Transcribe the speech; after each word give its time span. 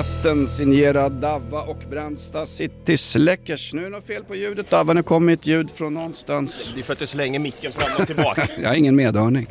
Ja, 0.00 0.06
vignetten 0.06 0.46
signerad 0.46 1.12
Davva 1.12 1.60
och 1.60 1.78
Brandsta 1.90 2.46
City 2.46 2.96
Släckers. 2.96 3.74
Nu 3.74 3.80
är 3.80 3.84
det 3.84 3.90
något 3.90 4.06
fel 4.06 4.24
på 4.24 4.34
ljudet 4.34 4.70
Davva, 4.70 4.92
nu 4.92 5.02
kommer 5.02 5.32
ett 5.32 5.46
ljud 5.46 5.70
från 5.70 5.94
någonstans. 5.94 6.70
Det 6.74 6.80
är 6.80 6.84
för 6.84 6.92
att 6.92 6.98
du 6.98 7.06
slänger 7.06 7.38
micken 7.38 7.72
fram 7.72 8.00
och 8.00 8.06
tillbaka. 8.06 8.48
Jag 8.62 8.68
har 8.68 8.74
ingen 8.74 8.96
medhörning. 8.96 9.46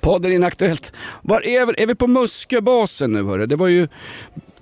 Podden 0.00 0.32
Inaktuellt. 0.32 0.92
Var 1.22 1.46
är 1.46 1.66
vi? 1.66 1.82
Är 1.82 1.86
vi 1.86 1.94
på 1.94 2.06
Musköbasen 2.06 3.12
nu 3.12 3.22
hörru? 3.22 3.46
Det 3.46 3.56
var 3.56 3.68
ju 3.68 3.88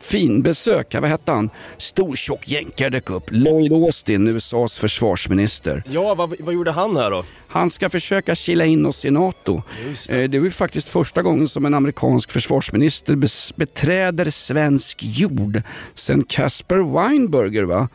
fin 0.03 0.43
besök. 0.43 0.95
Vad 0.95 1.11
hette 1.11 1.33
han? 1.33 1.51
Stor 1.77 2.17
tjock 2.17 2.49
jänkare 2.49 2.91
dök 2.91 3.11
upp. 3.11 3.25
Lloyd 3.31 3.73
Austin, 3.73 4.29
USAs 4.29 4.79
försvarsminister. 4.79 5.83
ja, 5.91 6.15
vad, 6.15 6.35
vad 6.41 6.55
gjorde 6.55 6.71
han 6.71 6.97
här 6.97 7.11
då? 7.11 7.25
Han 7.49 7.71
ska 7.71 7.89
försöka 7.89 8.35
kila 8.35 8.67
in 8.67 8.87
oss 8.87 9.05
i 9.05 9.11
NATO. 9.11 9.63
Det. 10.09 10.27
det 10.27 10.37
är 10.37 10.43
ju 10.43 10.51
faktiskt 10.51 10.89
första 10.89 11.23
gången 11.23 11.49
som 11.49 11.67
en 11.67 11.75
amerikansk 11.75 12.33
försvarsminister 12.33 13.17
beträder 13.57 14.31
svensk 14.31 15.03
jord 15.03 15.63
sen 15.95 16.25
Casper 16.25 16.79
Weinberger 16.79 17.65
va? 17.65 17.89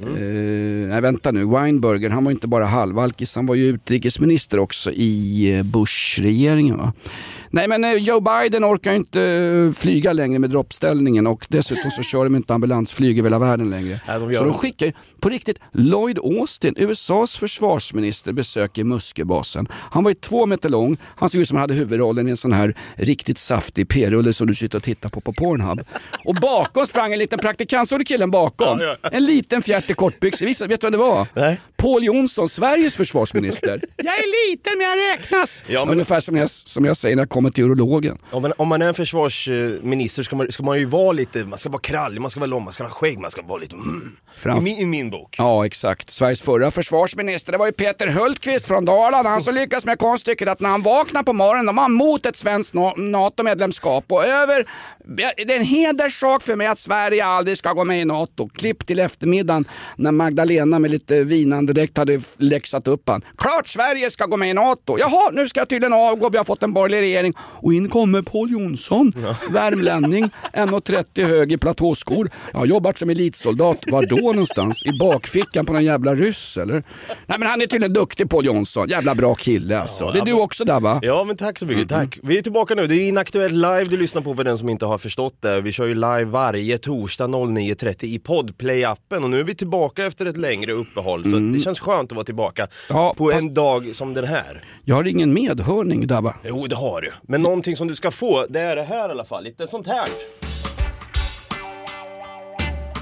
Eh, 0.00 0.88
nej 0.88 1.00
vänta 1.00 1.30
nu, 1.30 1.44
Weinberger 1.44 2.10
han 2.10 2.24
var 2.24 2.30
inte 2.32 2.46
bara 2.46 2.64
halvalkis, 2.64 3.36
han 3.36 3.46
var 3.46 3.54
ju 3.54 3.66
utrikesminister 3.66 4.58
också 4.58 4.90
i 4.90 5.54
eh, 5.56 5.62
Bush-regeringen 5.62 6.78
va. 6.78 6.92
Nej 7.54 7.68
men 7.68 7.84
eh, 7.84 7.92
Joe 7.92 8.20
Biden 8.20 8.64
orkar 8.64 8.90
ju 8.90 8.96
inte 8.96 9.22
eh, 9.22 9.72
flyga 9.80 10.12
längre 10.12 10.38
med 10.38 10.50
droppställningen 10.50 11.26
och 11.26 11.46
dessutom 11.48 11.90
så 11.90 12.02
kör 12.02 12.24
de 12.24 12.34
inte 12.36 12.54
ambulansflyg 12.54 13.18
över 13.18 13.28
hela 13.30 13.38
världen 13.38 13.70
längre. 13.70 14.00
Nej, 14.08 14.20
de 14.20 14.34
så 14.34 14.44
de 14.44 14.54
skickar 14.54 14.86
ju, 14.86 14.92
på 15.20 15.28
riktigt, 15.28 15.58
Lloyd 15.72 16.18
Austin, 16.18 16.74
USAs 16.76 17.36
försvarsminister, 17.36 18.32
besöker 18.32 18.84
Musköbasen. 18.84 19.68
Han 19.72 20.04
var 20.04 20.10
ju 20.10 20.14
två 20.14 20.46
meter 20.46 20.68
lång, 20.68 20.96
han 21.16 21.28
såg 21.28 21.40
ut 21.40 21.48
som 21.48 21.56
han 21.56 21.60
hade 21.62 21.74
huvudrollen 21.74 22.28
i 22.28 22.30
en 22.30 22.36
sån 22.36 22.52
här 22.52 22.74
riktigt 22.94 23.38
saftig 23.38 23.88
p-rulle 23.88 24.32
som 24.32 24.46
du 24.46 24.54
sitter 24.54 24.78
och 24.78 24.82
tittar 24.84 25.08
på 25.08 25.20
på 25.20 25.32
Pornhub. 25.32 25.80
Och 26.24 26.34
bakom 26.34 26.86
sprang 26.86 27.12
en 27.12 27.18
liten 27.18 27.38
praktikant, 27.38 27.88
såg 27.88 28.00
du 28.00 28.04
killen 28.04 28.30
bakom? 28.30 28.80
Ja, 28.80 28.96
ja. 29.02 29.08
En 29.10 29.24
liten 29.24 29.62
fjärt 29.62 29.90
i 29.90 29.94
kortbyxor, 29.94 30.46
vet 30.68 30.80
du 30.80 30.86
vad 30.86 30.92
det 30.92 30.98
var? 30.98 31.26
Nej. 31.34 31.60
Paul 31.76 32.04
Jonsson, 32.04 32.48
Sveriges 32.48 32.96
försvarsminister. 32.96 33.80
jag 33.96 34.14
är 34.18 34.50
liten 34.50 34.78
men 34.78 34.86
jag 34.86 34.98
räknas. 34.98 35.64
Ja, 35.66 35.84
men- 35.84 35.92
Ungefär 35.92 36.20
som 36.20 36.36
jag, 36.36 36.50
som 36.50 36.84
jag 36.84 36.96
säger 36.96 37.16
när 37.16 37.22
jag 37.22 37.28
kommer 37.30 37.43
till 37.50 37.64
urologen. 37.64 38.18
Om 38.30 38.42
man, 38.42 38.52
om 38.58 38.68
man 38.68 38.82
är 38.82 38.88
en 38.88 38.94
försvarsminister 38.94 40.22
ska 40.22 40.36
man, 40.36 40.52
ska 40.52 40.62
man 40.62 40.78
ju 40.78 40.84
vara 40.84 41.12
lite, 41.12 41.44
man 41.44 41.58
ska 41.58 41.68
vara 41.68 41.80
krallig, 41.80 42.20
man 42.20 42.30
ska 42.30 42.40
vara 42.40 42.50
lång, 42.50 42.64
man 42.64 42.72
ska 42.72 42.82
ha 42.82 42.90
skägg, 42.90 43.18
man 43.18 43.30
ska 43.30 43.42
vara 43.42 43.58
lite 43.58 43.74
mm. 43.74 44.16
Fram- 44.36 44.58
I, 44.58 44.60
min, 44.60 44.78
I 44.78 44.86
min 44.86 45.10
bok. 45.10 45.34
Ja, 45.38 45.66
exakt. 45.66 46.10
Sveriges 46.10 46.40
förra 46.40 46.70
försvarsminister, 46.70 47.52
det 47.52 47.58
var 47.58 47.66
ju 47.66 47.72
Peter 47.72 48.08
Hultqvist 48.08 48.66
från 48.66 48.84
Dalarna. 48.84 49.28
Han 49.28 49.42
som 49.42 49.54
lyckades 49.54 49.84
med 49.84 49.98
konststycket 49.98 50.48
att 50.48 50.60
när 50.60 50.70
han 50.70 50.82
vaknade 50.82 51.24
på 51.24 51.32
morgonen, 51.32 51.66
då 51.66 51.72
var 51.72 51.82
han 51.82 51.92
mot 51.92 52.26
ett 52.26 52.36
svenskt 52.36 52.74
na- 52.74 52.98
NATO-medlemskap 52.98 54.04
och 54.08 54.24
över... 54.24 54.66
Det 55.06 55.52
är 55.52 55.56
en 55.56 55.64
hederssak 55.64 56.42
för 56.42 56.56
mig 56.56 56.66
att 56.66 56.78
Sverige 56.78 57.24
aldrig 57.24 57.58
ska 57.58 57.72
gå 57.72 57.84
med 57.84 58.00
i 58.00 58.04
NATO. 58.04 58.48
Klipp 58.48 58.86
till 58.86 58.98
eftermiddagen 58.98 59.64
när 59.96 60.12
Magdalena 60.12 60.78
med 60.78 60.90
lite 60.90 61.24
vinandedräkt 61.24 61.98
hade 61.98 62.20
läxat 62.36 62.88
upp 62.88 63.08
han. 63.08 63.24
Klart 63.38 63.68
Sverige 63.68 64.10
ska 64.10 64.26
gå 64.26 64.36
med 64.36 64.50
i 64.50 64.54
NATO. 64.54 64.98
Jaha, 64.98 65.30
nu 65.32 65.48
ska 65.48 65.60
jag 65.60 65.68
tydligen 65.68 65.92
avgå, 65.92 66.28
vi 66.28 66.38
har 66.38 66.44
fått 66.44 66.62
en 66.62 66.72
borgerlig 66.72 67.00
regering. 67.00 67.33
Och 67.38 67.74
in 67.74 67.88
kommer 67.88 68.22
Paul 68.22 68.50
Jonsson, 68.50 69.12
värmlänning, 69.52 70.30
1,30 70.52 71.26
hög 71.26 71.52
i 71.52 71.56
platåskor. 71.58 72.30
Jag 72.52 72.58
har 72.58 72.66
jobbat 72.66 72.98
som 72.98 73.10
elitsoldat. 73.10 73.78
Var 73.90 74.02
då 74.02 74.16
någonstans? 74.16 74.82
I 74.86 74.98
bakfickan 74.98 75.66
på 75.66 75.72
någon 75.72 75.84
jävla 75.84 76.14
ryss 76.14 76.56
eller? 76.56 76.82
Nej 77.26 77.38
men 77.38 77.48
han 77.48 77.62
är 77.62 77.66
tydligen 77.66 77.92
duktig 77.92 78.30
Paul 78.30 78.46
Jonsson. 78.46 78.88
Jävla 78.88 79.14
bra 79.14 79.34
kille 79.34 79.78
alltså. 79.80 80.10
Det 80.10 80.18
är 80.18 80.24
du 80.24 80.32
också 80.32 80.64
där 80.64 80.80
va? 80.80 81.00
Ja 81.02 81.24
men 81.24 81.36
tack 81.36 81.58
så 81.58 81.66
mycket, 81.66 81.88
tack. 81.88 82.18
Vi 82.22 82.38
är 82.38 82.42
tillbaka 82.42 82.74
nu, 82.74 82.86
det 82.86 82.94
är 82.96 83.08
Inaktuellt 83.08 83.54
live 83.54 83.84
du 83.84 83.96
lyssnar 83.96 84.22
på 84.22 84.34
för 84.34 84.44
den 84.44 84.58
som 84.58 84.68
inte 84.68 84.86
har 84.86 84.98
förstått 84.98 85.36
det. 85.42 85.60
Vi 85.60 85.72
kör 85.72 85.86
ju 85.86 85.94
live 85.94 86.24
varje 86.24 86.78
torsdag 86.78 87.26
09.30 87.26 88.04
i 88.04 88.18
Podplay-appen 88.18 89.22
och 89.24 89.30
nu 89.30 89.40
är 89.40 89.44
vi 89.44 89.54
tillbaka 89.54 90.06
efter 90.06 90.26
ett 90.26 90.36
längre 90.36 90.72
uppehåll 90.72 91.24
så 91.24 91.30
det 91.38 91.60
känns 91.60 91.80
skönt 91.80 92.12
att 92.12 92.16
vara 92.16 92.24
tillbaka 92.24 92.66
Ja, 92.88 93.14
på 93.16 93.30
fast- 93.30 93.42
en 93.42 93.54
dag 93.54 93.90
som 93.96 94.14
den 94.14 94.24
här. 94.24 94.64
Jag 94.84 94.94
har 94.96 95.04
ingen 95.04 95.32
medhörning 95.34 96.06
där 96.06 96.20
va? 96.20 96.34
Jo 96.44 96.66
det 96.66 96.76
har 96.76 97.00
du, 97.00 97.12
men 97.22 97.42
någonting 97.42 97.76
som 97.76 97.88
du 97.88 97.94
ska 97.94 98.10
få, 98.10 98.46
det 98.48 98.60
är 98.60 98.76
det 98.76 98.82
här 98.84 99.08
i 99.08 99.10
alla 99.10 99.24
fall, 99.24 99.44
lite 99.44 99.66
sånt 99.66 99.86
här. 99.86 100.08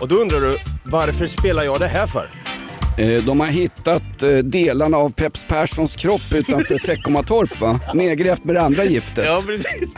Och 0.00 0.08
då 0.08 0.14
undrar 0.16 0.40
du, 0.40 0.58
varför 0.84 1.26
spelar 1.26 1.62
jag 1.64 1.80
det 1.80 1.86
här 1.86 2.06
för? 2.06 2.26
Eh, 2.98 3.24
De 3.24 3.40
har 3.40 3.46
hittat 3.46 4.22
eh, 4.22 4.28
delarna 4.36 4.96
av 4.96 5.12
Peps 5.12 5.44
Perssons 5.48 5.96
kropp 5.96 6.32
utanför 6.34 6.78
Teckomatorp 6.86 7.60
va? 7.60 7.80
Nedgrävt 7.94 8.44
med 8.44 8.54
det 8.56 8.60
andra 8.62 8.84
giftet. 8.84 9.24
Ja 9.24 9.42
precis. 9.46 9.88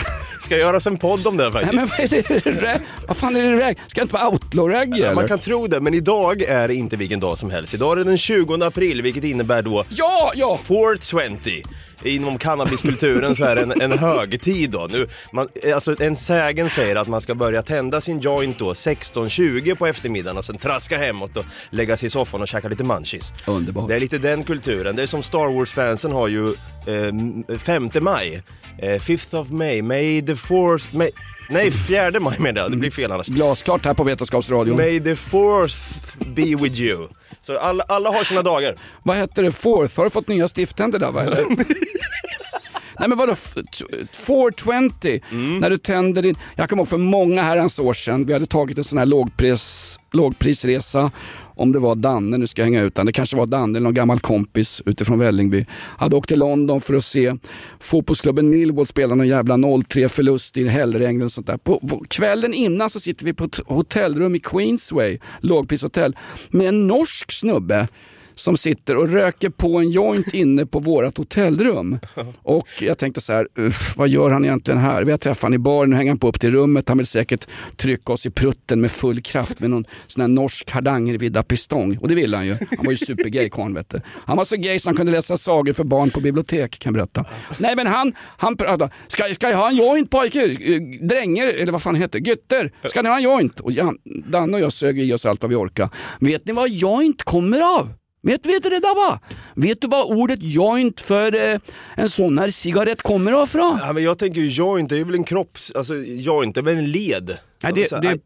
Ska 0.44 0.56
göras 0.56 0.86
en 0.86 0.96
podd 0.98 1.26
om 1.26 1.36
det 1.36 1.42
Nej 1.50 1.52
faktiskt. 1.52 1.74
men 1.74 1.86
vad 1.88 2.00
är 2.00 2.08
det? 2.08 2.50
Rä- 2.66 2.80
Vad 3.08 3.16
fan 3.16 3.36
är 3.36 3.52
det 3.52 3.60
rag? 3.68 3.74
Ska 3.86 4.00
det 4.00 4.02
inte 4.02 4.14
vara 4.14 4.28
outlaw-reggae 4.28 5.02
eller? 5.04 5.14
Man 5.14 5.28
kan 5.28 5.38
tro 5.38 5.66
det, 5.66 5.80
men 5.80 5.94
idag 5.94 6.42
är 6.42 6.68
det 6.68 6.74
inte 6.74 6.96
vilken 6.96 7.20
dag 7.20 7.38
som 7.38 7.50
helst. 7.50 7.74
Idag 7.74 7.92
är 7.92 7.96
det 7.96 8.04
den 8.04 8.18
20 8.18 8.54
april, 8.64 9.02
vilket 9.02 9.24
innebär 9.24 9.62
då 9.62 9.84
Ja, 9.88 10.32
ja! 10.34 10.58
420. 10.62 11.62
Inom 12.02 12.38
cannabiskulturen 12.38 13.36
så 13.36 13.44
är 13.44 13.54
det 13.54 13.62
en, 13.62 13.80
en 13.80 13.98
högtid 13.98 14.70
då. 14.70 14.88
Nu, 14.90 15.08
man, 15.32 15.48
alltså 15.74 16.02
en 16.02 16.16
sägen 16.16 16.70
säger 16.70 16.96
att 16.96 17.08
man 17.08 17.20
ska 17.20 17.34
börja 17.34 17.62
tända 17.62 18.00
sin 18.00 18.20
joint 18.20 18.58
då 18.58 18.72
16.20 18.72 19.74
på 19.74 19.86
eftermiddagen 19.86 20.38
och 20.38 20.44
sen 20.44 20.58
traska 20.58 20.98
hemåt 20.98 21.36
och 21.36 21.44
lägga 21.70 21.96
sig 21.96 22.06
i 22.06 22.10
soffan 22.10 22.42
och 22.42 22.48
käka 22.48 22.68
lite 22.68 22.84
munchies. 22.84 23.32
Underbart. 23.46 23.88
Det 23.88 23.94
är 23.94 24.00
lite 24.00 24.18
den 24.18 24.44
kulturen. 24.44 24.96
Det 24.96 25.02
är 25.02 25.06
som 25.06 25.22
Star 25.22 25.54
Wars-fansen 25.58 26.12
har 26.12 26.28
ju 26.28 26.48
eh, 26.48 27.58
5 27.58 27.90
maj, 28.00 28.42
eh, 28.78 28.88
5th 28.88 29.36
of 29.40 29.50
May, 29.50 29.82
May 29.82 30.22
the 30.22 30.34
4th, 30.34 30.96
May, 30.96 31.10
nej 31.50 31.70
4 31.70 32.20
maj 32.20 32.38
menar 32.38 32.60
jag, 32.60 32.70
det 32.70 32.76
blir 32.76 32.90
fel 32.90 33.12
annars. 33.12 33.26
Glasklart 33.26 33.84
här 33.84 33.94
på 33.94 34.04
Vetenskapsradion. 34.04 34.76
May 34.76 35.00
the 35.00 35.14
4th 35.14 35.76
be 36.18 36.62
with 36.62 36.80
you. 36.80 37.08
Så 37.46 37.58
alla, 37.58 37.84
alla 37.88 38.10
har 38.10 38.24
sina 38.24 38.42
dagar. 38.42 38.74
Vad 39.02 39.16
hette 39.16 39.42
det? 39.42 39.52
Fourth? 39.52 39.96
Har 39.96 40.04
du 40.04 40.10
fått 40.10 40.28
nya 40.28 40.48
stiftänder 40.48 40.98
där 40.98 41.10
va? 41.12 41.22
Eller? 41.22 41.44
Nej 42.98 43.08
men 43.08 43.18
vadå, 43.18 43.32
F- 43.32 43.54
t- 43.72 43.84
420, 44.12 45.20
Mm. 45.30 45.58
när 45.58 45.70
du 45.70 45.78
tänder 45.78 46.22
din... 46.22 46.36
Jag 46.54 46.68
kommer 46.68 46.80
ihåg 46.82 46.88
för 46.88 46.96
många 46.98 47.42
herrans 47.42 47.78
år 47.78 47.92
sedan, 47.94 48.26
vi 48.26 48.32
hade 48.32 48.46
tagit 48.46 48.78
en 48.78 48.84
sån 48.84 48.98
här 48.98 49.06
lågpris, 49.06 49.96
lågprisresa, 50.12 51.10
om 51.54 51.72
det 51.72 51.78
var 51.78 51.94
Danne, 51.94 52.38
nu 52.38 52.46
ska 52.46 52.62
jag 52.62 52.66
hänga 52.66 52.82
ut 52.82 52.96
han. 52.96 53.06
det 53.06 53.12
kanske 53.12 53.36
var 53.36 53.46
Danne 53.46 53.78
eller 53.78 53.84
någon 53.84 53.94
gammal 53.94 54.20
kompis 54.20 54.82
utifrån 54.86 55.18
Vällingby. 55.18 55.66
Hade 55.98 56.16
åkt 56.16 56.28
till 56.28 56.38
London 56.38 56.80
för 56.80 56.94
att 56.94 57.04
se 57.04 57.34
fotbollsklubben 57.80 58.50
Millwall 58.50 58.86
spela 58.86 59.14
någon 59.14 59.28
jävla 59.28 59.54
0-3 59.54 60.08
förlust 60.08 60.56
i 60.56 60.68
hällregn 60.68 61.22
och 61.22 61.32
sånt 61.32 61.46
där. 61.46 61.56
På, 61.56 61.80
på 61.80 62.04
kvällen 62.08 62.54
innan 62.54 62.90
så 62.90 63.00
sitter 63.00 63.24
vi 63.24 63.34
på 63.34 63.44
ett 63.44 63.60
hotellrum 63.66 64.34
i 64.34 64.38
Queensway, 64.38 65.18
lågprishotell, 65.40 66.16
med 66.50 66.68
en 66.68 66.86
norsk 66.86 67.32
snubbe 67.32 67.88
som 68.34 68.56
sitter 68.56 68.96
och 68.96 69.08
röker 69.08 69.50
på 69.50 69.78
en 69.78 69.90
joint 69.90 70.34
inne 70.34 70.66
på 70.66 70.78
vårt 70.78 71.18
hotellrum. 71.18 71.98
Och 72.42 72.68
jag 72.80 72.98
tänkte 72.98 73.20
så 73.20 73.32
här, 73.32 73.48
vad 73.96 74.08
gör 74.08 74.30
han 74.30 74.44
egentligen 74.44 74.80
här? 74.80 75.04
Vi 75.04 75.10
har 75.10 75.18
träffat 75.18 75.42
honom 75.42 75.54
i 75.54 75.58
baren, 75.58 75.90
nu 75.90 75.96
hänger 75.96 76.10
han 76.10 76.18
på 76.18 76.28
upp 76.28 76.40
till 76.40 76.50
rummet. 76.50 76.88
Han 76.88 76.98
vill 76.98 77.06
säkert 77.06 77.48
trycka 77.76 78.12
oss 78.12 78.26
i 78.26 78.30
prutten 78.30 78.80
med 78.80 78.90
full 78.90 79.22
kraft 79.22 79.60
med 79.60 79.70
någon 79.70 79.84
sån 80.06 80.20
här 80.20 80.28
norsk 80.28 80.70
hardangervidda 80.70 81.42
pistong. 81.42 81.98
Och 82.00 82.08
det 82.08 82.14
ville 82.14 82.36
han 82.36 82.46
ju. 82.46 82.52
Han 82.52 82.84
var 82.84 82.92
ju 82.92 82.96
supergay 82.96 83.50
karln 83.50 83.74
vet 83.74 83.90
du. 83.90 84.00
Han 84.26 84.36
var 84.36 84.44
så 84.44 84.56
gay 84.56 84.78
så 84.78 84.88
han 84.88 84.96
kunde 84.96 85.12
läsa 85.12 85.36
sagor 85.36 85.72
för 85.72 85.84
barn 85.84 86.10
på 86.10 86.20
bibliotek 86.20 86.78
kan 86.78 86.94
jag 86.94 86.94
berätta. 86.94 87.30
Nej 87.58 87.76
men 87.76 87.86
han, 87.86 88.12
han 88.18 88.56
pratade, 88.56 88.84
alltså, 88.84 88.98
ska, 89.06 89.34
ska 89.34 89.50
jag 89.50 89.56
ha 89.56 89.70
en 89.70 89.76
joint 89.76 90.10
pojkar? 90.10 91.06
Dränger, 91.08 91.46
eller 91.46 91.72
vad 91.72 91.82
fan 91.82 91.94
heter 91.94 92.20
det? 92.20 92.30
Gytter, 92.30 92.72
ska 92.84 93.02
ni 93.02 93.08
ha 93.08 93.16
en 93.16 93.22
joint? 93.22 93.60
Och 93.60 93.72
Jan, 93.72 93.98
Danne 94.26 94.56
och 94.56 94.62
jag 94.62 94.72
sög 94.72 95.00
i 95.00 95.12
oss 95.12 95.26
allt 95.26 95.42
vad 95.42 95.50
vi 95.50 95.56
orkade. 95.56 95.90
Vet 96.20 96.46
ni 96.46 96.52
vad 96.52 96.68
joint 96.68 97.22
kommer 97.22 97.78
av? 97.78 97.88
Vet, 98.24 98.46
vet 98.46 98.62
du 98.62 98.70
det 98.70 98.80
va? 98.80 99.20
Vet 99.54 99.80
du 99.80 99.86
vad 99.86 100.18
ordet 100.18 100.38
joint 100.42 101.00
för 101.00 101.52
eh, 101.52 101.58
en 101.96 102.10
sån 102.10 102.38
här 102.38 102.50
cigarett 102.50 103.02
kommer 103.02 103.44
ifrån? 103.44 103.78
Ja, 103.82 103.92
men 103.92 104.02
jag 104.02 104.18
tänker 104.18 104.40
ju 104.40 104.48
joint, 104.48 104.88
det 104.88 104.96
är 104.96 105.04
väl 105.04 105.14
en 105.14 105.24
kropps... 105.24 105.72
Alltså 105.74 105.94
joint, 105.96 106.54
det 106.54 106.60
är 106.60 106.62
väl 106.62 106.76
en 106.76 106.90
led? 106.90 107.38
Nej, 107.62 107.72
det, 107.72 107.80
Alltså, 107.80 107.96
det, 108.00 108.18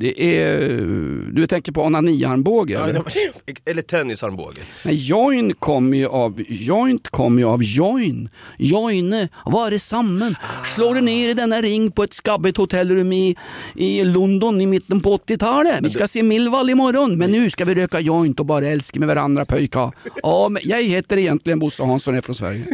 det 0.00 0.40
är... 0.40 0.58
Du 1.32 1.46
tänker 1.46 1.72
på 1.72 1.82
onaniarmbåge? 1.82 2.72
ja, 2.74 2.88
eller? 3.64 3.82
tennisarmbåge. 3.82 4.62
Nej, 4.84 4.94
join 4.94 5.54
kommer 5.54 5.96
ju 5.96 6.06
av, 6.06 6.42
joint 6.48 7.08
kommer 7.08 7.42
ju 7.42 7.48
av 7.48 7.62
join. 7.62 8.28
Joine, 8.58 9.28
vare 9.46 9.78
samman. 9.78 10.34
Slår 10.74 10.94
du 10.94 11.00
ner 11.00 11.28
i 11.28 11.34
denna 11.34 11.62
ring 11.62 11.90
på 11.90 12.02
ett 12.02 12.12
skabbigt 12.12 12.56
hotellrum 12.56 13.12
i, 13.12 13.36
i 13.74 14.04
London 14.04 14.60
i 14.60 14.66
mitten 14.66 15.00
på 15.00 15.16
80-talet. 15.16 15.78
Vi 15.82 15.90
ska 15.90 16.08
se 16.08 16.22
Millwall 16.22 16.70
imorgon, 16.70 17.18
men 17.18 17.32
nu 17.32 17.50
ska 17.50 17.64
vi 17.64 17.74
röka 17.74 18.00
joint 18.00 18.40
och 18.40 18.46
bara 18.46 18.66
älska 18.66 19.00
med 19.00 19.08
varandra 19.08 19.44
pojkar. 19.44 19.92
Ja, 20.22 20.50
jag 20.62 20.82
heter 20.82 21.16
egentligen 21.16 21.58
Bosse 21.58 21.82
Hansson, 21.82 22.14
är 22.14 22.20
från 22.20 22.34
Sverige. 22.34 22.64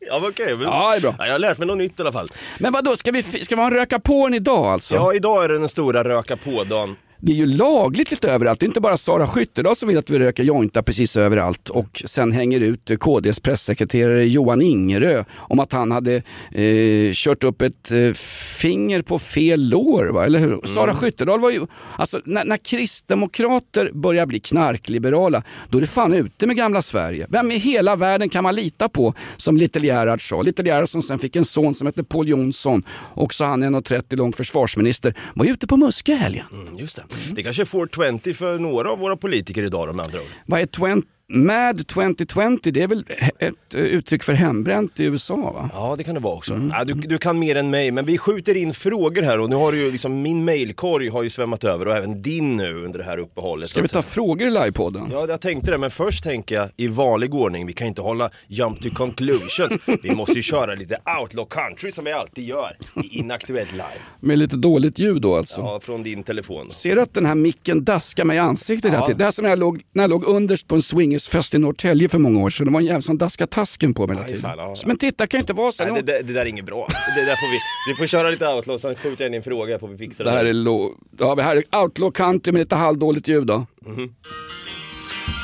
Ja, 0.00 0.20
okej. 0.28 0.56
men- 0.56 0.66
Ja, 0.66 0.90
det 0.90 0.96
är 0.96 1.00
bra. 1.00 1.14
Ja, 1.18 1.26
jag 1.26 1.32
har 1.34 1.38
lärt 1.38 1.58
mig 1.58 1.66
något 1.66 1.78
nytt 1.78 1.98
i 1.98 2.02
alla 2.02 2.12
fall. 2.12 2.26
Men 2.58 2.72
vad 2.72 2.84
då 2.84 2.96
ska 2.96 3.10
vi, 3.10 3.22
ska 3.22 3.54
vi 3.56 3.60
ha 3.62 3.66
en 3.68 3.74
röka 3.74 3.98
på 3.98 4.26
en 4.26 4.34
idag 4.34 4.66
alltså? 4.66 4.94
Ja, 4.94 5.14
idag 5.14 5.44
är 5.44 5.48
det 5.48 5.58
den 5.58 5.68
stora 5.68 6.04
röka 6.04 6.36
på-dagen. 6.36 6.96
Det 7.20 7.32
är 7.32 7.36
ju 7.36 7.46
lagligt 7.46 8.10
lite 8.10 8.30
överallt. 8.30 8.60
Det 8.60 8.64
är 8.64 8.68
inte 8.68 8.80
bara 8.80 8.96
Sara 8.96 9.26
Skyttedal 9.26 9.76
som 9.76 9.88
vill 9.88 9.98
att 9.98 10.10
vi 10.10 10.18
röker 10.18 10.44
jointa 10.44 10.82
precis 10.82 11.16
överallt 11.16 11.68
och 11.68 12.02
sen 12.06 12.32
hänger 12.32 12.60
ut 12.60 12.90
KDs 13.00 13.40
pressekreterare 13.40 14.24
Johan 14.24 14.62
Ingerö 14.62 15.24
om 15.36 15.60
att 15.60 15.72
han 15.72 15.90
hade 15.90 16.22
eh, 16.52 17.12
kört 17.12 17.44
upp 17.44 17.62
ett 17.62 17.90
eh, 17.90 18.12
finger 18.58 19.02
på 19.02 19.18
fel 19.18 19.68
lår. 19.68 20.06
Va? 20.06 20.24
Eller 20.24 20.38
hur? 20.38 20.66
Sara 20.66 20.94
Skyttedal 20.94 21.40
var 21.40 21.50
ju, 21.50 21.66
alltså 21.96 22.20
när, 22.24 22.44
när 22.44 22.56
kristdemokrater 22.56 23.90
börjar 23.94 24.26
bli 24.26 24.40
knarkliberala 24.40 25.42
då 25.68 25.78
är 25.78 25.80
det 25.80 25.86
fan 25.86 26.14
ute 26.14 26.46
med 26.46 26.56
gamla 26.56 26.82
Sverige. 26.82 27.26
Vem 27.28 27.50
i 27.50 27.58
hela 27.58 27.96
världen 27.96 28.28
kan 28.28 28.42
man 28.44 28.54
lita 28.54 28.88
på 28.88 29.14
som 29.36 29.56
Little 29.56 29.86
Gerhard 29.86 30.28
sa? 30.28 30.42
Little 30.42 30.64
Gerhard 30.64 30.88
som 30.88 31.02
sen 31.02 31.18
fick 31.18 31.36
en 31.36 31.44
son 31.44 31.74
som 31.74 31.86
hette 31.86 32.04
Paul 32.04 32.28
Jonsson, 32.28 32.82
också 33.14 33.44
han 33.44 33.64
1,30 33.64 34.16
lång 34.16 34.32
försvarsminister, 34.32 35.14
var 35.34 35.44
ju 35.44 35.52
ute 35.52 35.66
på 35.66 35.76
Muskö 35.76 36.14
helgen. 36.14 36.46
Mm, 36.52 36.78
just 36.78 36.96
det. 36.96 37.07
Det 37.34 37.42
kanske 37.42 37.62
är 37.62 37.66
420 37.66 38.32
för 38.34 38.58
några 38.58 38.90
av 38.90 38.98
våra 38.98 39.16
politiker 39.16 39.62
idag 39.62 39.94
med 39.94 40.04
andra 40.04 40.18
ord. 40.18 40.26
Vad 40.46 40.60
är 40.60 40.66
20, 40.66 41.02
MAD 41.38 41.86
2020? 41.86 42.58
Det 42.70 42.82
är 42.82 42.86
väl 42.86 43.04
ett 43.38 43.74
eh, 43.74 43.80
uttryck 43.80 44.22
för 44.22 44.32
hembränt 44.32 45.00
i 45.00 45.04
USA 45.04 45.36
va? 45.36 45.70
Ja, 45.72 45.94
det 45.98 46.04
kan 46.04 46.14
det 46.14 46.20
vara 46.20 46.34
också. 46.34 46.54
Mm. 46.54 46.70
Ja, 46.76 46.84
du, 46.84 46.94
du 46.94 47.18
kan 47.18 47.38
mer 47.38 47.56
än 47.56 47.70
mig, 47.70 47.90
men 47.90 48.04
vi 48.06 48.18
skjuter 48.18 48.56
in 48.56 48.74
frågor 48.74 49.22
här 49.22 49.40
och 49.40 49.50
nu 49.50 49.56
har 49.56 49.72
du 49.72 49.78
ju 49.78 49.92
liksom, 49.92 50.22
min 50.22 50.44
mailkorg 50.44 51.08
har 51.08 51.22
ju 51.22 51.30
svämmat 51.30 51.64
över 51.64 51.88
och 51.88 51.96
även 51.96 52.22
din 52.22 52.56
nu 52.56 52.84
under 52.84 52.98
det 52.98 53.04
här 53.04 53.18
uppehållet. 53.18 53.70
Ska 53.70 53.82
vi 53.82 53.88
ta 53.88 54.02
frågor 54.02 54.46
i 54.48 54.50
livepodden? 54.50 55.08
Ja, 55.12 55.26
jag 55.28 55.40
tänkte 55.40 55.70
det, 55.70 55.78
men 55.78 55.90
först 55.90 56.24
tänker 56.24 56.54
jag 56.54 56.68
i 56.76 56.88
vanlig 56.88 57.34
ordning, 57.34 57.66
vi 57.66 57.72
kan 57.72 57.86
inte 57.86 58.02
hålla 58.02 58.30
jump 58.46 58.80
to 58.80 58.88
conclusions. 58.94 59.72
Vi 60.02 60.14
måste 60.14 60.34
ju 60.34 60.42
köra 60.42 60.74
lite 60.74 60.98
outlaw 61.20 61.48
country 61.50 61.90
som 61.90 62.04
vi 62.04 62.12
alltid 62.12 62.44
gör 62.44 62.76
i 63.04 63.18
Inaktuellt 63.18 63.72
live. 63.72 63.84
Med 64.20 64.38
lite 64.38 64.56
dåligt 64.56 64.98
ljud 64.98 65.22
då 65.22 65.36
alltså. 65.36 65.60
Ja, 65.60 65.80
från 65.82 66.02
din 66.02 66.22
telefon. 66.22 66.70
Ser 66.70 66.94
du 66.96 67.02
att 67.02 67.14
den 67.14 67.26
här 67.26 67.34
micken 67.34 67.84
daskar 67.84 68.24
mig 68.24 68.36
i 68.36 68.40
ansiktet 68.40 68.90
hela 68.92 69.02
Ja. 69.02 69.06
tiden? 69.06 69.18
Det 69.18 69.24
här 69.24 69.30
som 69.30 69.42
när 69.42 69.50
jag 69.50 69.58
låg, 69.58 69.80
när 69.92 70.02
jag 70.02 70.10
låg 70.10 70.24
underst 70.24 70.68
på 70.68 70.74
en 70.74 70.82
swingersfest 71.18 71.54
i 71.54 71.58
Norrtälje 71.58 72.08
för 72.08 72.18
många 72.18 72.40
år 72.40 72.50
sedan. 72.50 72.66
Det 72.66 72.72
var 72.72 72.80
en 72.80 72.86
jävel 72.86 73.02
som 73.02 73.18
daskade 73.18 73.50
tasken 73.52 73.94
på 73.94 74.06
mig 74.06 74.16
hela 74.16 74.26
tiden. 74.26 74.40
fan, 74.42 74.58
ja. 74.58 74.74
Men 74.86 74.98
titta, 74.98 75.26
kan 75.26 75.40
inte 75.40 75.52
vara 75.52 75.72
så. 75.72 75.84
Nej, 75.84 75.92
det, 76.02 76.12
det, 76.12 76.22
det 76.22 76.32
där 76.32 76.40
är 76.40 76.46
inget 76.46 76.64
bra. 76.64 76.88
Det 77.16 77.24
där 77.24 77.36
får 77.36 77.50
vi, 77.52 77.58
vi 77.92 77.94
får 77.98 78.06
köra 78.06 78.30
lite 78.30 78.46
outlaw, 78.48 78.78
sen 78.78 78.94
skjuter 78.96 79.24
jag 79.24 79.30
in 79.30 79.34
en 79.34 79.42
fråga 79.42 79.78
får 79.78 79.88
vi 79.88 79.98
fixa 79.98 80.24
det. 80.24 80.30
Det 80.30 80.36
här 80.36 80.44
är, 80.44 80.52
lo- 80.52 80.94
ja, 81.18 81.34
det 81.34 81.42
här 81.42 81.56
är 81.56 81.76
outlaw 81.82 82.12
country 82.12 82.52
med 82.52 82.60
lite 82.60 82.76
halvdåligt 82.76 83.28
ljud 83.28 83.46
då. 83.46 83.66
Mhm. 83.86 84.12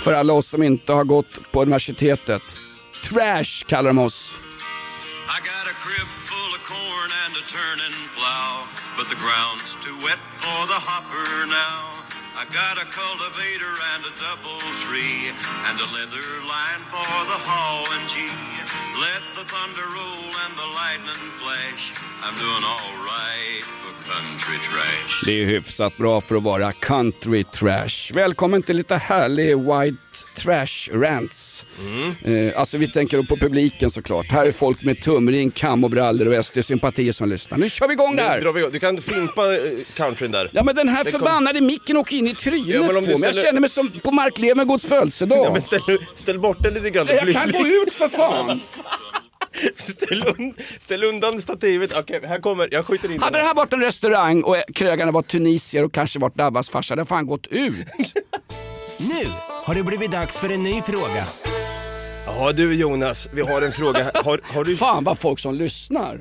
För 0.05 0.13
alla 0.13 0.33
oss 0.33 0.49
som 0.49 0.63
inte 0.63 0.93
har 0.93 1.05
gått 1.05 1.53
på 1.53 1.63
universitetet. 1.63 2.43
Trash 3.09 3.65
kallar 3.67 3.91
de 3.91 3.99
oss. 3.99 4.35
I 4.35 5.39
got 5.49 5.67
a 5.73 5.77
crib 5.85 6.09
full 6.31 6.53
of 6.57 6.63
corn 6.73 7.11
and 7.25 7.33
a 7.43 7.45
turning 7.57 7.95
plow, 8.17 8.53
but 8.99 9.07
the 9.13 9.19
ground's 9.25 9.71
too 9.85 9.97
wet 10.07 10.21
for 10.45 10.61
the 10.73 10.81
hopper 10.91 11.47
now. 11.47 12.04
I 12.37 12.45
got 12.47 12.77
a 12.85 12.87
cultivator 13.01 13.75
and 13.93 14.03
a 14.11 14.13
double 14.27 14.59
tree, 14.85 15.31
and 15.69 15.77
a 15.79 15.89
leather 15.97 16.27
line 16.53 16.83
for 16.93 17.07
the 17.31 17.39
haw 17.49 17.79
and 17.95 18.07
G. 18.13 18.15
Let 19.07 19.23
the 19.39 19.45
thunder 19.55 19.87
roll 19.99 20.31
and 20.45 20.53
the 20.63 20.69
lightning 20.81 21.23
flash. 21.41 21.95
I'm 22.25 22.35
doing 22.45 22.65
all 22.73 22.95
right 23.13 23.63
for 23.63 23.93
country 24.13 24.59
trash. 24.69 25.23
Det 25.25 25.43
är 25.43 25.47
hyfsat 25.47 25.97
bra 25.97 26.21
för 26.21 26.37
att 26.37 26.43
vara 26.43 26.73
country 26.73 27.45
trash. 27.45 28.13
Välkommen 28.15 28.63
till 28.63 28.77
lite 28.77 28.97
härlig 28.97 29.59
white 29.59 29.97
trash 30.35 30.91
rants. 30.93 31.65
Eh, 32.25 32.61
alltså 32.61 32.79
vi 32.79 32.87
tänker 32.89 33.23
på 33.23 33.37
publiken 33.37 33.91
såklart. 33.91 34.27
Här 34.33 34.47
är 34.47 34.53
folk 34.53 34.83
med 34.83 35.01
tumring, 35.01 35.51
kam 35.51 35.85
och 35.85 35.91
brallor 35.91 36.27
och 36.39 36.45
SD-sympatier 36.47 37.13
som 37.13 37.29
lyssnar. 37.29 37.59
Nu 37.59 37.71
kör 37.71 37.89
vi 37.89 37.93
igång 37.95 38.17
det 38.17 38.41
drar 38.41 38.53
vi 38.53 38.61
igång. 38.61 38.73
Du 38.73 38.79
kan 38.81 39.03
fimpa 39.03 39.55
eh, 39.57 39.61
countryn 39.95 40.31
där. 40.31 40.49
Ja 40.53 40.63
men 40.65 40.75
den 40.75 40.89
här 40.89 41.05
Det 41.05 41.11
kom- 41.13 41.21
förbannade 41.21 41.61
micken 41.61 41.97
åker 41.97 42.17
in 42.17 42.29
i 42.29 42.35
trynet 42.35 42.69
Ja, 42.69 42.81
men 42.81 42.89
på 42.89 42.99
om 42.99 43.05
mig. 43.05 43.11
Jag 43.11 43.19
ställer- 43.21 43.43
känner 43.43 43.61
mig 43.61 43.71
som 43.71 43.91
på 44.03 44.11
Mark 44.11 44.39
Levengoods 44.39 44.87
födelsedag. 44.87 45.39
Ja, 45.47 45.53
men 45.53 45.63
ställ, 45.63 45.81
ställ 46.15 46.39
bort 46.39 46.57
den 46.63 46.75
lite 46.75 46.91
grann. 46.91 47.07
jag 47.11 47.33
kan 47.33 47.53
gå 47.53 47.67
ut 47.67 47.93
för 47.95 48.09
fan! 48.09 48.61
Ställ, 49.77 50.25
un, 50.39 50.55
ställ 50.81 51.05
undan 51.05 51.43
stativet. 51.43 51.93
Okej, 51.97 52.21
här 52.25 52.41
kommer, 52.41 52.69
jag 52.73 52.87
skjuter 52.87 53.13
in 53.13 53.21
Hade 53.23 53.37
den. 53.37 53.43
det 53.43 53.47
här 53.49 53.55
varit 53.55 53.73
en 53.73 53.81
restaurang 53.81 54.43
och 54.43 54.57
krögarna 54.75 55.13
var 55.13 55.23
tunisier 55.23 55.85
och 55.85 55.93
kanske 55.93 56.19
varit 56.19 56.35
Dabbas 56.35 56.69
farsa, 56.71 56.93
hade 56.93 57.05
fan 57.05 57.27
gått 57.27 57.47
ut. 57.47 57.75
Nu 58.99 59.27
har 59.65 59.75
det 59.75 59.83
blivit 59.83 60.11
dags 60.11 60.39
för 60.39 60.53
en 60.53 60.63
ny 60.63 60.83
fråga. 60.83 61.25
Ja 62.27 62.53
du 62.53 62.75
Jonas, 62.75 63.29
vi 63.33 63.43
har 63.43 63.63
en 63.63 63.73
fråga. 63.73 64.11
Har, 64.15 64.41
har, 64.45 64.65
du, 64.65 64.77
Fan 64.77 65.05
vad 65.05 65.19
folk 65.19 65.39
som 65.39 65.55
lyssnar. 65.55 66.19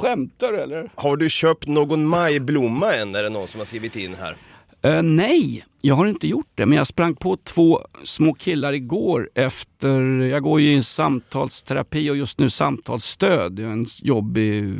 Skämtar 0.00 0.52
du 0.52 0.60
eller? 0.60 0.90
har 0.94 1.16
du 1.16 1.30
köpt 1.30 1.66
någon 1.66 2.06
majblomma 2.08 2.94
än? 2.94 3.14
Är 3.14 3.22
det 3.22 3.28
någon 3.28 3.48
som 3.48 3.60
har 3.60 3.64
skrivit 3.64 3.96
in 3.96 4.14
här? 4.20 4.36
Eh, 4.82 5.02
nej, 5.02 5.64
jag 5.80 5.94
har 5.94 6.06
inte 6.06 6.28
gjort 6.28 6.50
det. 6.54 6.66
Men 6.66 6.78
jag 6.78 6.86
sprang 6.86 7.14
på 7.14 7.36
två 7.36 7.80
små 8.04 8.34
killar 8.34 8.72
igår 8.72 9.30
efter, 9.34 10.00
jag 10.20 10.42
går 10.42 10.60
ju 10.60 10.76
i 10.76 10.82
samtalsterapi 10.82 12.10
och 12.10 12.16
just 12.16 12.38
nu 12.38 12.50
samtalsstöd. 12.50 13.58
Jag 13.58 13.66
har 13.66 13.72
en 13.72 13.86
jobbig 14.02 14.62
uh, 14.62 14.74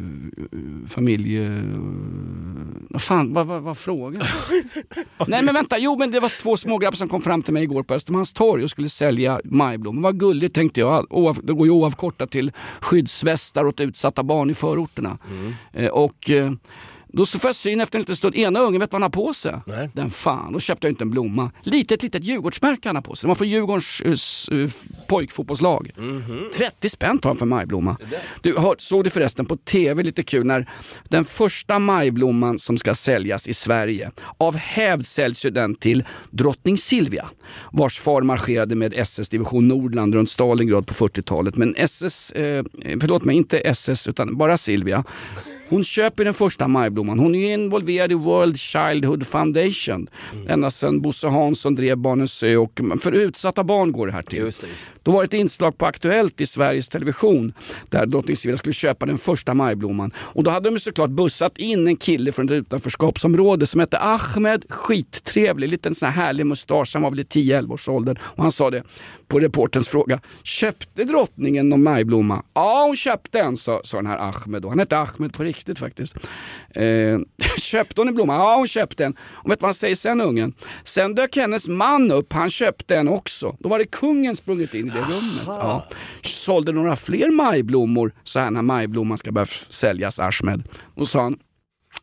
familje... 0.89 1.63
Vad 2.91 3.03
fan, 3.03 3.33
vad 3.33 3.47
var 3.47 3.75
frågan? 3.75 4.23
nej 5.27 5.43
men 5.43 5.55
vänta, 5.55 5.79
jo 5.79 5.97
men 5.99 6.11
det 6.11 6.21
var 6.21 6.43
två 6.43 6.57
smågrabbar 6.57 6.97
som 6.97 7.09
kom 7.09 7.23
fram 7.23 7.43
till 7.43 7.55
mig 7.55 7.63
igår 7.63 7.83
på 7.83 7.95
Östermalmstorg 7.95 8.65
och 8.65 8.71
skulle 8.71 8.89
sälja 8.89 9.41
majblommor. 9.45 10.03
Vad 10.03 10.21
gulligt 10.21 10.55
tänkte 10.55 10.81
jag. 10.81 11.07
Oav, 11.11 11.41
det 11.43 11.53
går 11.53 11.67
ju 11.67 11.73
oavkortat 11.73 12.31
till 12.31 12.53
skyddsvästar 12.81 13.65
åt 13.65 13.81
utsatta 13.81 14.23
barn 14.23 14.51
i 14.51 14.55
förorterna. 14.55 15.19
Eh, 15.73 15.91
och 15.91 16.31
eh, 16.31 16.53
då 17.13 17.27
får 17.27 17.49
jag 17.49 17.57
syn 17.57 17.81
efter 17.81 17.99
en 17.99 18.03
liten 18.03 18.17
stund. 18.17 18.37
Ena 18.37 18.61
ungen, 18.61 18.81
vet 18.81 18.93
vad 18.93 19.03
han 19.03 19.03
har 19.03 19.27
på 19.27 19.35
sig? 19.35 19.55
Nej. 19.67 19.91
Den 19.93 20.11
fan, 20.11 20.53
då 20.53 20.61
köpte 20.61 20.87
jag 20.87 20.93
inte 20.93 21.05
en 21.05 21.11
blomma. 21.11 21.51
Litet, 21.63 22.03
litet 22.03 22.25
Djurgårdsmärke 22.25 22.89
han 22.89 22.97
har 22.97 23.03
på 23.03 23.17
sig. 23.17 23.27
Det 23.27 23.29
var 23.29 23.35
för 23.35 23.45
Djurgårdens 23.45 24.03
uh, 24.07 24.13
s- 24.13 24.49
uh, 24.53 24.71
pojkfotbollslag. 25.07 25.93
30 26.57 26.89
spänn 26.91 27.19
tar 27.19 27.31
han 27.31 27.37
för 27.37 27.47
majblomma. 27.47 27.97
Du, 28.43 28.55
har, 28.55 28.75
såg 28.79 29.05
du 29.05 29.11
förresten 29.11 29.47
på 29.47 29.57
TV 29.57 30.03
lite 30.03 30.23
kul 30.23 30.47
när 30.47 30.71
den 31.09 31.25
första 31.25 31.79
majblomman 31.79 32.59
som 32.59 32.79
ska 32.79 32.95
säljas 32.95 33.49
i 33.49 33.55
Sverige. 33.55 34.11
Av 34.39 34.57
hävd 34.57 35.07
säljs 35.07 35.45
ju 35.45 35.51
den 35.51 35.75
till 35.75 36.05
drottning 36.31 36.79
Silvia 36.79 37.27
vars 37.73 38.01
far 38.01 38.23
marscherade 38.23 38.75
med 38.75 38.95
SS 38.97 39.29
division 39.29 39.69
Nordland 39.69 40.15
runt 40.15 40.31
Stalingrad 40.31 40.87
på 40.87 40.95
40-talet. 40.95 41.57
Men 41.57 41.75
SS, 41.77 42.33
eh, 42.33 42.65
förlåt 43.01 43.25
mig, 43.25 43.37
inte 43.37 43.59
SS 43.59 44.09
utan 44.09 44.37
bara 44.37 44.57
Silvia. 44.57 45.05
Hon 45.71 45.85
köper 45.85 46.25
den 46.25 46.35
första 46.35 46.69
majblomman. 46.69 47.19
Hon 47.19 47.35
är 47.35 47.55
involverad 47.55 48.13
i 48.13 48.15
World 48.15 48.59
Childhood 48.59 49.27
Foundation. 49.27 50.09
Ända 50.49 50.71
sedan 50.71 51.01
Bosse 51.01 51.29
Hansson 51.29 51.75
drev 51.75 51.97
Barnens 51.97 52.43
ö 52.43 52.57
och 52.57 52.81
för 53.01 53.13
utsatta 53.13 53.65
barn 53.65 53.93
går 53.93 54.07
det 54.07 54.13
här 54.13 54.23
till. 54.23 54.39
Just 54.39 54.61
det, 54.61 54.67
just. 54.67 54.91
Då 55.03 55.11
var 55.11 55.21
det 55.21 55.27
ett 55.27 55.41
inslag 55.41 55.79
på 55.79 55.87
Aktuellt 55.87 56.41
i 56.41 56.47
Sveriges 56.47 56.89
Television 56.89 57.53
där 57.89 58.07
drottning 58.07 58.37
Silvia 58.37 58.59
skulle 58.59 58.73
köpa 58.73 59.07
den 59.07 59.19
första 59.19 59.55
majblomman. 59.55 60.13
Och 60.17 60.45
då 60.45 60.51
hade 60.51 60.71
de 60.71 60.81
såklart 60.81 61.11
bussat 61.11 61.59
in 61.59 61.87
en 61.87 61.97
kille 61.97 62.33
från 62.33 62.47
ett 62.47 62.53
utanförskapsområde 62.53 63.67
som 63.67 63.81
hette 63.81 63.99
Ahmed, 63.99 64.65
skittrevlig, 64.69 65.69
liten 65.69 65.95
sån 65.95 66.09
här 66.09 66.25
härlig 66.25 66.47
mustasch, 66.47 66.91
han 66.95 67.03
var 67.03 67.11
väl 67.11 67.21
i 67.21 67.23
10-11 67.23 67.73
års 67.73 67.89
ålder. 67.89 68.19
Och 68.23 68.43
han 68.43 68.53
sa 68.53 68.71
det 68.71 68.83
på 69.29 69.41
reporterns 69.41 69.89
fråga, 69.89 70.21
köpte 70.43 71.05
drottningen 71.05 71.69
någon 71.69 71.83
majblomma? 71.83 72.43
Ja, 72.55 72.85
hon 72.87 72.97
köpte 72.97 73.41
en, 73.41 73.57
sa, 73.57 73.81
sa 73.85 73.97
den 73.97 74.07
här 74.07 74.19
Ahmed 74.19 74.63
då. 74.63 74.69
Han 74.69 74.79
hette 74.79 74.99
Ahmed 74.99 75.33
på 75.33 75.43
riktigt 75.43 75.79
faktiskt. 75.79 76.17
Eh, 76.71 77.19
köpte 77.61 78.01
hon 78.01 78.09
en 78.09 78.15
blomma? 78.15 78.35
Ja, 78.35 78.57
hon 78.57 78.67
köpte 78.67 79.05
en. 79.05 79.17
Och 79.21 79.51
vet 79.51 79.59
du 79.59 79.63
vad 79.63 79.69
han 79.69 79.75
säger 79.75 79.95
sen 79.95 80.21
ungen? 80.21 80.53
Sen 80.85 81.15
dök 81.15 81.37
hennes 81.37 81.69
man 81.69 82.11
upp, 82.11 82.33
han 82.33 82.51
köpte 82.51 82.97
en 82.97 83.09
också. 83.09 83.57
Då 83.59 83.69
var 83.69 83.79
det 83.79 83.85
kungen 83.85 84.37
sprungit 84.37 84.75
in 84.75 84.87
i 84.87 84.91
det 84.91 85.01
rummet. 85.01 85.45
Ja. 85.47 85.87
Sålde 86.23 86.73
några 86.73 86.97
fler 86.97 87.31
majblommor 87.31 88.13
så 88.25 88.41
här 88.41 88.51
när 88.51 88.63
majblomman 88.63 89.19
ska 89.19 89.33
börja 89.33 89.47
säljas, 89.69 90.19
Ahmed. 90.19 90.63
Och 90.95 91.09
sa 91.09 91.23
han, 91.23 91.39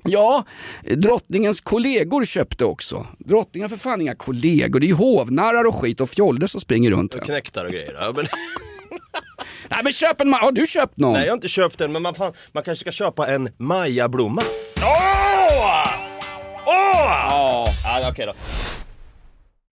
Ja, 0.05 0.43
drottningens 0.83 1.61
kollegor 1.61 2.25
köpte 2.25 2.65
också. 2.65 3.07
Drottningen 3.19 3.69
för 3.69 3.77
fan 3.77 4.01
inga 4.01 4.15
kollegor, 4.15 4.79
det 4.79 4.85
är 4.85 4.87
ju 4.87 4.93
hovnarrar 4.93 5.67
och 5.67 5.75
skit 5.75 6.01
och 6.01 6.09
fjollor 6.09 6.47
som 6.47 6.61
springer 6.61 6.91
runt. 6.91 7.21
Knäktar 7.21 7.65
och 7.65 7.71
grejer. 7.71 7.93
Ja, 8.01 8.13
men... 8.15 8.25
Nej 9.69 9.79
men 9.83 9.93
köp 9.93 10.21
en 10.21 10.33
Har 10.33 10.51
du 10.51 10.67
köpt 10.67 10.97
någon? 10.97 11.13
Nej 11.13 11.21
jag 11.23 11.31
har 11.31 11.35
inte 11.35 11.47
köpt 11.47 11.77
den 11.77 11.91
men 11.91 12.01
man, 12.01 12.15
fan, 12.15 12.33
man 12.51 12.63
kanske 12.63 12.81
ska 12.83 12.91
köpa 12.91 13.27
en 13.27 13.49
majablomma. 13.57 14.41
Åh! 14.77 15.85
Åh! 16.65 17.69
Ja, 17.83 18.09
okej 18.11 18.25
då. 18.25 18.33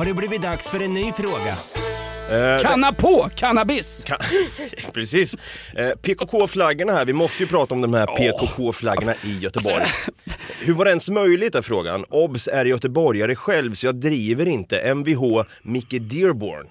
har 0.00 0.04
det 0.06 0.14
blivit 0.14 0.42
dags 0.42 0.68
för 0.68 0.82
en 0.82 0.94
ny 0.94 1.12
fråga. 1.12 1.54
Kanna 2.60 2.92
på 2.92 3.28
cannabis! 3.34 4.04
Kan... 4.04 4.18
Precis. 4.92 5.34
Eh, 5.74 5.90
PKK-flaggorna 5.90 6.92
här, 6.92 7.04
vi 7.04 7.12
måste 7.12 7.42
ju 7.42 7.48
prata 7.48 7.74
om 7.74 7.80
de 7.80 7.94
här 7.94 8.06
PKK-flaggorna 8.06 9.14
i 9.24 9.38
Göteborg. 9.38 9.84
Hur 10.60 10.74
var 10.74 10.84
det 10.84 10.90
ens 10.90 11.10
möjligt 11.10 11.54
är 11.54 11.62
frågan. 11.62 12.04
Obs 12.08 12.48
är 12.48 12.64
göteborgare 12.64 13.34
själv 13.34 13.74
så 13.74 13.86
jag 13.86 13.94
driver 13.94 14.46
inte. 14.46 14.94
Mvh 14.94 15.42
Micke 15.62 15.96
Dearborn. 16.00 16.66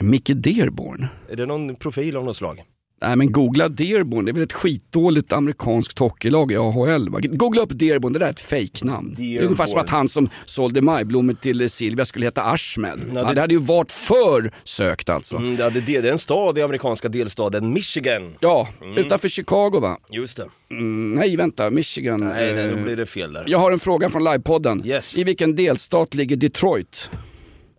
Micke 0.00 0.30
Dearborn? 0.34 1.06
Är 1.30 1.36
det 1.36 1.46
någon 1.46 1.76
profil 1.76 2.16
av 2.16 2.24
något 2.24 2.36
slag? 2.36 2.62
Nej 3.00 3.16
men 3.16 3.32
googla 3.32 3.68
Dearborn, 3.68 4.24
det 4.24 4.30
är 4.30 4.32
väl 4.32 4.42
ett 4.42 4.52
skitdåligt 4.52 5.32
amerikanskt 5.32 5.98
hockeylag 5.98 6.52
i 6.52 6.56
AHL 6.56 7.08
va? 7.08 7.18
Googla 7.22 7.62
upp 7.62 7.68
Dearborn, 7.72 8.12
det 8.12 8.18
där 8.18 8.26
är 8.26 8.30
ett 8.30 8.40
fejknamn. 8.40 9.14
Det 9.18 9.38
är 9.38 9.42
ungefär 9.44 9.66
som 9.66 9.78
att 9.80 9.90
han 9.90 10.08
som 10.08 10.28
sålde 10.44 10.82
majblommor 10.82 11.34
till 11.34 11.70
Silvia 11.70 12.04
skulle 12.04 12.24
heta 12.26 12.42
Ahmed. 12.42 12.98
Ja, 13.14 13.20
Ja, 13.20 13.24
det- 13.28 13.34
det 13.34 13.40
hade 13.40 13.54
ju 13.54 13.60
varit 13.60 13.92
för 13.92 14.50
sökt 14.64 15.08
alltså. 15.10 15.36
Mm, 15.36 15.56
det, 15.56 15.70
det, 15.70 15.80
det 15.80 15.96
är 15.96 16.12
en 16.12 16.18
stad 16.18 16.58
i 16.58 16.62
amerikanska 16.62 17.08
delstaten 17.08 17.72
Michigan. 17.72 18.34
Ja, 18.40 18.68
utanför 18.96 19.28
Chicago 19.28 19.80
va? 19.80 19.98
Just 20.10 20.36
det. 20.36 20.46
Mm, 20.70 21.14
nej 21.14 21.36
vänta, 21.36 21.70
Michigan. 21.70 22.20
Nej, 22.20 22.54
nej, 22.54 22.68
då 22.70 22.76
Eh, 22.76 22.84
blir 22.84 22.96
det 22.96 23.06
fel 23.06 23.32
där. 23.32 23.44
Jag 23.46 23.58
har 23.58 23.72
en 23.72 23.78
fråga 23.78 24.08
från 24.08 24.24
livepodden. 24.24 24.86
Yes. 24.86 25.16
I 25.16 25.24
vilken 25.24 25.56
delstat 25.56 26.14
ligger 26.14 26.36
Detroit? 26.36 27.10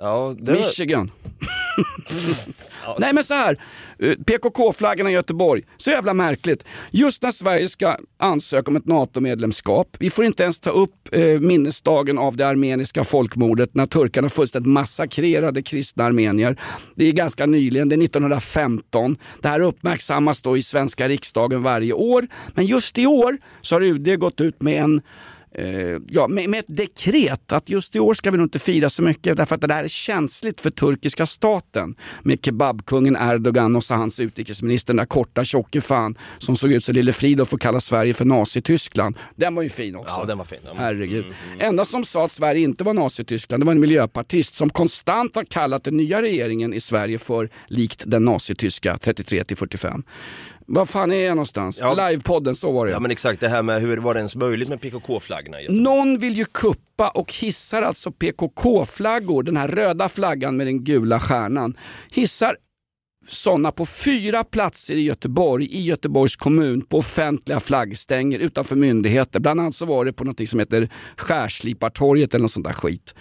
Ja, 0.01 0.35
det 0.39 0.51
Michigan. 0.51 1.11
Nej 2.99 3.13
men 3.13 3.23
så 3.23 3.33
här, 3.33 3.57
eh, 3.99 4.15
PKK-flaggan 4.25 5.07
i 5.07 5.11
Göteborg, 5.11 5.63
så 5.77 5.91
jävla 5.91 6.13
märkligt. 6.13 6.63
Just 6.91 7.21
när 7.21 7.31
Sverige 7.31 7.67
ska 7.67 7.97
ansöka 8.17 8.71
om 8.71 8.75
ett 8.75 8.85
NATO-medlemskap, 8.85 9.97
vi 9.99 10.09
får 10.09 10.25
inte 10.25 10.43
ens 10.43 10.59
ta 10.59 10.69
upp 10.69 11.09
eh, 11.11 11.21
minnesdagen 11.21 12.17
av 12.17 12.37
det 12.37 12.47
armeniska 12.47 13.03
folkmordet 13.03 13.75
när 13.75 13.85
turkarna 13.85 14.29
fullständigt 14.29 14.73
massakrerade 14.73 15.61
kristna 15.61 16.03
armenier. 16.03 16.57
Det 16.95 17.05
är 17.05 17.11
ganska 17.11 17.45
nyligen, 17.45 17.89
det 17.89 17.95
är 17.95 18.03
1915. 18.03 19.17
Det 19.41 19.47
här 19.47 19.59
uppmärksammas 19.59 20.41
då 20.41 20.57
i 20.57 20.63
svenska 20.63 21.07
riksdagen 21.07 21.63
varje 21.63 21.93
år. 21.93 22.27
Men 22.53 22.65
just 22.65 22.97
i 22.97 23.05
år 23.05 23.37
så 23.61 23.75
har 23.75 23.81
UD 23.81 24.19
gått 24.19 24.41
ut 24.41 24.61
med 24.61 24.83
en 24.83 25.01
ja, 26.07 26.27
med, 26.27 26.49
med 26.49 26.59
ett 26.59 26.65
dekret 26.67 27.51
att 27.51 27.69
just 27.69 27.95
i 27.95 27.99
år 27.99 28.13
ska 28.13 28.31
vi 28.31 28.37
nog 28.37 28.45
inte 28.45 28.59
fira 28.59 28.89
så 28.89 29.03
mycket 29.03 29.37
därför 29.37 29.55
att 29.55 29.61
det 29.61 29.67
där 29.67 29.83
är 29.83 29.87
känsligt 29.87 30.61
för 30.61 30.69
turkiska 30.71 31.25
staten 31.25 31.95
med 32.23 32.45
kebabkungen 32.45 33.15
Erdogan 33.15 33.75
och 33.75 33.83
så 33.83 33.93
hans 33.93 34.19
utrikesminister, 34.19 34.93
den 34.93 34.97
där 34.97 35.05
korta 35.05 35.43
tjocke 35.43 35.81
fan 35.81 36.15
som 36.37 36.55
såg 36.55 36.71
ut 36.71 36.83
som 36.83 36.95
Lille 36.95 37.13
Fridolf 37.13 37.53
och 37.53 37.61
kallade 37.61 37.81
Sverige 37.81 38.13
för 38.13 38.25
Nazityskland. 38.25 39.17
Den 39.35 39.55
var 39.55 39.63
ju 39.63 39.69
fin 39.69 39.95
också. 39.95 40.15
Ja, 40.19 40.25
den 40.25 40.37
var 40.37 40.45
fin. 40.45 40.59
Ja. 40.65 40.73
Herregud. 40.77 41.25
Enda 41.59 41.85
som 41.85 42.05
sa 42.05 42.25
att 42.25 42.31
Sverige 42.31 42.61
inte 42.61 42.83
var 42.83 42.93
Nazityskland, 42.93 43.61
det 43.63 43.65
var 43.65 43.73
en 43.73 43.79
miljöpartist 43.79 44.53
som 44.53 44.69
konstant 44.69 45.35
har 45.35 45.43
kallat 45.43 45.83
den 45.83 45.97
nya 45.97 46.21
regeringen 46.21 46.73
i 46.73 46.79
Sverige 46.79 47.19
för 47.19 47.49
likt 47.67 48.03
den 48.07 48.25
nazityska 48.25 48.97
33 48.97 49.43
till 49.43 49.57
45. 49.57 50.03
Vad 50.71 50.89
fan 50.89 51.11
är 51.11 51.25
jag 51.25 51.35
någonstans? 51.35 51.79
Ja. 51.79 52.09
Livepodden, 52.09 52.55
så 52.55 52.71
var 52.71 52.85
det 52.85 52.91
Ja 52.91 52.99
men 52.99 53.11
exakt, 53.11 53.39
det 53.39 53.47
här 53.47 53.63
med 53.63 53.81
hur 53.81 53.97
var 53.97 54.13
det 54.13 54.19
ens 54.19 54.35
möjligt 54.35 54.69
med 54.69 54.81
PKK-flaggorna? 54.81 55.57
någon 55.69 56.19
vill 56.19 56.37
ju 56.37 56.45
kuppa 56.45 57.09
och 57.09 57.33
hissar 57.33 57.81
alltså 57.81 58.11
PKK-flaggor, 58.11 59.43
den 59.43 59.57
här 59.57 59.67
röda 59.67 60.09
flaggan 60.09 60.57
med 60.57 60.67
den 60.67 60.83
gula 60.83 61.19
stjärnan. 61.19 61.77
Hissar 62.09 62.55
sådana 63.27 63.71
på 63.71 63.85
fyra 63.85 64.43
platser 64.43 64.95
i 64.95 65.01
Göteborg, 65.01 65.65
i 65.65 65.81
Göteborgs 65.81 66.35
kommun, 66.35 66.81
på 66.81 66.97
offentliga 66.97 67.59
flaggstänger 67.59 68.39
utanför 68.39 68.75
myndigheter. 68.75 69.39
Bland 69.39 69.59
annat 69.59 69.75
så 69.75 69.85
var 69.85 70.05
det 70.05 70.13
på 70.13 70.23
något 70.23 70.49
som 70.49 70.59
heter 70.59 70.89
Skärslipartorget 71.17 72.33
eller 72.33 72.41
något 72.41 72.51
sånt 72.51 72.65
där 72.67 72.73
skit. 72.73 73.15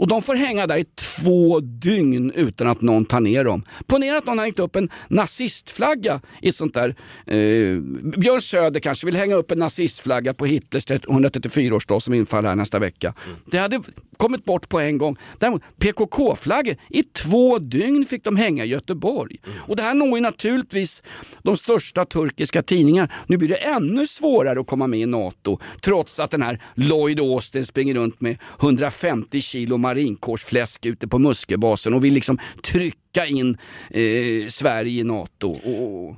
Och 0.00 0.06
de 0.06 0.22
får 0.22 0.34
hänga 0.34 0.66
där 0.66 0.76
i 0.76 0.84
två 0.84 1.60
dygn 1.60 2.32
utan 2.34 2.66
att 2.66 2.80
någon 2.80 3.04
tar 3.04 3.20
ner 3.20 3.44
dem. 3.44 3.62
Ponera 3.86 4.18
att 4.18 4.26
någon 4.26 4.38
har 4.38 4.44
hängt 4.44 4.58
upp 4.58 4.76
en 4.76 4.88
nazistflagga 5.08 6.20
i 6.42 6.48
ett 6.48 6.54
sånt 6.54 6.74
där... 6.74 6.88
Eh, 7.26 7.80
Björn 8.16 8.42
Söder 8.42 8.80
kanske 8.80 9.06
vill 9.06 9.16
hänga 9.16 9.34
upp 9.34 9.50
en 9.50 9.58
nazistflagga 9.58 10.34
på 10.34 10.46
Hitlers 10.46 10.86
134-årsdag 10.86 12.00
som 12.00 12.14
infaller 12.14 12.48
här 12.48 12.56
nästa 12.56 12.78
vecka. 12.78 13.14
Det 13.46 13.58
hade 13.58 13.80
kommit 14.16 14.44
bort 14.44 14.68
på 14.68 14.80
en 14.80 14.98
gång. 14.98 15.16
Däremot 15.38 15.62
PKK-flaggor, 15.78 16.76
i 16.88 17.02
två 17.02 17.58
dygn 17.58 18.04
fick 18.04 18.24
de 18.24 18.36
hänga 18.36 18.64
i 18.64 18.68
Göteborg. 18.68 19.36
Och 19.56 19.76
det 19.76 19.82
här 19.82 19.94
når 19.94 20.18
ju 20.18 20.20
naturligtvis 20.20 21.02
de 21.42 21.56
största 21.56 22.04
turkiska 22.04 22.62
tidningarna. 22.62 23.08
Nu 23.26 23.36
blir 23.36 23.48
det 23.48 23.56
ännu 23.56 24.06
svårare 24.06 24.60
att 24.60 24.66
komma 24.66 24.86
med 24.86 25.00
i 25.00 25.06
NATO 25.06 25.58
trots 25.82 26.20
att 26.20 26.30
den 26.30 26.42
här 26.42 26.62
Lloyd 26.74 27.20
Austin 27.20 27.66
springer 27.66 27.94
runt 27.94 28.20
med 28.20 28.38
150 28.60 29.40
kilo 29.40 29.76
marinkårsfläsk 29.94 30.86
ute 30.86 31.08
på 31.08 31.18
Musköbasen 31.18 31.94
och 31.94 32.04
vill 32.04 32.14
liksom 32.14 32.38
trycka 32.62 33.26
in 33.26 33.58
eh, 33.90 34.48
Sverige 34.48 35.00
i 35.00 35.04
NATO. 35.04 35.48
Och, 35.50 36.16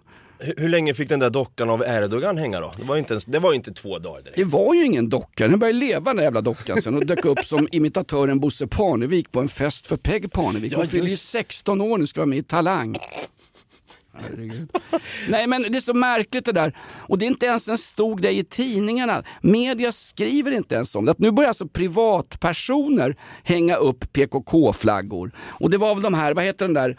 Hur, 0.56 0.68
länge 0.68 0.94
fick 0.94 1.08
den 1.08 1.20
där 1.20 1.30
dockan 1.30 1.70
av 1.70 1.82
Erdogan 1.82 2.38
hänga 2.38 2.60
då? 2.60 2.70
Det 2.78 2.84
var 2.84 2.94
ju 2.94 2.98
inte, 2.98 3.12
ens, 3.12 3.24
det 3.24 3.38
var 3.38 3.54
inte 3.54 3.72
två 3.72 3.98
dagar 3.98 4.22
direkt. 4.22 4.36
det 4.36 4.44
var 4.44 4.74
ju 4.74 4.84
ingen 4.84 5.08
docka, 5.08 5.48
den 5.48 5.58
började 5.58 5.78
leva 5.78 6.04
den 6.04 6.16
där 6.16 6.22
jävla 6.24 6.40
dockan 6.40 6.82
sen 6.82 6.94
och 6.94 7.06
dök 7.06 7.24
upp 7.24 7.38
som 7.44 7.68
imitatören 7.72 8.40
Bosse 8.40 8.66
Parnevik 8.66 9.32
på 9.32 9.40
en 9.40 9.48
fest 9.48 9.86
för 9.86 9.96
Peg 9.96 10.32
Parnevik. 10.32 10.72
Ja, 10.72 10.78
Hon 10.78 10.88
fyller 10.88 11.04
ju 11.04 11.10
just- 11.10 11.28
16 11.28 11.80
år 11.80 11.98
nu, 11.98 12.06
ska 12.06 12.20
vara 12.20 12.26
med 12.26 12.38
i 12.38 12.42
Talang. 12.42 12.96
Herregud. 14.14 14.70
Nej 15.28 15.46
men 15.46 15.62
det 15.62 15.78
är 15.78 15.80
så 15.80 15.94
märkligt 15.94 16.44
det 16.44 16.52
där. 16.52 16.76
Och 16.98 17.18
det 17.18 17.24
är 17.24 17.26
inte 17.26 17.46
ens 17.46 17.68
en 17.68 17.78
stor 17.78 18.16
grej 18.16 18.38
i 18.38 18.44
tidningarna. 18.44 19.22
Media 19.40 19.92
skriver 19.92 20.50
inte 20.50 20.74
ens 20.74 20.94
om 20.94 21.04
det. 21.04 21.10
Att 21.10 21.18
nu 21.18 21.30
börjar 21.30 21.48
alltså 21.48 21.68
privatpersoner 21.68 23.16
hänga 23.42 23.76
upp 23.76 24.12
PKK-flaggor. 24.12 25.32
Och 25.38 25.70
det 25.70 25.78
var 25.78 25.94
väl 25.94 26.02
de 26.02 26.14
här, 26.14 26.34
vad 26.34 26.44
heter 26.44 26.64
den 26.64 26.74
där 26.74 26.96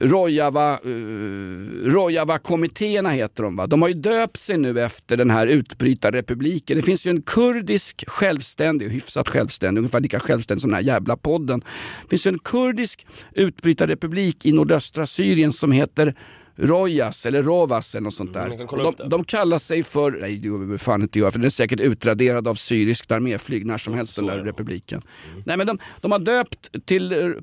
Rojava, 0.00 0.78
uh, 0.86 1.90
Rojava-kommittéerna 1.90 3.10
heter 3.10 3.42
de 3.42 3.56
va? 3.56 3.66
De 3.66 3.82
har 3.82 3.88
ju 3.88 3.94
döpt 3.94 4.40
sig 4.40 4.58
nu 4.58 4.80
efter 4.80 5.16
den 5.16 5.30
här 5.30 5.46
utbrytarrepubliken. 5.46 6.76
Det 6.76 6.82
finns 6.82 7.06
ju 7.06 7.10
en 7.10 7.22
kurdisk 7.22 8.04
självständig, 8.06 8.88
hyfsat 8.90 9.28
självständig, 9.28 9.78
ungefär 9.78 10.00
lika 10.00 10.20
självständig 10.20 10.60
som 10.60 10.70
den 10.70 10.76
här 10.76 10.92
jävla 10.92 11.16
podden. 11.16 11.60
Det 12.02 12.08
finns 12.10 12.26
ju 12.26 12.28
en 12.28 12.38
kurdisk 12.38 13.06
utbrytarrepublik 13.32 14.46
i 14.46 14.52
nordöstra 14.52 15.06
Syrien 15.06 15.52
som 15.52 15.72
heter 15.72 16.14
Rojas 16.56 17.26
eller 17.26 17.42
Rovas 17.42 17.94
eller 17.94 18.04
något 18.04 18.14
sånt 18.14 18.34
där. 18.34 18.72
Och 18.72 18.88
upp 18.88 18.98
de, 18.98 19.08
de 19.08 19.24
kallar 19.24 19.58
sig 19.58 19.82
för, 19.82 20.10
nej 20.10 20.36
det 20.36 20.48
behöver 20.48 20.76
fan 20.76 21.02
inte 21.02 21.18
göra 21.18 21.30
för 21.30 21.38
den 21.38 21.46
är 21.46 21.50
säkert 21.50 21.80
utraderad 21.80 22.48
av 22.48 22.54
syriskt 22.54 23.10
arméflyg 23.10 23.66
när 23.66 23.78
som 23.78 23.94
helst 23.94 24.16
den 24.16 24.26
där 24.26 24.38
republiken. 24.38 25.02
Nej 25.46 25.56
men 25.56 25.66
de, 25.66 25.78
de 26.00 26.12
har 26.12 26.18
döpt 26.18 26.86
till 26.86 27.34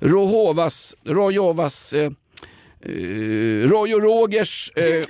Rohovas, 0.00 0.94
Rojovas, 1.04 1.92
eh, 1.92 2.12
eh, 2.80 3.68
Roy 3.68 3.94
och 3.94 4.02
Rogers 4.02 4.72
eh, 4.76 4.84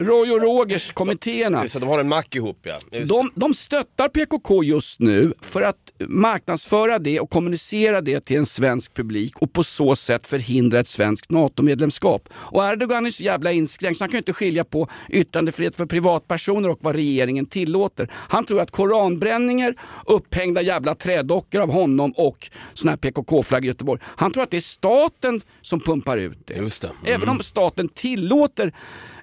Roy 0.00 0.32
och 0.32 0.42
Rogers 0.42 0.92
kommittéerna. 0.92 1.68
Så 1.68 1.78
de 1.78 1.88
har 1.88 1.98
en 1.98 2.08
mack 2.08 2.36
ihop 2.36 2.58
ja. 2.62 2.78
De, 2.90 3.30
de 3.34 3.54
stöttar 3.54 4.08
PKK 4.08 4.64
just 4.64 5.00
nu 5.00 5.32
för 5.40 5.62
att 5.62 5.76
marknadsföra 5.98 6.98
det 6.98 7.20
och 7.20 7.30
kommunicera 7.30 8.00
det 8.00 8.20
till 8.20 8.36
en 8.36 8.46
svensk 8.46 8.94
publik 8.94 9.38
och 9.38 9.52
på 9.52 9.64
så 9.64 9.96
sätt 9.96 10.26
förhindra 10.26 10.80
ett 10.80 10.88
svenskt 10.88 11.30
NATO-medlemskap. 11.30 12.28
Och 12.32 12.64
Erdogan 12.64 13.06
är 13.06 13.10
så 13.10 13.22
jävla 13.22 13.52
inskränkt 13.52 13.98
så 13.98 14.04
han 14.04 14.08
kan 14.08 14.16
ju 14.16 14.18
inte 14.18 14.32
skilja 14.32 14.64
på 14.64 14.88
yttrandefrihet 15.08 15.74
för 15.74 15.86
privatpersoner 15.86 16.68
och 16.68 16.78
vad 16.80 16.94
regeringen 16.94 17.46
tillåter. 17.46 18.08
Han 18.12 18.44
tror 18.44 18.60
att 18.60 18.70
koranbränningar, 18.70 19.74
upphängda 20.06 20.62
jävla 20.62 20.94
trädockor 20.94 21.60
av 21.60 21.72
honom 21.72 22.12
och 22.16 22.50
såna 22.74 22.92
här 22.92 22.96
PKK-flagg 22.96 23.64
i 23.64 23.68
Göteborg. 23.68 24.00
Han 24.04 24.32
tror 24.32 24.42
att 24.42 24.50
det 24.50 24.56
är 24.56 24.60
staten 24.60 25.40
som 25.60 25.80
pumpar 25.80 26.16
ut 26.16 26.38
det. 26.46 26.54
Det. 27.04 27.12
Även 27.12 27.28
om 27.28 27.40
staten 27.40 27.88
tillåter 27.88 28.72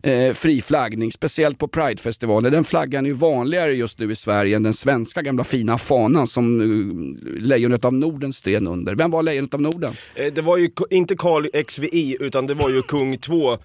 eh, 0.04 0.34
fri 0.34 0.62
flaggning, 0.62 1.12
speciellt 1.12 1.58
på 1.58 1.68
Pridefestivaler. 1.68 2.52
Den 2.52 2.64
flaggan 2.64 3.06
är 3.06 3.10
ju 3.10 3.16
vanligare 3.16 3.76
just 3.76 4.00
nu 4.00 4.12
i 4.12 4.16
Sverige 4.16 4.56
än 4.56 4.64
den 4.64 4.74
svenska 4.74 5.22
gamla 5.22 5.44
fina 5.44 5.78
fanan 5.78 6.28
som 6.28 6.62
eh, 6.62 7.42
Lejonet 7.42 7.86
av 7.86 7.94
Norden 7.94 8.34
sten 8.34 8.68
under. 8.68 8.96
Vem 8.96 9.12
var 9.12 9.24
Lejonet 9.24 9.54
av 9.54 9.62
Norden? 9.62 9.94
Eh, 10.16 10.34
Det 10.34 10.42
var 10.42 10.58
ju 10.58 10.70
inte 10.90 11.16
Karl 11.16 11.64
XVI 11.64 12.18
utan 12.20 12.48
det 12.48 12.54
var 12.54 12.70
ju 12.70 12.82
kung 12.82 13.18
2, 13.18 13.52
eh, 13.52 13.58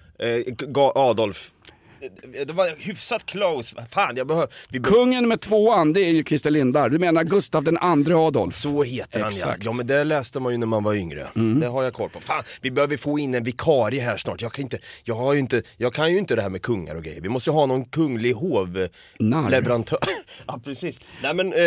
Adolf. 0.95 1.51
Det 2.47 2.53
var 2.53 2.69
hyfsat 2.77 3.25
close, 3.25 3.75
Fan 3.91 4.13
jag 4.17 4.27
behöver... 4.27 4.47
Vi 4.69 4.79
be- 4.79 4.89
Kungen 4.89 5.27
med 5.27 5.41
tvåan, 5.41 5.93
det 5.93 6.01
är 6.01 6.09
ju 6.11 6.23
Christer 6.23 6.51
Lindar. 6.51 6.89
Du 6.89 6.99
menar 6.99 7.23
Gustav 7.23 7.63
den 7.63 7.77
andre 7.77 8.15
Adolf? 8.15 8.55
så 8.55 8.83
heter 8.83 9.19
han 9.19 9.31
ja. 9.31 9.37
Exakt. 9.37 9.55
Mm. 9.55 9.65
Ja 9.65 9.73
men 9.73 9.87
det 9.87 10.03
läste 10.03 10.39
man 10.39 10.51
ju 10.51 10.57
när 10.57 10.67
man 10.67 10.83
var 10.83 10.93
yngre. 10.93 11.27
Det 11.61 11.67
har 11.67 11.83
jag 11.83 11.93
koll 11.93 12.09
på. 12.09 12.19
Fan, 12.21 12.43
vi 12.61 12.71
behöver 12.71 12.97
få 12.97 13.19
in 13.19 13.35
en 13.35 13.43
vikarie 13.43 14.01
här 14.01 14.17
snart. 14.17 14.41
Jag 14.41 14.53
kan, 14.53 14.61
inte, 14.61 14.77
jag, 15.03 15.15
har 15.15 15.33
ju 15.33 15.39
inte, 15.39 15.61
jag 15.77 15.93
kan 15.93 16.11
ju 16.11 16.17
inte 16.17 16.35
det 16.35 16.41
här 16.41 16.49
med 16.49 16.61
kungar 16.61 16.95
och 16.95 17.03
grejer. 17.03 17.21
Vi 17.21 17.29
måste 17.29 17.49
ju 17.49 17.53
ha 17.53 17.65
någon 17.65 17.85
kunglig 17.85 18.33
hovleverantör. 19.19 19.99
ja 20.47 20.59
precis. 20.65 20.99
Nej 21.23 21.33
men 21.33 21.47
eh, 21.47 21.59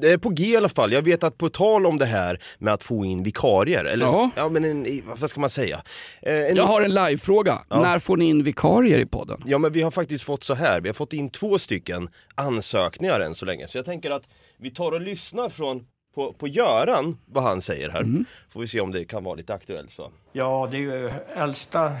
det 0.00 0.10
är 0.12 0.18
på 0.18 0.28
G 0.28 0.44
i 0.44 0.56
alla 0.56 0.68
fall. 0.68 0.92
Jag 0.92 1.02
vet 1.02 1.22
att 1.24 1.38
på 1.38 1.48
tal 1.48 1.86
om 1.86 1.98
det 1.98 2.06
här 2.06 2.40
med 2.58 2.74
att 2.74 2.84
få 2.84 3.04
in 3.04 3.22
vikarier, 3.22 3.84
eller 3.84 4.06
Ja. 4.06 4.30
ja, 4.36 4.48
men 4.48 4.64
en, 4.64 5.02
vad 5.20 5.30
ska 5.30 5.40
man 5.40 5.50
säga? 5.50 5.82
Eh, 6.22 6.38
en, 6.38 6.56
Jag 6.56 6.64
har 6.64 6.82
en 6.82 6.94
livefråga. 6.94 7.58
När 7.70 7.98
får 7.98 8.16
ni 8.16 8.24
in 8.28 8.42
vikarier 8.42 8.98
i 8.98 9.06
podden? 9.06 9.42
Ja 9.46 9.58
men 9.58 9.72
vi 9.76 9.82
har 9.82 9.90
faktiskt 9.90 10.24
fått 10.24 10.44
så 10.44 10.54
här, 10.54 10.80
vi 10.80 10.88
har 10.88 10.94
fått 10.94 11.12
in 11.12 11.30
två 11.30 11.58
stycken 11.58 12.08
ansökningar 12.34 13.20
än 13.20 13.34
så 13.34 13.44
länge. 13.44 13.68
Så 13.68 13.78
jag 13.78 13.84
tänker 13.84 14.10
att 14.10 14.22
vi 14.56 14.70
tar 14.70 14.92
och 14.92 15.00
lyssnar 15.00 15.48
från 15.48 15.86
på, 16.14 16.32
på 16.32 16.48
Göran, 16.48 17.18
vad 17.24 17.44
han 17.44 17.60
säger 17.60 17.90
här. 17.90 18.04
Får 18.50 18.60
vi 18.60 18.66
se 18.66 18.80
om 18.80 18.92
det 18.92 19.04
kan 19.04 19.24
vara 19.24 19.34
lite 19.34 19.54
aktuellt 19.54 19.92
så. 19.92 20.12
Ja, 20.32 20.68
det 20.70 20.76
är 20.76 20.80
ju 20.80 21.12
äldsta 21.34 21.92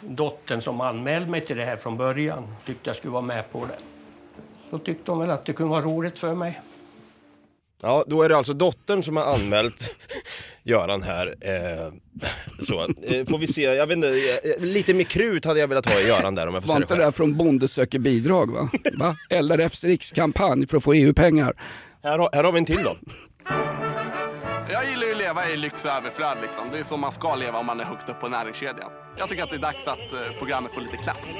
dottern 0.00 0.60
som 0.60 0.80
anmälde 0.80 1.30
mig 1.30 1.40
till 1.40 1.56
det 1.56 1.64
här 1.64 1.76
från 1.76 1.96
början. 1.96 2.54
Tyckte 2.66 2.88
jag 2.88 2.96
skulle 2.96 3.12
vara 3.12 3.22
med 3.22 3.52
på 3.52 3.66
det. 3.66 3.78
Så 4.70 4.78
tyckte 4.78 5.10
hon 5.10 5.20
väl 5.20 5.30
att 5.30 5.44
det 5.44 5.52
kunde 5.52 5.70
vara 5.70 5.84
roligt 5.84 6.18
för 6.18 6.34
mig. 6.34 6.60
Ja, 7.82 8.04
då 8.06 8.22
är 8.22 8.28
det 8.28 8.36
alltså 8.36 8.52
dottern 8.52 9.02
som 9.02 9.16
har 9.16 9.24
anmält 9.34 9.96
Göran 10.64 11.02
här. 11.02 11.26
Eh, 11.40 11.92
så, 12.64 12.82
eh, 12.82 13.26
får 13.26 13.38
vi 13.38 13.46
se, 13.46 13.62
jag 13.62 13.86
vet 13.86 13.96
inte, 13.96 14.08
eh, 14.08 14.64
lite 14.64 14.94
mer 14.94 15.04
krut 15.04 15.44
hade 15.44 15.60
jag 15.60 15.68
velat 15.68 15.86
ha 15.92 16.00
i 16.00 16.06
Göran 16.08 16.34
där 16.34 16.46
om 16.46 16.54
jag 16.54 16.62
får 16.62 16.68
Var 16.72 16.76
inte 16.80 16.94
det 16.94 17.04
där 17.04 17.10
från 17.10 17.36
Bonde 17.36 17.68
söker 17.68 17.98
bidrag 17.98 18.50
va? 18.52 18.68
va? 18.98 19.16
LRFs 19.30 19.84
rikskampanj 19.84 20.66
för 20.66 20.76
att 20.76 20.82
få 20.84 20.92
EU-pengar. 20.94 21.54
Här, 22.04 22.18
har- 22.18 22.30
här 22.32 22.44
har 22.44 22.52
vi 22.52 22.58
en 22.58 22.64
till 22.64 22.82
då. 22.84 22.96
Jag 24.70 24.84
gillar 24.90 25.06
ju 25.06 25.12
att 25.12 25.18
leva 25.18 25.48
i 25.50 25.56
lyx 25.56 25.84
och 25.84 25.90
överflöd. 25.90 26.36
Liksom. 26.42 26.64
Det 26.72 26.78
är 26.78 26.82
så 26.82 26.96
man 26.96 27.12
ska 27.12 27.34
leva 27.36 27.58
om 27.58 27.66
man 27.66 27.80
är 27.80 27.84
högt 27.84 28.08
upp 28.08 28.20
på 28.20 28.28
näringskedjan. 28.28 28.90
Jag 29.18 29.28
tycker 29.28 29.42
att 29.42 29.50
det 29.50 29.56
är 29.56 29.60
dags 29.60 29.86
att 29.86 29.98
eh, 30.12 30.38
programmet 30.38 30.72
får 30.74 30.80
lite 30.80 30.96
klass. 30.96 31.34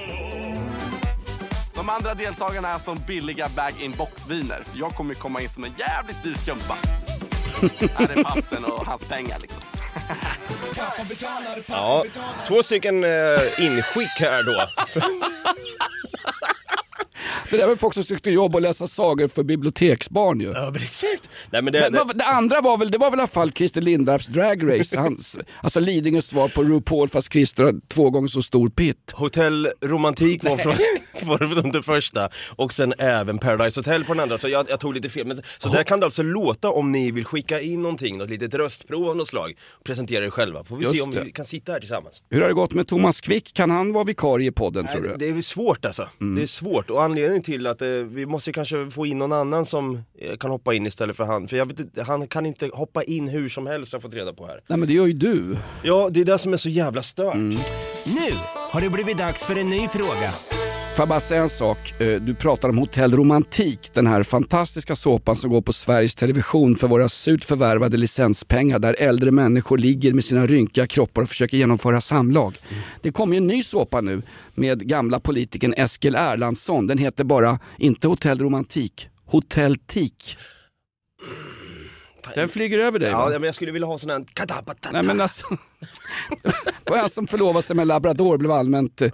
De 1.83 1.89
andra 1.89 2.15
deltagarna 2.15 2.69
är 2.69 2.79
som 2.79 2.99
billiga 3.07 3.49
bag-in-box-viner. 3.57 4.63
Jag 4.75 4.91
kommer 4.91 5.15
komma 5.15 5.41
in 5.43 5.49
som 5.49 5.65
en 5.65 5.75
jävligt 5.79 6.23
dyr 6.23 6.35
skumpa. 6.35 6.77
Här 7.99 8.19
är 8.19 8.25
pappsen 8.25 8.65
och 8.65 8.87
hans 8.87 9.09
pengar 9.09 9.39
liksom. 9.41 9.63
Ja, 11.67 12.05
två 12.49 12.63
stycken 12.63 13.05
eh, 13.05 13.11
inskick 13.59 14.21
här 14.21 14.43
då. 14.43 14.67
Det 17.53 17.59
där 17.59 17.67
var 17.67 17.77
folk 17.77 17.95
som 17.95 18.05
sökte 18.05 18.31
jobb 18.31 18.55
och 18.55 18.61
läsa 18.61 18.87
sagor 18.87 19.29
för 19.29 19.43
biblioteksbarn 19.43 20.41
ju. 20.41 20.47
Ja, 20.47 20.71
men 20.73 20.83
exakt. 20.83 21.29
Nej, 21.51 21.63
men 21.63 21.73
det, 21.73 21.81
Men, 21.81 22.07
det, 22.07 22.15
det 22.15 22.25
andra 22.25 22.61
var 22.61 22.77
väl, 22.77 22.91
det 22.91 22.99
var 22.99 23.11
väl 23.11 23.19
i 23.19 23.21
alla 23.21 23.27
fall 23.27 23.53
Christer 23.53 23.81
Lindarws 23.81 24.27
Drag 24.27 24.73
Race, 24.73 24.99
hans, 24.99 25.39
alltså 25.61 25.81
Lidingös 25.81 26.27
svar 26.27 26.49
på 26.49 26.63
RuPaul 26.63 27.09
fast 27.09 27.33
Christer 27.33 27.65
har 27.65 27.75
två 27.89 28.11
gånger 28.11 28.29
så 28.29 28.43
stor 28.43 28.69
pitt. 28.69 29.13
Hotell 29.13 29.69
Romantik 29.81 30.45
var 30.45 30.57
från, 30.57 30.75
var 31.27 31.61
från 31.61 31.71
den 31.73 31.83
första 31.83 32.29
och 32.57 32.75
sen 32.75 32.95
även 32.99 33.39
Paradise 33.39 33.81
Hotel 33.81 34.05
på 34.05 34.15
den 34.15 34.23
andra, 34.23 34.39
så 34.39 34.49
jag, 34.49 34.67
jag 34.71 34.81
tog 34.81 34.95
lite 34.95 35.09
fel. 35.09 35.27
Men, 35.27 35.43
så 35.59 35.69
där 35.69 35.85
kan 35.85 36.01
det 36.01 36.07
alltså 36.07 36.23
låta 36.23 36.71
om 36.71 36.93
ni 36.93 37.11
vill 37.11 37.25
skicka 37.25 37.61
in 37.61 37.83
någonting, 37.83 38.19
något 38.19 38.31
litet 38.31 38.55
röstprov 38.55 39.09
av 39.09 39.17
något 39.17 39.29
slag. 39.29 39.55
Presentera 39.85 40.25
er 40.25 40.31
själva, 40.31 40.65
får 40.65 40.77
vi 40.77 40.83
Just 40.83 40.95
se 40.97 41.03
om 41.03 41.11
det. 41.11 41.21
vi 41.25 41.33
kan 41.33 41.45
sitta 41.45 41.73
här 41.73 41.79
tillsammans. 41.81 42.23
Hur 42.31 42.41
har 42.41 42.49
det 42.49 42.55
gått 42.55 42.73
med 42.75 42.87
Thomas 42.89 43.21
Quick? 43.21 43.55
Kan 43.55 43.71
han 43.71 43.93
vara 43.93 44.05
vikarie 44.05 44.49
i 44.49 44.53
podden 44.53 44.87
tror 44.87 45.01
Nej, 45.01 45.11
du? 45.19 45.33
det 45.33 45.39
är 45.39 45.43
svårt 45.43 45.85
alltså. 45.85 46.09
Det 46.37 46.43
är 46.43 46.47
svårt 46.47 46.91
och 46.91 47.03
anledningen 47.03 47.43
till 47.43 47.67
att 47.67 47.83
eh, 47.83 47.89
vi 47.89 48.27
måste 48.27 48.53
kanske 48.53 48.91
få 48.91 49.07
in 49.07 49.19
någon 49.19 49.33
annan 49.33 49.67
som 49.67 50.03
eh, 50.19 50.37
kan 50.37 50.51
hoppa 50.51 50.75
in 50.75 50.87
istället 50.87 51.17
för 51.17 51.25
han. 51.25 51.49
För 51.49 51.57
jag 51.57 51.67
vet 51.67 51.81
inte, 51.81 52.03
han 52.03 52.29
kan 52.29 52.47
inte 52.47 52.71
hoppa 52.73 53.03
in 53.03 53.29
hur 53.29 53.49
som 53.49 53.67
helst 53.67 53.93
har 53.93 53.97
jag 53.97 54.03
fått 54.03 54.15
reda 54.15 54.33
på 54.33 54.47
här. 54.47 54.61
Nej 54.67 54.79
men 54.79 54.89
det 54.89 54.95
gör 54.95 55.07
ju 55.07 55.13
du. 55.13 55.57
Ja, 55.83 56.09
det 56.13 56.21
är 56.21 56.25
det 56.25 56.39
som 56.39 56.53
är 56.53 56.57
så 56.57 56.69
jävla 56.69 57.03
stört. 57.03 57.35
Nu 57.35 58.33
har 58.55 58.81
det 58.81 58.91
blivit 58.91 59.19
dags 59.19 59.45
för 59.45 59.59
en 59.59 59.71
ny 59.71 59.89
fråga. 59.89 60.31
Får 60.97 61.03
jag 61.03 61.09
bara 61.09 61.21
säga 61.21 61.43
en 61.43 61.49
sak? 61.49 62.01
Eh, 62.01 62.21
Du 62.21 62.35
pratar 62.35 62.69
om 62.69 62.79
Hotell 62.79 63.13
Romantik, 63.17 63.91
den 63.95 64.07
här 64.07 64.23
fantastiska 64.23 64.97
såpan 64.97 65.37
som 65.37 65.51
går 65.51 65.63
på 65.63 65.73
Sveriges 65.73 66.15
Television 66.15 66.77
för 66.77 66.89
våra 66.89 67.09
surt 67.09 67.45
förvärvade 67.45 67.97
licenspengar 67.97 68.79
där 68.79 68.97
äldre 68.99 69.31
människor 69.31 69.79
ligger 69.79 70.13
med 70.13 70.25
sina 70.25 70.47
rynkiga 70.47 70.87
kroppar 70.87 71.23
och 71.23 71.29
försöker 71.29 71.57
genomföra 71.57 72.01
samlag. 72.01 72.59
Det 73.03 73.13
kommer 73.13 73.35
ju 73.35 73.37
en 73.37 73.47
ny 73.47 73.63
såpa 73.63 74.01
nu 74.01 74.23
med 74.55 74.89
gamla 74.89 75.21
politikern 75.21 75.75
Eskil 75.77 76.15
Erlandsson. 76.15 76.87
Den 76.87 76.99
heter 76.99 77.25
bara, 77.25 77.59
inte 77.79 78.09
Hotell 78.09 78.39
Romantik, 78.39 79.09
Hotell 79.27 79.77
Tik. 79.77 80.37
Den 82.35 82.49
flyger 82.49 82.79
över 82.79 82.99
dig 82.99 83.11
Ja, 83.11 83.19
va? 83.19 83.29
men 83.31 83.43
jag 83.43 83.55
skulle 83.55 83.73
vilja 83.73 83.87
ha 83.89 83.99
sån 83.99 84.11
här. 84.11 84.25
Nej 84.93 85.03
men 85.03 85.21
alltså. 85.21 85.47
Det 86.85 86.91
var 86.91 86.99
han 86.99 87.09
som 87.09 87.27
förlovade 87.27 87.63
sig 87.63 87.77
med 87.77 87.87
labrador 87.87 88.39
blev 88.39 88.53
allmänt, 88.53 89.03
eh, 89.03 89.11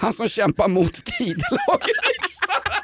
han 0.00 0.12
som 0.12 0.28
kämpar 0.28 0.68
mot 0.68 0.98
i 1.20 1.24
riksdagen. 1.24 2.78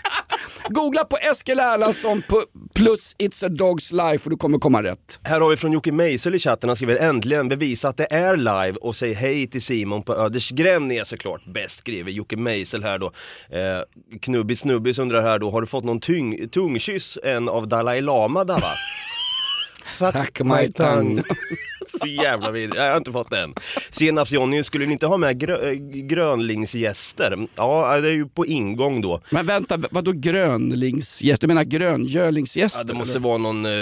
Googla 0.68 1.05
på 1.05 1.16
Eskil 1.16 1.61
Erlandsson 1.61 2.23
på 2.23 2.44
plus 2.75 3.16
It's 3.18 3.47
a 3.47 3.49
Dog's 3.49 4.11
Life 4.11 4.25
och 4.25 4.31
du 4.31 4.37
kommer 4.37 4.59
komma 4.59 4.83
rätt. 4.83 5.18
Här 5.23 5.40
har 5.40 5.51
vi 5.51 5.57
från 5.57 5.73
Jocke 5.73 5.92
Meisel 5.92 6.35
i 6.35 6.38
chatten, 6.38 6.68
han 6.68 6.77
skriver 6.77 6.97
äntligen 6.97 7.49
bevisa 7.49 7.88
att 7.88 7.97
det 7.97 8.12
är 8.12 8.37
live 8.37 8.79
och 8.81 8.97
säg 8.97 9.12
hej 9.12 9.47
till 9.47 9.62
Simon 9.62 10.03
på 10.03 10.14
Ödersgränd 10.14 10.92
är 10.92 11.05
såklart 11.05 11.44
bäst 11.47 11.79
skriver 11.79 12.11
Jocke 12.11 12.37
Meisel 12.37 12.83
här 12.83 12.99
då. 12.99 13.12
Eh, 13.51 14.18
Knubbis 14.20 14.61
Snubbis 14.61 14.99
undrar 14.99 15.23
här 15.23 15.38
då, 15.38 15.51
har 15.51 15.61
du 15.61 15.66
fått 15.66 15.85
någon 15.85 16.01
tyng, 16.01 16.49
tungkyss 16.49 17.18
än 17.25 17.49
av 17.49 17.68
Dalai 17.68 18.01
Lama 18.01 18.44
Dava? 18.44 18.70
Tack 20.12 20.40
my 20.40 20.73
tongue. 20.73 21.23
Så 22.05 22.23
jävla 22.23 22.51
vidrigt, 22.51 22.77
jag 22.77 22.90
har 22.90 22.97
inte 22.97 23.12
fått 23.12 23.31
den. 23.31 23.55
Senaps-Johnny, 23.90 24.62
skulle 24.62 24.87
ni 24.87 24.93
inte 24.93 25.07
ha 25.07 25.17
med 25.17 25.43
grö- 25.43 25.69
äh, 25.71 25.75
grönlingsgäster? 26.07 27.49
Ja, 27.57 28.01
det 28.01 28.09
är 28.09 28.12
ju 28.12 28.29
på 28.29 28.47
ingång 28.47 29.01
då. 29.01 29.21
Men 29.31 29.47
vänta, 29.47 29.79
vadå 29.90 30.12
grönlingsgäst? 30.12 31.40
Du 31.40 31.47
menar 31.47 31.64
gröngölingsgäster? 31.64 32.81
Ja, 32.81 32.85
det 32.85 32.95
måste 32.95 33.19
eller? 33.19 33.29
vara 33.29 33.38
någon, 33.38 33.67
eh, 33.67 33.73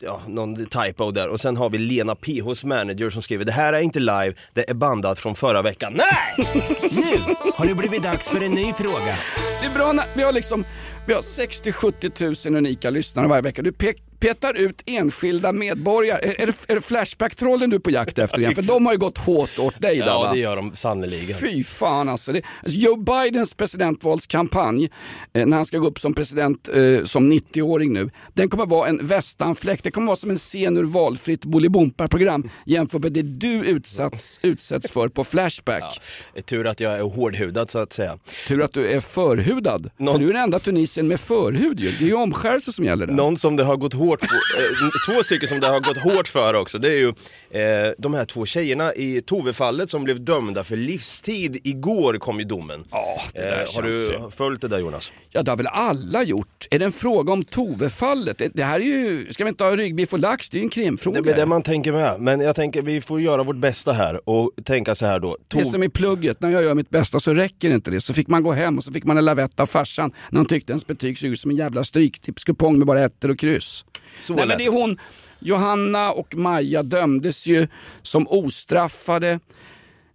ja, 0.00 0.22
någon 0.28 0.56
typo 0.66 1.10
där. 1.10 1.28
Och 1.28 1.40
sen 1.40 1.56
har 1.56 1.70
vi 1.70 1.78
Lena 1.78 2.14
PHs 2.14 2.64
manager 2.64 3.10
som 3.10 3.22
skriver 3.22 3.44
Det 3.44 3.52
här 3.52 3.72
är 3.72 3.80
inte 3.80 3.98
live, 4.00 4.34
det 4.54 4.70
är 4.70 4.74
bandat 4.74 5.18
från 5.18 5.34
förra 5.34 5.62
veckan. 5.62 5.92
Nej! 5.96 6.46
Nu 6.96 7.34
har 7.54 7.66
det 7.66 7.74
blivit 7.74 8.02
dags 8.02 8.28
för 8.28 8.44
en 8.44 8.52
ny 8.52 8.72
fråga. 8.72 9.14
Det 9.60 9.66
är 9.66 9.74
bra 9.74 9.92
när 9.92 10.04
vi 10.16 10.22
har 10.22 10.32
liksom, 10.32 10.64
vi 11.06 11.14
har 11.14 11.20
60-70 11.20 12.48
000 12.50 12.56
unika 12.58 12.90
lyssnare 12.90 13.26
varje 13.28 13.42
vecka. 13.42 13.62
Du 13.62 13.72
pek, 13.72 13.96
petar 14.20 14.54
ut 14.54 14.82
enskilda 14.86 15.52
medborgare. 15.52 16.20
Är, 16.22 16.40
är, 16.42 16.46
det, 16.46 16.74
det 16.74 16.80
Flashback-trollen 16.80 17.70
du 17.70 17.76
är 17.76 17.80
på 17.80 17.90
jakt 17.90 18.18
efter 18.18 18.38
igen? 18.40 18.54
För 18.54 18.62
de 18.62 18.86
har 18.86 18.92
ju 18.92 18.98
gått 18.98 19.18
hårt 19.18 19.58
åt 19.58 19.80
dig 19.82 19.98
där 19.98 20.06
Ja, 20.06 20.18
va? 20.18 20.32
det 20.32 20.38
gör 20.38 20.56
de 20.56 20.76
sannerligen. 20.76 21.38
Fy 21.38 21.64
fan 21.64 22.08
alltså. 22.08 22.32
Det, 22.32 22.42
alltså 22.62 22.78
Joe 22.78 22.96
Bidens 22.96 23.54
presidentvalskampanj, 23.54 24.90
eh, 25.32 25.46
när 25.46 25.56
han 25.56 25.66
ska 25.66 25.78
gå 25.78 25.86
upp 25.86 25.98
som 26.00 26.14
president 26.14 26.68
eh, 26.68 27.04
som 27.04 27.32
90-åring 27.32 27.92
nu, 27.92 28.10
den 28.34 28.48
kommer 28.48 28.66
vara 28.66 28.88
en 28.88 29.06
västanfläkt. 29.06 29.84
Det 29.84 29.90
kommer 29.90 30.06
vara 30.06 30.16
som 30.16 30.30
en 30.30 30.36
scen 30.38 30.76
ur 30.76 30.84
valfritt 30.84 31.44
Bolibompa-program 31.44 32.48
jämfört 32.66 33.02
med 33.02 33.12
det 33.12 33.22
du 33.22 33.48
utsatts, 33.64 34.40
utsätts 34.42 34.90
för 34.90 35.08
på 35.08 35.24
Flashback. 35.24 36.00
Ja, 36.34 36.42
tur 36.42 36.66
att 36.66 36.80
jag 36.80 36.94
är 36.94 37.02
hårdhudad 37.02 37.70
så 37.70 37.78
att 37.78 37.92
säga. 37.92 38.18
Tur 38.48 38.62
att 38.62 38.72
du 38.72 38.86
är 38.88 39.00
förhudad. 39.00 39.90
Någon- 39.96 40.14
För 40.14 40.20
du 40.20 40.28
är 40.28 40.32
den 40.32 40.42
enda 40.42 40.58
tunisien 40.58 41.08
med 41.08 41.20
förhud 41.20 41.80
ju. 41.80 41.90
Det 41.98 42.04
är 42.04 42.08
ju 42.08 42.14
omskärelse 42.14 42.72
som 42.72 42.84
gäller 42.84 43.06
där. 43.06 43.14
Någon 43.14 43.36
som 43.36 43.56
det 43.56 43.64
har 43.64 43.76
gått 43.76 43.92
hårt 43.94 44.05
för, 44.20 44.34
eh, 44.34 44.90
två 45.16 45.22
stycken 45.22 45.48
som 45.48 45.60
det 45.60 45.66
har 45.66 45.80
gått 45.80 45.98
hårt 45.98 46.28
för 46.28 46.54
också, 46.54 46.78
det 46.78 46.88
är 46.88 46.96
ju 46.98 47.08
eh, 47.50 47.92
de 47.98 48.14
här 48.14 48.24
två 48.24 48.46
tjejerna 48.46 48.94
i 48.94 49.20
Tove-fallet 49.22 49.90
som 49.90 50.04
blev 50.04 50.24
dömda 50.24 50.64
för 50.64 50.76
livstid. 50.76 51.60
Igår 51.64 52.18
kom 52.18 52.38
ju 52.38 52.44
domen. 52.44 52.84
Ja, 52.90 53.20
det 53.34 53.40
där 53.40 53.60
Eh, 53.62 53.74
har 53.74 53.82
du 53.82 53.90
ju- 53.90 54.30
följt 54.30 54.60
det 54.60 54.68
där 54.68 54.78
Jonas? 54.78 55.12
Ja 55.30 55.42
det 55.42 55.50
har 55.50 55.56
väl 55.56 55.66
alla 55.66 56.22
gjort. 56.22 56.66
Är 56.70 56.78
det 56.78 56.84
en 56.84 56.92
fråga 56.92 57.32
om 57.32 57.44
Tove-fallet? 57.44 58.42
Det, 58.54 58.62
här 58.64 58.80
är 58.80 58.84
ju, 58.84 59.32
ska 59.32 59.44
vi 59.44 59.48
inte 59.48 59.64
ha 59.64 59.76
ryggbiff 59.76 60.12
och 60.12 60.18
lax? 60.18 60.50
Det 60.50 60.56
är 60.56 60.58
ju 60.58 60.64
en 60.64 60.70
krimfråga. 60.70 61.20
Det 61.22 61.30
är 61.30 61.36
det 61.36 61.46
man 61.46 61.62
tänker 61.62 61.92
med, 61.92 62.20
men 62.20 62.40
jag 62.40 62.56
tänker 62.56 62.82
vi 62.82 63.00
får 63.00 63.20
göra 63.20 63.42
vårt 63.42 63.56
bästa 63.56 63.92
här 63.92 64.28
och 64.28 64.50
tänka 64.64 64.94
så 64.94 65.06
här 65.06 65.20
då. 65.20 65.36
Det 65.48 65.60
är 65.60 65.64
som 65.64 65.82
i 65.82 65.88
plugget, 65.88 66.40
när 66.40 66.50
jag 66.50 66.62
gör 66.64 66.74
mitt 66.74 66.90
bästa 66.90 67.20
så 67.20 67.34
räcker 67.34 67.70
inte 67.70 67.90
det. 67.90 68.00
Så 68.00 68.14
fick 68.14 68.28
man 68.28 68.42
gå 68.42 68.52
hem 68.52 68.76
och 68.78 68.84
så 68.84 68.92
fick 68.92 69.04
man 69.04 69.18
en 69.18 69.24
lavett 69.24 69.60
av 69.60 69.66
farsan 69.66 70.12
när 70.30 70.38
han 70.38 70.46
tyckte 70.46 70.72
ens 70.72 70.86
betyg 70.86 71.18
såg 71.18 71.30
ut 71.30 71.40
som 71.40 71.50
en 71.50 71.56
jävla 71.56 71.84
stryktipskupong 71.84 72.78
med 72.78 72.86
bara 72.86 73.00
ettor 73.04 73.30
och 73.30 73.38
kryss. 73.38 73.84
Så 74.20 74.34
Nej, 74.34 74.46
men 74.46 74.58
det 74.58 74.64
är 74.64 74.70
hon, 74.70 74.98
Johanna 75.38 76.12
och 76.12 76.34
Maja 76.34 76.82
dömdes 76.82 77.46
ju 77.46 77.68
som 78.02 78.28
ostraffade 78.28 79.40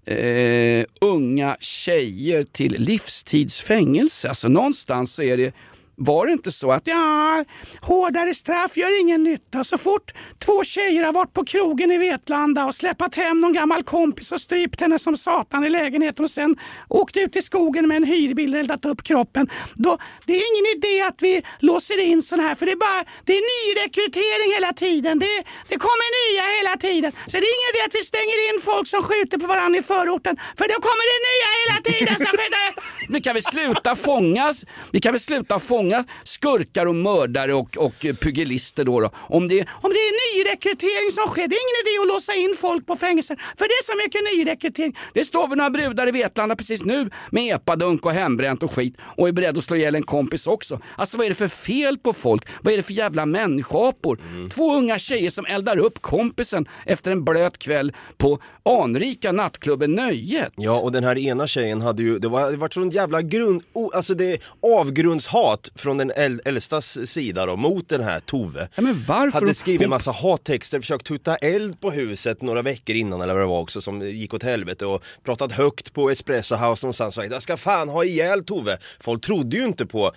eh, 0.06 0.86
unga 1.01 1.58
tjejer 1.60 2.43
till 2.43 2.75
livstidsfängelse. 2.80 4.30
Alltså 4.30 4.47
någonstans 4.47 5.13
så 5.13 5.21
är 5.21 5.38
det 5.38 5.56
var 6.03 6.25
det 6.27 6.33
inte 6.33 6.51
så 6.51 6.71
att 6.71 6.87
ja, 6.87 7.45
hårdare 7.81 8.35
straff 8.35 8.77
gör 8.77 9.01
ingen 9.01 9.23
nytta. 9.23 9.63
Så 9.63 9.77
fort 9.77 10.11
två 10.45 10.63
tjejer 10.63 11.03
har 11.03 11.13
varit 11.13 11.33
på 11.33 11.45
krogen 11.45 11.91
i 11.91 11.97
Vetlanda 11.97 12.65
och 12.65 12.75
släpat 12.75 13.15
hem 13.15 13.41
någon 13.41 13.53
gammal 13.53 13.83
kompis 13.83 14.31
och 14.31 14.41
strypt 14.41 14.81
henne 14.81 14.99
som 14.99 15.17
satan 15.17 15.63
i 15.63 15.69
lägenheten 15.69 16.25
och 16.25 16.31
sen 16.31 16.55
åkt 16.89 17.17
ut 17.17 17.35
i 17.35 17.41
skogen 17.41 17.87
med 17.87 17.97
en 17.97 18.03
hyrbil 18.03 18.53
och 18.53 18.59
eldat 18.59 18.85
upp 18.85 19.03
kroppen. 19.03 19.49
Då, 19.75 19.97
det 20.25 20.33
är 20.33 20.43
ingen 20.51 20.67
idé 20.77 21.01
att 21.01 21.21
vi 21.21 21.43
låser 21.59 21.99
in 21.99 22.23
sådana 22.23 22.47
här 22.47 22.55
för 22.55 22.65
det 22.65 22.71
är 22.71 22.75
bara 22.75 23.03
det 23.25 23.33
är 23.33 23.43
nyrekrytering 23.51 24.53
hela 24.53 24.73
tiden. 24.73 25.19
Det, 25.19 25.43
det 25.69 25.77
kommer 25.87 26.07
nya 26.21 26.43
hela 26.57 26.77
tiden. 26.77 27.11
Så 27.11 27.35
det 27.41 27.45
är 27.49 27.55
ingen 27.57 27.69
idé 27.73 27.81
att 27.87 27.95
vi 27.99 28.03
stänger 28.03 28.37
in 28.49 28.61
folk 28.61 28.87
som 28.87 29.01
skjuter 29.03 29.37
på 29.37 29.47
varandra 29.47 29.79
i 29.79 29.83
förorten 29.83 30.35
för 30.57 30.65
då 30.73 30.77
kommer 30.87 31.05
det 31.11 31.19
nya 31.29 31.49
hela 31.61 31.77
tiden. 31.89 32.15
som 32.25 32.37
skjuter. 32.37 33.13
Vi 33.13 33.21
kan 33.21 33.33
väl 33.33 33.43
sluta 33.43 33.95
fångas, 33.95 34.65
vi 34.91 34.99
kan 34.99 35.13
väl 35.13 35.21
sluta 35.21 35.59
fångas 35.59 35.90
många 35.91 36.06
skurkar 36.23 36.86
och 36.86 36.95
mördare 36.95 37.54
och, 37.54 37.77
och 37.77 37.93
pugilister 38.21 38.84
då, 38.84 38.99
då. 38.99 39.10
Om, 39.15 39.47
det, 39.47 39.65
om 39.82 39.89
det 39.89 39.99
är 39.99 40.36
nyrekrytering 40.36 41.12
som 41.12 41.27
sker, 41.27 41.47
det 41.47 41.56
är 41.56 41.63
ingen 41.67 41.82
idé 41.86 42.01
att 42.01 42.08
låsa 42.13 42.34
in 42.34 42.56
folk 42.60 42.88
på 42.88 42.95
fängelser 42.95 43.36
för 43.58 43.65
det 43.65 43.73
är 43.73 43.84
så 43.84 43.97
mycket 43.97 44.21
nyrekrytering. 44.36 44.97
Det 45.13 45.25
står 45.25 45.47
väl 45.47 45.58
några 45.58 45.69
brudar 45.69 46.08
i 46.08 46.12
Vetlanda 46.12 46.56
precis 46.56 46.84
nu 46.86 47.10
med 47.32 47.56
epadunk 47.56 48.06
och 48.06 48.12
hembränt 48.12 48.63
och 48.63 48.75
skit 48.75 48.95
och 49.17 49.27
är 49.27 49.32
beredd 49.32 49.58
att 49.58 49.63
slå 49.63 49.75
ihjäl 49.75 49.95
en 49.95 50.04
kompis 50.04 50.47
också. 50.47 50.80
Alltså 50.95 51.17
vad 51.17 51.25
är 51.25 51.30
det 51.30 51.36
för 51.36 51.47
fel 51.47 51.97
på 51.97 52.13
folk? 52.13 52.47
Vad 52.62 52.73
är 52.73 52.77
det 52.77 52.84
för 52.84 52.93
jävla 52.93 53.25
människoapor? 53.25 54.19
Två 54.54 54.75
unga 54.75 54.99
tjejer 54.99 55.30
som 55.30 55.45
eldar 55.45 55.77
upp 55.77 56.01
kompisen 56.01 56.65
efter 56.86 57.12
en 57.12 57.23
blöt 57.23 57.58
kväll 57.58 57.93
på 58.17 58.39
anrika 58.63 59.32
nattklubben 59.32 59.91
Nöjet. 59.91 60.54
Ja, 60.56 60.80
och 60.80 60.91
den 60.91 61.04
här 61.04 61.17
ena 61.17 61.47
tjejen 61.47 61.82
hade 61.82 62.04
ju, 62.04 62.19
det 62.19 62.27
var, 62.27 62.51
det 62.51 62.58
var 62.58 62.69
sån 62.69 62.89
jävla 62.89 63.21
grund, 63.21 63.63
oh, 63.73 63.97
alltså 63.97 64.13
det 64.13 64.34
är 64.34 64.39
avgrundshat 64.62 65.70
från 65.75 65.97
den 65.97 66.12
äl, 66.12 66.41
äldstas 66.45 66.97
sida 67.10 67.45
då, 67.45 67.55
mot 67.55 67.89
den 67.89 68.03
här 68.03 68.19
Tove. 68.19 68.69
Ja, 68.75 68.81
men 68.81 69.03
varför? 69.07 69.39
Hade 69.39 69.53
skrivit 69.53 69.79
Hon- 69.81 69.84
en 69.84 69.89
massa 69.89 70.12
hattexter, 70.12 70.79
försökt 70.79 71.05
tutta 71.05 71.36
eld 71.36 71.81
på 71.81 71.91
huset 71.91 72.41
några 72.41 72.62
veckor 72.62 72.95
innan 72.95 73.21
eller 73.21 73.34
vad 73.34 73.43
det 73.43 73.47
var 73.47 73.60
också 73.60 73.81
som 73.81 74.01
gick 74.01 74.34
åt 74.34 74.43
helvete 74.43 74.86
och 74.86 75.03
pratat 75.23 75.51
högt 75.51 75.93
på 75.93 76.10
Espresso 76.12 76.55
House 76.55 76.86
någonstans 76.86 77.17
och 77.17 77.23
sagt 77.23 77.34
jag 77.34 77.41
ska 77.41 77.57
fan 77.57 77.89
ha 77.89 78.03
ihjäl 78.03 78.43
Tove. 78.43 78.77
Folk 78.99 79.23
trodde 79.25 79.57
ju 79.57 79.65
inte 79.65 79.86
på 79.86 80.12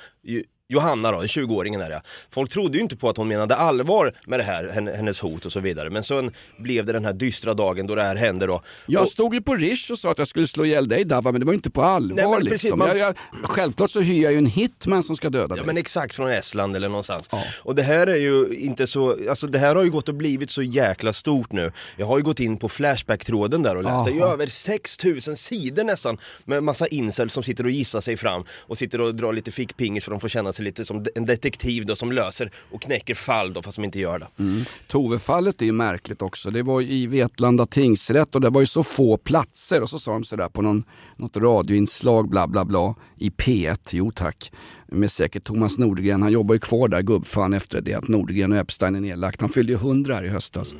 Johanna 0.69 1.13
då, 1.13 1.19
20-åringen 1.23 1.81
är 1.83 1.91
det. 1.91 2.03
Folk 2.31 2.51
trodde 2.51 2.77
ju 2.79 2.83
inte 2.83 2.97
på 2.97 3.09
att 3.09 3.17
hon 3.17 3.29
menade 3.29 3.57
allvar 3.57 4.15
med 4.27 4.41
det 4.41 4.43
här, 4.45 4.69
hen- 4.69 4.87
hennes 4.97 5.21
hot 5.21 5.45
och 5.47 5.53
så 5.53 5.61
vidare. 5.61 5.91
Men 5.91 6.03
sen 6.03 6.31
blev 6.59 6.85
det 6.87 6.93
den 6.93 7.05
här 7.05 7.13
dystra 7.13 7.55
dagen 7.55 7.87
då 7.87 7.95
det 7.95 8.03
här 8.03 8.17
hände 8.17 8.47
då. 8.47 8.63
Jag 8.87 9.03
Och- 9.03 9.09
stod 9.09 9.35
ju 9.35 9.41
på 9.43 9.55
Rish 9.55 9.91
och 9.91 9.99
sa 9.99 10.11
att 10.11 10.19
jag 10.19 10.29
skulle 10.29 10.47
slå 10.47 10.65
ihjäl 10.65 10.89
dig 10.89 11.05
Dava, 11.05 11.33
men 11.33 11.41
det 11.41 11.45
var 11.47 11.53
ju 11.53 11.57
inte 11.57 11.71
på 11.71 11.83
allvar 11.83 12.17
Nej, 12.17 12.29
men 12.29 12.41
precis, 12.41 12.63
liksom. 12.63 12.79
man- 12.79 12.89
jag, 12.89 12.99
jag, 12.99 13.15
självklart 13.43 13.91
så 13.91 14.01
hyr 14.01 14.23
jag 14.23 14.33
ju 14.33 14.39
en 14.39 14.47
hitman 14.47 15.03
som 15.03 15.17
ska 15.17 15.31
döda 15.31 15.47
Ja 15.51 15.57
dig. 15.57 15.67
men 15.67 15.77
exakt 15.77 16.15
från 16.15 16.29
Estland 16.31 16.77
eller 16.77 16.89
någonstans. 16.89 17.31
Och 17.63 17.75
det 17.75 17.83
här 17.83 18.07
är 18.07 18.17
ju 18.17 18.55
inte 18.57 18.87
så, 18.87 19.29
alltså 19.31 19.47
det 19.47 19.59
här 19.59 19.77
har 19.77 19.85
ju 19.85 19.91
gått 19.91 20.09
och 20.09 20.15
blivit 20.15 20.51
så 20.51 20.63
jäkla 20.63 21.13
stort 21.13 21.53
nu. 21.53 21.73
Jag 21.97 22.07
har 22.07 22.19
ju 22.19 22.25
gått 22.25 22.41
in 22.41 22.57
på 22.57 22.69
Flashback-tråden 22.69 23.63
där 23.63 23.77
och 23.77 23.83
läst, 23.85 24.05
det 24.05 24.19
är 24.19 24.27
över 24.33 24.47
6000 24.47 25.37
sidor 25.37 25.85
nästan 25.85 26.19
med 26.45 26.63
massa 26.63 26.87
incels 26.87 27.33
som 27.33 27.43
sitter 27.43 27.65
och 27.65 27.71
gissar 27.71 28.01
sig 28.01 28.17
fram 28.17 28.45
och 28.61 28.79
sitter 28.79 29.01
och 29.01 29.15
drar 29.15 29.33
lite 29.33 29.53
fickpingis 29.53 30.05
för 30.05 30.11
de 30.11 30.21
får 30.21 30.29
känna 30.29 30.53
sig 30.55 30.65
lite 30.65 30.85
som 30.85 31.05
en 31.15 31.27
detektiv 31.27 31.87
då 31.87 31.97
som 31.97 32.13
löser 32.13 32.51
och 32.71 32.83
knäcker 32.83 33.15
fall 33.15 33.53
då 33.53 33.63
fast 33.63 33.77
de 33.77 33.85
inte 33.85 33.99
gör 33.99 34.19
det. 34.19 34.29
Mm. 34.39 34.65
Tove-fallet 34.87 35.63
är 35.63 35.67
ju 35.67 35.73
märkligt 35.73 36.23
också. 36.23 36.51
Det 36.51 36.63
var 36.63 36.83
i 36.83 37.07
Vetlanda 37.07 37.67
tingsrätt 37.67 38.35
och 38.35 38.41
det 38.41 38.51
var 38.51 38.61
ju 38.61 38.67
så 38.67 38.83
få 38.83 39.17
platser 39.17 39.83
och 39.83 39.91
så 39.91 39.99
sa 39.99 40.13
de 40.13 40.25
sådär 40.25 40.49
på 40.49 40.63
någon, 40.63 40.85
något 41.17 41.37
radioinslag 41.37 42.29
bla 42.29 42.47
bla 42.47 42.65
bla 42.65 42.95
i 43.17 43.31
P1, 43.31 43.79
jo 43.93 44.11
tack, 44.11 44.53
med 44.95 45.11
säkert 45.11 45.45
Thomas 45.45 45.79
Nordgren. 45.79 46.23
Han 46.23 46.33
jobbar 46.33 46.55
ju 46.55 46.59
kvar 46.59 46.89
där 46.89 47.03
gubbfan 47.03 47.53
efter 47.53 47.81
det 47.81 47.95
att 47.95 48.09
Nordgren 48.09 48.53
och 48.53 48.59
Epstein 48.59 48.95
är 48.95 49.01
nedlagt. 49.01 49.41
Han 49.41 49.51
fyllde 49.51 49.73
ju 49.73 49.79
100 49.79 50.15
här 50.15 50.25
i 50.25 50.29
höstas. 50.29 50.75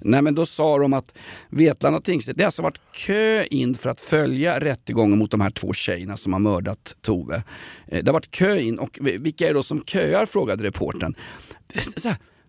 Nej 0.00 0.22
men 0.22 0.34
då 0.34 0.46
sa 0.46 0.78
de 0.78 0.92
att 0.92 1.14
Vetlanda 1.50 2.00
tingsrätt, 2.00 2.36
det 2.36 2.42
har 2.42 2.46
alltså 2.46 2.62
varit 2.62 2.80
kö 3.06 3.44
in 3.50 3.74
för 3.74 3.90
att 3.90 4.00
följa 4.00 4.60
rättegången 4.60 5.18
mot 5.18 5.30
de 5.30 5.40
här 5.40 5.50
två 5.50 5.72
tjejerna 5.72 6.16
som 6.16 6.32
har 6.32 6.40
mördat 6.40 6.96
Tove. 7.00 7.42
Eh, 7.88 8.02
Det 8.02 8.08
har 8.08 8.12
varit 8.12 8.30
kö 8.30 8.58
in 8.58 8.78
och 8.78 8.98
vilka 9.02 9.44
är 9.44 9.48
det 9.48 9.54
då 9.54 9.62
som 9.62 9.82
köar 9.84 10.26
frågade 10.26 10.64
reportern. 10.64 11.14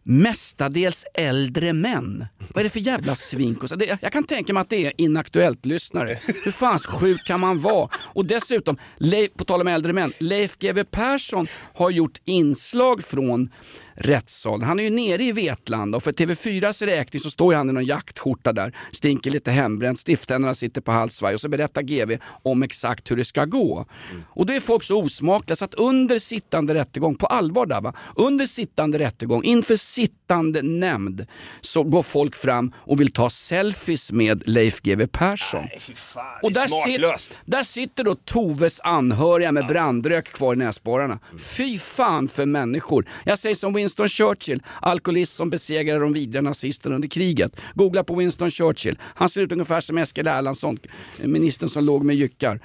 Mestadels 0.09 1.05
äldre 1.13 1.73
män. 1.73 2.25
Vad 2.53 2.57
är 2.59 2.63
det 2.63 2.69
för 2.69 2.79
jävla 2.79 3.15
svink? 3.15 3.63
Och 3.63 3.69
så- 3.69 3.75
det- 3.75 3.97
Jag 4.01 4.11
kan 4.11 4.23
tänka 4.23 4.53
mig 4.53 4.61
att 4.61 4.69
det 4.69 4.85
är 4.85 4.93
inaktuellt 4.97 5.65
lyssnare. 5.65 6.17
Hur 6.45 6.51
fan 6.51 6.79
sjuk 6.79 7.25
kan 7.25 7.39
man 7.39 7.59
vara? 7.61 7.89
Och 7.95 8.25
dessutom, 8.25 8.77
Leif, 8.97 9.33
på 9.33 9.43
tal 9.45 9.61
om 9.61 9.67
äldre 9.67 9.93
män, 9.93 10.13
Leif 10.19 10.57
GW 10.59 10.83
Persson 10.91 11.47
har 11.73 11.89
gjort 11.89 12.21
inslag 12.25 13.03
från 13.03 13.49
rättssalen. 13.97 14.67
Han 14.67 14.79
är 14.79 14.83
ju 14.83 14.89
nere 14.89 15.23
i 15.23 15.31
Vetlanda 15.31 15.95
och 15.97 16.03
för 16.03 16.11
TV4s 16.11 16.85
räkning 16.85 17.19
så 17.19 17.29
står 17.29 17.53
han 17.53 17.69
i 17.69 17.73
någon 17.73 17.85
jaktskjorta 17.85 18.53
där, 18.53 18.75
stinker 18.91 19.31
lite 19.31 19.51
hembränt, 19.51 19.99
stifttänderna 19.99 20.53
sitter 20.53 20.81
på 20.81 20.91
halsvaj 20.91 21.33
och 21.33 21.41
så 21.41 21.49
berättar 21.49 21.81
GV 21.81 22.17
om 22.43 22.63
exakt 22.63 23.11
hur 23.11 23.15
det 23.15 23.25
ska 23.25 23.45
gå. 23.45 23.85
Och 24.29 24.45
då 24.45 24.53
är 24.53 24.59
folk 24.59 24.83
så 24.83 25.01
osmakliga 25.01 25.55
så 25.55 25.65
att 25.65 25.73
under 25.73 26.19
sittande 26.19 26.73
rättegång, 26.73 27.15
på 27.15 27.25
allvar 27.25 27.65
där 27.65 27.81
va, 27.81 27.93
under 28.15 28.45
sittande 28.45 28.99
rättegång 28.99 29.43
inför 29.43 29.75
sittande 29.75 30.16
sittande 30.27 30.61
nämnd 30.61 31.25
så 31.61 31.83
går 31.83 32.03
folk 32.03 32.35
fram 32.35 32.71
och 32.77 32.99
vill 32.99 33.11
ta 33.11 33.29
selfies 33.29 34.11
med 34.11 34.43
Leif 34.45 34.81
GW 34.81 35.07
Persson. 35.07 35.61
Nej, 35.61 35.79
fy 35.79 35.93
fan. 35.95 36.39
Och 36.43 36.51
där, 36.51 36.67
sit, 36.67 37.39
där 37.45 37.63
sitter 37.63 38.03
då 38.03 38.15
Toves 38.15 38.79
anhöriga 38.83 39.51
med 39.51 39.67
brandrök 39.67 40.27
kvar 40.27 40.53
i 40.53 40.57
näsborrarna. 40.57 41.19
Fy 41.37 41.79
fan 41.79 42.27
för 42.27 42.45
människor. 42.45 43.05
Jag 43.25 43.39
säger 43.39 43.55
som 43.55 43.73
Winston 43.73 44.09
Churchill, 44.09 44.63
alkoholist 44.81 45.35
som 45.35 45.49
besegrade 45.49 45.99
de 45.99 46.13
vidriga 46.13 46.41
nazisterna 46.41 46.95
under 46.95 47.07
kriget. 47.07 47.55
Googla 47.73 48.03
på 48.03 48.15
Winston 48.15 48.51
Churchill. 48.51 48.99
Han 49.01 49.29
ser 49.29 49.41
ut 49.41 49.51
ungefär 49.51 49.81
som 49.81 49.97
Eskil 49.97 50.27
Erlandsson, 50.27 50.77
ministern 51.23 51.69
som 51.69 51.83
låg 51.83 52.03
med 52.03 52.15
jyckar. 52.15 52.59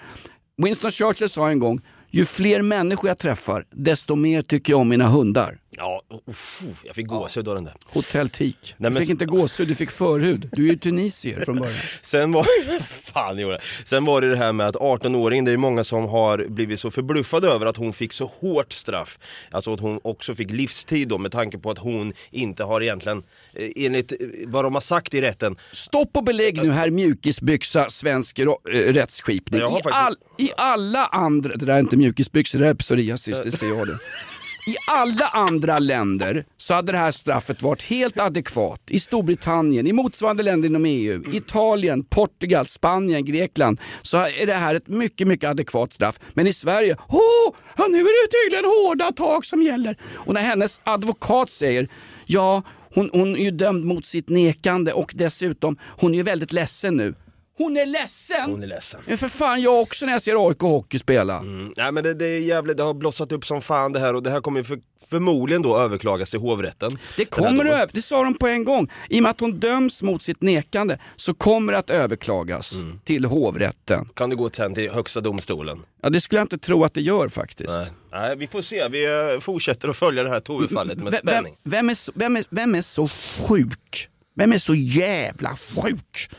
Winston 0.57 0.90
Churchill 0.90 1.29
sa 1.29 1.48
en 1.48 1.59
gång, 1.59 1.81
ju 2.11 2.25
fler 2.25 2.62
människor 2.62 3.09
jag 3.09 3.18
träffar, 3.18 3.64
desto 3.70 4.14
mer 4.14 4.42
tycker 4.42 4.72
jag 4.72 4.81
om 4.81 4.88
mina 4.88 5.09
hundar. 5.09 5.62
Ja, 5.77 6.03
uff, 6.27 6.63
jag 6.85 6.95
fick 6.95 7.07
gåshud 7.07 7.49
av 7.49 7.55
den 7.55 7.65
där. 7.65 7.75
Hotell 7.87 8.29
Tik. 8.29 8.57
Nej, 8.77 8.91
Du 8.91 8.95
men- 8.95 9.03
fick 9.03 9.11
inte 9.11 9.25
gåshud, 9.27 9.69
du 9.69 9.75
fick 9.75 9.91
förhud. 9.91 10.49
Du 10.53 10.67
är 10.67 10.71
ju 10.71 10.77
tunisier 10.79 11.41
från 11.45 11.59
början. 11.59 11.77
Sen 12.03 12.33
var, 12.33 12.47
fan, 13.13 13.39
gjorde. 13.39 13.61
Sen 13.85 14.05
var 14.05 14.21
det 14.21 14.31
det 14.31 14.37
här 14.37 14.53
med 14.53 14.69
att 14.69 14.75
18-åringen, 14.77 15.45
det 15.45 15.53
är 15.53 15.57
många 15.57 15.85
som 15.85 16.05
har 16.09 16.47
blivit 16.49 16.81
så 16.81 16.91
förbluffade 16.91 17.49
över 17.49 17.67
att 17.67 17.77
hon 17.77 17.93
fick 17.93 18.13
så 18.13 18.27
hårt 18.41 18.73
straff. 18.73 19.19
Alltså 19.51 19.75
att 19.75 19.81
hon 19.81 20.01
också 20.05 20.35
fick 20.35 20.51
livstid 20.51 21.09
då 21.09 21.19
med 21.19 21.33
tanke 21.33 21.59
på 21.59 21.71
att 21.71 21.79
hon 21.79 22.13
inte 22.31 22.65
har 22.65 22.81
egentligen, 22.81 23.23
eh, 23.55 23.69
enligt 23.77 24.13
eh, 24.13 24.19
vad 24.47 24.65
de 24.65 24.75
har 24.75 24.81
sagt 24.81 25.15
i 25.15 25.21
rätten, 25.21 25.57
Stopp 25.73 26.17
och 26.17 26.25
belägg 26.25 26.63
nu 26.63 26.71
här 26.73 26.91
mjukisbyxa 26.91 27.89
svensk 27.91 28.39
eh, 28.39 28.47
rättsskipning. 28.73 29.61
I, 29.61 29.65
faktiskt- 29.65 29.87
all, 29.95 30.17
I 30.39 30.51
alla 30.57 31.07
andra, 31.07 31.57
det 31.57 31.67
där 31.67 31.75
är 31.75 31.81
inte 31.81 31.97
mjukisbyxor, 31.97 32.59
det 32.59 32.65
där 32.65 32.71
är 32.71 32.75
psoriasis, 32.75 33.41
det 33.45 33.51
ser 33.53 33.67
jag 33.67 33.87
det. 33.87 33.99
I 34.66 34.77
alla 34.87 35.27
andra 35.27 35.79
länder 35.79 36.44
så 36.57 36.75
hade 36.75 36.92
det 36.92 36.98
här 36.98 37.11
straffet 37.11 37.62
varit 37.62 37.83
helt 37.83 38.20
adekvat. 38.20 38.81
I 38.90 39.01
Storbritannien, 39.01 39.87
i 39.87 39.92
motsvarande 39.92 40.42
länder 40.42 40.68
inom 40.68 40.85
EU, 40.87 41.22
Italien, 41.33 42.05
Portugal, 42.05 42.66
Spanien, 42.66 43.25
Grekland 43.25 43.81
så 44.03 44.16
är 44.16 44.46
det 44.46 44.55
här 44.55 44.75
ett 44.75 44.88
mycket, 44.88 45.29
mycket 45.29 45.51
adekvat 45.51 45.92
straff. 45.92 46.20
Men 46.35 46.46
i 46.46 46.53
Sverige, 46.53 46.96
åh, 47.09 47.55
ja, 47.77 47.87
nu 47.90 47.98
är 47.98 48.27
det 48.27 48.44
tydligen 48.44 48.64
hårda 48.64 49.12
tag 49.12 49.46
som 49.46 49.62
gäller. 49.62 49.96
Och 50.14 50.35
när 50.35 50.42
hennes 50.42 50.81
advokat 50.85 51.51
säger, 51.51 51.88
ja, 52.27 52.62
hon, 52.94 53.11
hon 53.12 53.37
är 53.37 53.44
ju 53.44 53.51
dömd 53.51 53.85
mot 53.85 54.07
sitt 54.07 54.29
nekande 54.29 54.92
och 54.92 55.12
dessutom, 55.14 55.77
hon 55.83 56.12
är 56.12 56.16
ju 56.16 56.22
väldigt 56.22 56.53
ledsen 56.53 56.96
nu. 56.96 57.14
Hon 57.59 57.77
är 57.77 57.87
ledsen! 57.87 58.51
hon 58.51 58.62
är 58.62 58.67
ledsen. 58.67 59.01
Men 59.07 59.19
för 59.19 59.29
fan 59.29 59.62
jag 59.62 59.81
också 59.81 60.07
när 60.07 60.12
jag 60.12 60.23
ser 60.23 60.49
AIK 60.49 60.61
Hockey 60.61 60.99
spela. 60.99 61.38
Mm, 61.38 61.73
nej 61.77 61.93
men 61.93 62.05
det, 62.05 62.15
det 62.15 62.27
är 62.29 62.38
jävligt, 62.38 62.77
det 62.77 62.83
har 62.83 62.95
blossat 62.95 63.33
upp 63.33 63.47
som 63.47 63.61
fan 63.61 63.93
det 63.93 64.01
här 64.01 64.15
och 64.15 64.23
det 64.23 64.31
här 64.31 64.41
kommer 64.41 64.62
för, 64.62 64.79
förmodligen 65.11 65.62
då 65.62 65.79
överklagas 65.79 66.31
till 66.31 66.38
hovrätten. 66.41 66.91
Det 67.17 67.25
kommer 67.25 67.65
över, 67.65 67.91
det 67.93 68.03
sa 68.03 68.25
de 68.25 68.35
på 68.35 68.47
en 68.47 68.65
gång. 68.65 68.91
I 69.09 69.19
och 69.19 69.23
med 69.23 69.31
att 69.31 69.41
hon 69.41 69.59
döms 69.61 70.03
mot 70.03 70.23
sitt 70.23 70.43
nekande 70.43 70.99
så 71.17 71.35
kommer 71.35 71.73
det 71.73 71.79
att 71.79 71.91
överklagas 71.91 72.73
Mm. 72.73 73.01
till 73.05 73.25
hovrätten. 73.25 74.09
Kan 74.15 74.31
det 74.31 74.37
gå 74.37 74.51
sen 74.53 74.75
till 74.75 74.91
högsta 74.91 75.21
domstolen? 75.21 75.83
Ja, 76.03 76.11
det 76.11 76.21
skulle 76.21 76.38
jag 76.38 76.45
inte 76.45 76.59
tro 76.59 76.85
att 76.85 76.95
det 76.95 77.01
gör 77.03 77.29
faktiskt. 77.29 77.71
Nej. 77.71 77.87
nej, 78.12 78.37
vi 78.37 78.47
får 78.49 78.62
se. 78.62 78.88
Vi 78.88 79.05
eh, 79.35 79.41
fortsätter 79.41 79.88
att 79.88 79.97
följa 79.97 80.23
det 80.23 80.31
här 80.31 80.41
Tove-fallet 80.41 80.99
med 80.99 81.12
Vem, 81.12 81.21
vem, 81.25 81.33
spänning. 81.33 81.57
vem, 81.65 81.91
är, 81.91 82.19
vem, 82.19 82.37
är, 82.37 82.45
vem 82.51 82.75
är 82.75 82.83
så 82.83 83.09
sjuk? 83.49 84.09
Vem 84.37 84.53
är 84.53 84.59
så 84.59 84.75
jävla 84.75 85.57
sjuk? 85.57 86.31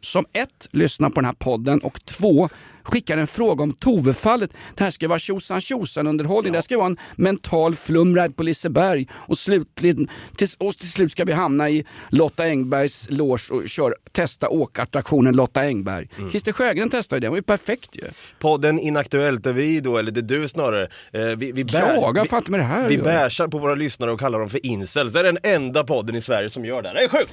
Som 0.00 0.26
ett, 0.32 0.68
lyssnar 0.70 1.08
på 1.08 1.14
den 1.14 1.24
här 1.24 1.32
podden 1.32 1.80
och 1.80 2.04
två, 2.04 2.48
skickar 2.82 3.16
en 3.16 3.26
fråga 3.26 3.62
om 3.62 3.72
Tove-fallet. 3.72 4.50
Det 4.74 4.84
här 4.84 4.90
ska 4.90 5.08
vara 5.08 5.18
tjosan 5.18 5.60
tjosan 5.60 6.06
underhållning. 6.06 6.52
Det 6.52 6.56
här 6.56 6.62
ska 6.62 6.76
vara 6.76 6.86
en 6.86 6.96
mental 7.16 7.74
flumride 7.74 8.32
på 8.32 8.42
Liseberg 8.42 9.08
och, 9.12 9.38
slutligen, 9.38 10.08
till, 10.36 10.48
och 10.58 10.76
till 10.76 10.90
slut 10.90 11.12
ska 11.12 11.24
vi 11.24 11.32
hamna 11.32 11.70
i 11.70 11.84
Lotta 12.08 12.44
Engbergs 12.44 13.06
loge 13.10 13.50
och 13.50 13.68
kör, 13.68 13.94
testa 14.12 14.48
åkattraktionen 14.48 15.36
Lotta 15.36 15.60
Engberg. 15.60 16.08
Mm. 16.18 16.30
Christer 16.30 16.52
Sjögren 16.52 16.90
testade 16.90 17.16
ju 17.16 17.20
den, 17.20 17.26
det 17.26 17.30
var 17.30 17.36
ju 17.36 17.42
perfekt 17.42 17.96
ju. 17.96 18.04
Podden 18.38 18.78
Inaktuellt 18.78 19.44
där 19.44 19.52
vi 19.52 19.80
då, 19.80 19.98
eller 19.98 20.10
det 20.10 20.20
är 20.20 20.40
du 20.40 20.48
snarare, 20.48 20.88
eh, 21.12 21.20
vi, 21.22 21.52
vi, 21.52 21.64
bär, 21.64 21.78
Jag 21.78 22.00
har 22.00 22.22
vi, 22.22 22.28
fan 22.28 22.44
med 22.48 22.60
det 22.60 22.64
här 22.64 22.88
vi 22.88 22.98
bärsar 22.98 23.48
på 23.48 23.58
våra 23.58 23.74
lyssnare 23.74 24.12
och 24.12 24.20
kallar 24.20 24.38
dem 24.38 24.50
för 24.50 24.66
incels. 24.66 25.12
Det 25.12 25.20
är 25.20 25.24
den 25.24 25.38
enda 25.42 25.84
podden 25.84 26.16
i 26.16 26.20
Sverige 26.20 26.50
som 26.50 26.64
gör 26.64 26.82
det. 26.82 26.92
Det 26.92 27.04
är 27.04 27.08
sjukt! 27.08 27.32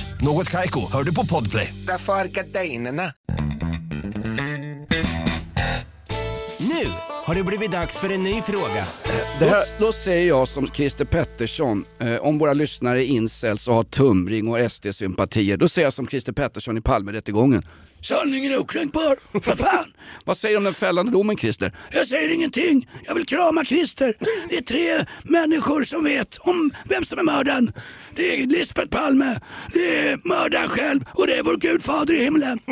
Något 0.23 0.49
Kaiko, 0.49 0.91
hör 0.91 1.03
du 1.03 1.15
på 1.15 1.25
Podplay. 1.25 1.73
Därför 1.87 2.13
är 2.13 2.27
gardinerna. 2.27 3.03
Nu 6.59 6.87
har 7.25 7.35
det 7.35 7.43
blivit 7.43 7.71
dags 7.71 7.99
för 7.99 8.09
en 8.09 8.23
ny 8.23 8.41
fråga. 8.41 8.85
Då, 9.39 9.63
då 9.85 9.91
säger 9.91 10.27
jag 10.27 10.47
som 10.47 10.67
Christer 10.67 11.05
Pettersson, 11.05 11.85
eh, 11.99 12.15
om 12.15 12.37
våra 12.37 12.53
lyssnare 12.53 13.05
är 13.05 13.07
incels 13.07 13.67
och 13.67 13.75
har 13.75 13.83
tumring 13.83 14.47
och 14.47 14.71
SD-sympatier, 14.71 15.57
då 15.57 15.69
säger 15.69 15.85
jag 15.85 15.93
som 15.93 16.07
Christer 16.07 16.33
Pettersson 16.33 16.77
i 16.77 16.81
Palmerättegången. 16.81 17.63
Sanningen 18.01 18.51
är 18.51 18.57
okränkbar, 18.57 19.39
för 19.41 19.55
fan! 19.55 19.93
Vad 20.25 20.37
säger 20.37 20.53
du 20.53 20.57
om 20.57 20.63
den 20.63 20.73
fällande 20.73 21.11
domen 21.11 21.37
Christer? 21.37 21.71
Jag 21.91 22.07
säger 22.07 22.31
ingenting, 22.33 22.89
jag 23.03 23.15
vill 23.15 23.25
krama 23.25 23.65
Christer. 23.65 24.13
Det 24.49 24.57
är 24.57 24.61
tre 24.61 25.05
människor 25.23 25.83
som 25.83 26.03
vet 26.03 26.37
om 26.37 26.71
vem 26.85 27.03
som 27.05 27.19
är 27.19 27.23
mördaren. 27.23 27.73
Det 28.15 28.41
är 28.41 28.47
Lisbeth 28.47 28.89
Palme, 28.89 29.39
det 29.73 29.97
är 29.97 30.19
mördaren 30.27 30.67
själv 30.67 31.05
och 31.13 31.27
det 31.27 31.33
är 31.35 31.43
vår 31.43 31.57
gudfader 31.57 32.13
i 32.13 32.23
himlen. 32.23 32.59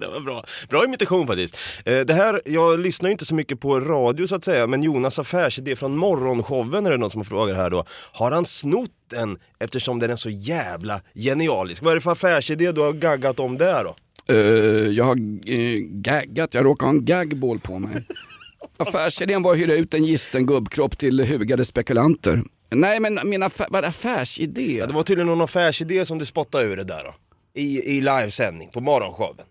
Det 0.00 0.06
var 0.08 0.20
bra. 0.20 0.44
Bra 0.68 0.84
imitation 0.84 1.26
faktiskt. 1.26 1.58
Eh, 1.84 2.00
Det 2.00 2.14
här, 2.14 2.42
jag 2.44 2.80
lyssnar 2.80 3.08
ju 3.08 3.12
inte 3.12 3.24
så 3.24 3.34
mycket 3.34 3.60
på 3.60 3.80
radio 3.80 4.26
så 4.26 4.34
att 4.34 4.44
säga, 4.44 4.66
men 4.66 4.82
Jonas 4.82 5.18
affärsidé 5.18 5.76
från 5.76 5.96
morgonshowen 5.96 6.86
är 6.86 6.90
det 6.90 6.96
någon 6.96 7.10
som 7.10 7.24
frågar 7.24 7.54
här 7.54 7.70
då. 7.70 7.84
Har 8.12 8.30
han 8.30 8.44
snott 8.44 8.90
den 9.12 9.38
eftersom 9.58 9.98
den 9.98 10.10
är 10.10 10.16
så 10.16 10.30
jävla 10.30 11.00
genialisk? 11.14 11.82
Vad 11.82 11.90
är 11.90 11.94
det 11.94 12.00
för 12.00 12.12
affärsidé 12.12 12.72
du 12.72 12.80
har 12.80 12.92
gaggat 12.92 13.40
om 13.40 13.58
där 13.58 13.84
då? 13.84 13.94
Eh, 14.34 14.88
jag 14.88 15.04
har 15.04 15.16
uh, 15.16 15.76
gaggat, 15.88 16.54
jag 16.54 16.64
råkar 16.64 16.86
ha 16.86 16.90
en 16.92 17.04
gagball 17.04 17.58
på 17.58 17.78
mig. 17.78 18.04
Affärsidén 18.76 19.42
var 19.42 19.52
att 19.52 19.58
hyra 19.58 19.74
ut 19.74 19.94
en 19.94 20.04
gisten 20.04 20.46
gubbkropp 20.46 20.98
till 20.98 21.20
hugade 21.20 21.64
spekulanter. 21.64 22.42
Nej 22.70 23.00
men 23.00 23.20
min 23.24 23.42
affär, 23.42 23.66
vad 23.70 23.84
är 23.84 23.88
affärsidé? 23.88 24.76
Ja, 24.78 24.86
det 24.86 24.92
var 24.92 25.02
tydligen 25.02 25.26
någon 25.26 25.40
affärsidé 25.40 26.06
som 26.06 26.18
du 26.18 26.26
spottade 26.26 26.64
ur 26.64 26.76
det 26.76 26.84
där 26.84 27.04
då. 27.04 27.14
I, 27.54 27.96
i 27.96 28.00
livesändning 28.00 28.70
på 28.70 28.80
morgonshowen. 28.80 29.46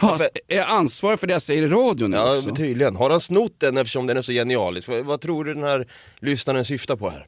Ha, 0.00 0.18
är 0.48 0.56
jag 0.56 0.68
ansvarig 0.68 1.20
för 1.20 1.26
det 1.26 1.32
jag 1.32 1.42
säger 1.42 1.62
i 1.62 1.66
radion 1.68 2.10
nu 2.10 2.16
Ja, 2.16 2.32
också? 2.32 2.46
men 2.46 2.56
tydligen. 2.56 2.96
Har 2.96 3.10
han 3.10 3.20
snott 3.20 3.54
den 3.58 3.76
eftersom 3.78 4.06
den 4.06 4.16
är 4.16 4.22
så 4.22 4.32
genialisk? 4.32 4.88
Vad, 4.88 5.04
vad 5.04 5.20
tror 5.20 5.44
du 5.44 5.54
den 5.54 5.62
här 5.62 5.86
lyssnaren 6.20 6.64
syftar 6.64 6.96
på 6.96 7.10
här? 7.10 7.26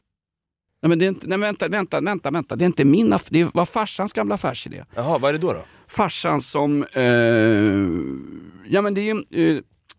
Nej, 0.83 0.89
men 0.89 0.99
det 0.99 1.05
är 1.05 1.09
inte, 1.09 1.27
nej, 1.27 1.39
vänta, 1.39 1.69
vänta, 1.69 2.01
vänta, 2.01 2.31
vänta. 2.31 2.57
Det 2.57 2.65
är 2.65 2.67
inte 2.67 2.85
min 2.85 3.13
aff- 3.13 3.27
det 3.31 3.55
var 3.55 3.65
farsans 3.67 4.13
gamla 4.13 4.35
affärsidé. 4.35 4.85
Jaha, 4.95 5.19
vad 5.19 5.29
är 5.29 5.33
det 5.33 5.39
då? 5.39 5.53
då? 5.53 5.65
Farsan 5.89 6.43
som, 6.43 6.83
eh, 6.93 7.03
ja 8.73 8.83
men 8.83 8.95
det 8.95 9.01
är 9.01 9.15
ju, 9.15 9.23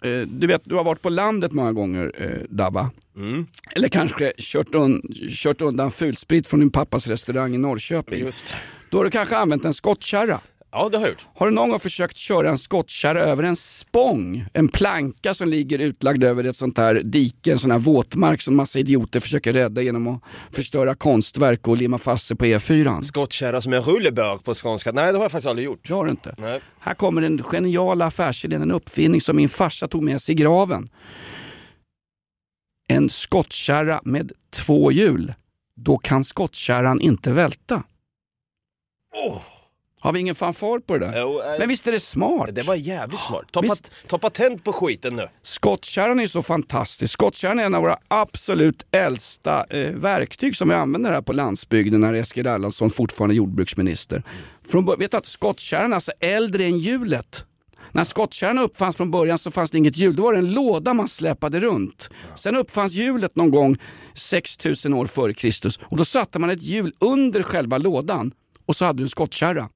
eh, 0.04 0.12
eh, 0.12 0.28
du 0.28 0.48
vet 0.48 0.62
du 0.66 0.76
har 0.76 0.84
varit 0.84 1.02
på 1.02 1.10
landet 1.10 1.52
många 1.52 1.72
gånger 1.72 2.12
eh, 2.18 2.30
Dabba. 2.50 2.90
Mm. 3.18 3.46
Eller 3.76 3.88
kanske 3.90 4.34
kört, 4.38 4.76
un, 4.76 5.02
kört 5.30 5.62
undan 5.62 5.92
fulsprit 5.92 6.48
från 6.48 6.60
din 6.60 6.72
pappas 6.72 7.08
restaurang 7.08 7.56
i 7.56 7.58
Norrköping. 7.58 8.20
Just. 8.20 8.54
Då 8.90 8.98
har 8.98 9.06
du 9.06 9.12
kanske 9.12 9.38
använt 9.38 9.66
en 9.66 9.74
skottkärra. 9.74 10.40
Ja, 10.74 10.90
det 10.90 10.98
har 10.98 11.06
jag 11.06 11.12
gjort. 11.12 11.26
Har 11.36 11.46
du 11.46 11.52
någon 11.52 11.70
gång 11.70 11.80
försökt 11.80 12.18
köra 12.18 12.50
en 12.50 12.58
skottkärra 12.58 13.22
över 13.22 13.44
en 13.44 13.56
spång? 13.56 14.46
En 14.54 14.68
planka 14.68 15.34
som 15.34 15.48
ligger 15.50 15.80
utlagd 15.80 16.24
över 16.24 16.44
ett 16.44 16.56
sånt 16.56 16.78
här 16.78 17.02
dike, 17.04 17.52
en 17.52 17.60
sån 17.60 17.72
här 17.72 17.80
våtmark 17.80 18.42
som 18.42 18.56
massa 18.56 18.80
idioter 18.80 19.20
försöker 19.20 19.54
rädda 19.54 19.82
genom 19.82 20.08
att 20.08 20.22
förstöra 20.52 20.96
konstverk 20.96 21.68
och 21.68 21.78
limma 21.78 21.98
fast 21.98 22.28
sig 22.28 22.38
på 22.38 22.46
E4. 22.46 23.02
Skottkärra 23.02 23.62
som 23.62 23.74
en 23.74 23.82
rullebörk 23.82 24.44
på 24.44 24.54
skånska. 24.54 24.92
Nej, 24.92 25.12
det 25.12 25.18
har 25.18 25.26
jag 25.26 25.32
faktiskt 25.32 25.50
aldrig 25.50 25.66
gjort. 25.66 25.88
Det 25.88 25.94
har 25.94 26.06
du 26.06 26.12
inte. 26.12 26.36
Nej. 26.38 26.62
Här 26.80 26.94
kommer 26.94 27.22
den 27.22 27.44
geniala 27.44 28.06
affärsidén, 28.06 28.62
en 28.62 28.72
uppfinning 28.72 29.22
som 29.22 29.36
min 29.36 29.50
farsa 29.50 29.88
tog 29.88 30.04
med 30.04 30.22
sig 30.22 30.34
i 30.34 30.36
graven. 30.36 30.90
En 32.88 33.10
skottkärra 33.10 34.02
med 34.04 34.32
två 34.52 34.92
hjul. 34.92 35.34
Då 35.76 35.98
kan 35.98 36.24
skottkärran 36.24 37.02
inte 37.02 37.32
välta. 37.32 37.84
Har 40.04 40.14
vi 40.14 40.20
ingen 40.20 40.36
fanfar 40.36 40.80
på 40.80 40.98
det 40.98 41.06
där? 41.06 41.22
Jo, 41.22 41.42
eh, 41.42 41.60
Men 41.60 41.70
visst 41.70 41.88
är 41.88 41.92
det 41.92 42.00
smart? 42.00 42.50
Det 42.56 42.62
var 42.62 42.76
jävligt 42.76 43.20
smart. 43.20 43.46
Ta, 43.52 43.62
pat, 43.62 43.92
ta 44.08 44.18
patent 44.18 44.64
på 44.64 44.74
skiten 44.74 45.16
nu. 45.16 45.28
Skottkärran 45.42 46.20
är 46.20 46.24
ju 46.24 46.28
så 46.28 46.42
fantastisk. 46.42 47.14
Skottkärran 47.14 47.60
är 47.60 47.64
en 47.66 47.76
av 47.76 47.82
våra 47.82 47.98
absolut 48.08 48.86
äldsta 48.92 49.66
eh, 49.70 49.94
verktyg 49.94 50.56
som 50.56 50.70
vi 50.70 50.76
använder 50.76 51.12
här 51.12 51.22
på 51.22 51.34
landsbygden 51.34 52.02
när 52.02 52.14
Eskil 52.14 52.48
Erlandsson 52.48 52.90
fortfarande 52.90 53.34
är 53.34 53.38
jordbruksminister. 53.38 54.24
Från, 54.68 54.86
vet 54.86 55.12
du 55.12 55.18
att 55.18 55.26
skottkärran 55.26 55.92
är 55.92 55.96
alltså 55.96 56.12
äldre 56.20 56.66
än 56.66 56.80
hjulet? 56.80 57.46
När 57.92 58.04
skottkärran 58.04 58.60
uppfanns 58.60 58.96
från 58.96 59.12
början 59.12 59.38
så 59.38 59.52
fanns 59.52 59.72
det 59.72 59.78
inget 59.78 59.98
hjul. 59.98 60.16
Då 60.16 60.24
var 60.24 60.34
det 60.34 60.40
en 60.40 60.54
låda 60.54 60.94
man 60.94 61.08
släpade 61.08 61.60
runt. 61.60 62.10
Sen 62.36 62.56
uppfanns 62.56 62.94
hjulet 62.94 63.36
någon 63.36 63.52
gång 63.52 63.78
6000 64.14 64.94
år 64.94 65.06
före 65.06 65.34
Kristus 65.34 65.80
och 65.84 65.98
då 65.98 66.06
satte 66.06 66.40
man 66.40 66.50
ett 66.50 66.64
hjul 66.64 66.94
under 67.00 67.44
själva 67.44 67.78
lådan 67.78 68.32
och 68.66 68.76
så 68.76 68.86
hade 68.86 69.00
du 69.00 69.04
en 69.04 69.10
skottkärra. 69.10 69.70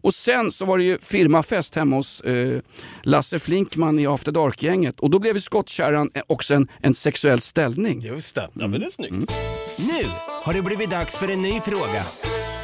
Och 0.00 0.14
sen 0.14 0.52
så 0.52 0.64
var 0.64 0.78
det 0.78 0.84
ju 0.84 0.98
firmafest 0.98 1.74
hemma 1.74 1.96
hos 1.96 2.20
eh, 2.20 2.60
Lasse 3.02 3.38
Flinkman 3.38 3.98
i 3.98 4.06
After 4.06 4.32
Dark-gänget 4.32 5.00
och 5.00 5.10
då 5.10 5.18
blev 5.18 5.34
ju 5.34 5.40
skottkärran 5.40 6.10
eh, 6.14 6.22
också 6.26 6.54
en, 6.54 6.68
en 6.80 6.94
sexuell 6.94 7.40
ställning. 7.40 8.00
Just 8.00 8.34
det. 8.34 8.48
Ja, 8.52 8.66
men 8.66 8.80
det 8.80 8.86
är 8.86 8.90
snyggt. 8.90 9.32
Nu 9.78 10.04
har 10.42 10.54
det 10.54 10.62
blivit 10.62 10.90
dags 10.90 11.16
för 11.18 11.28
en 11.28 11.42
ny 11.42 11.60
fråga. 11.60 12.02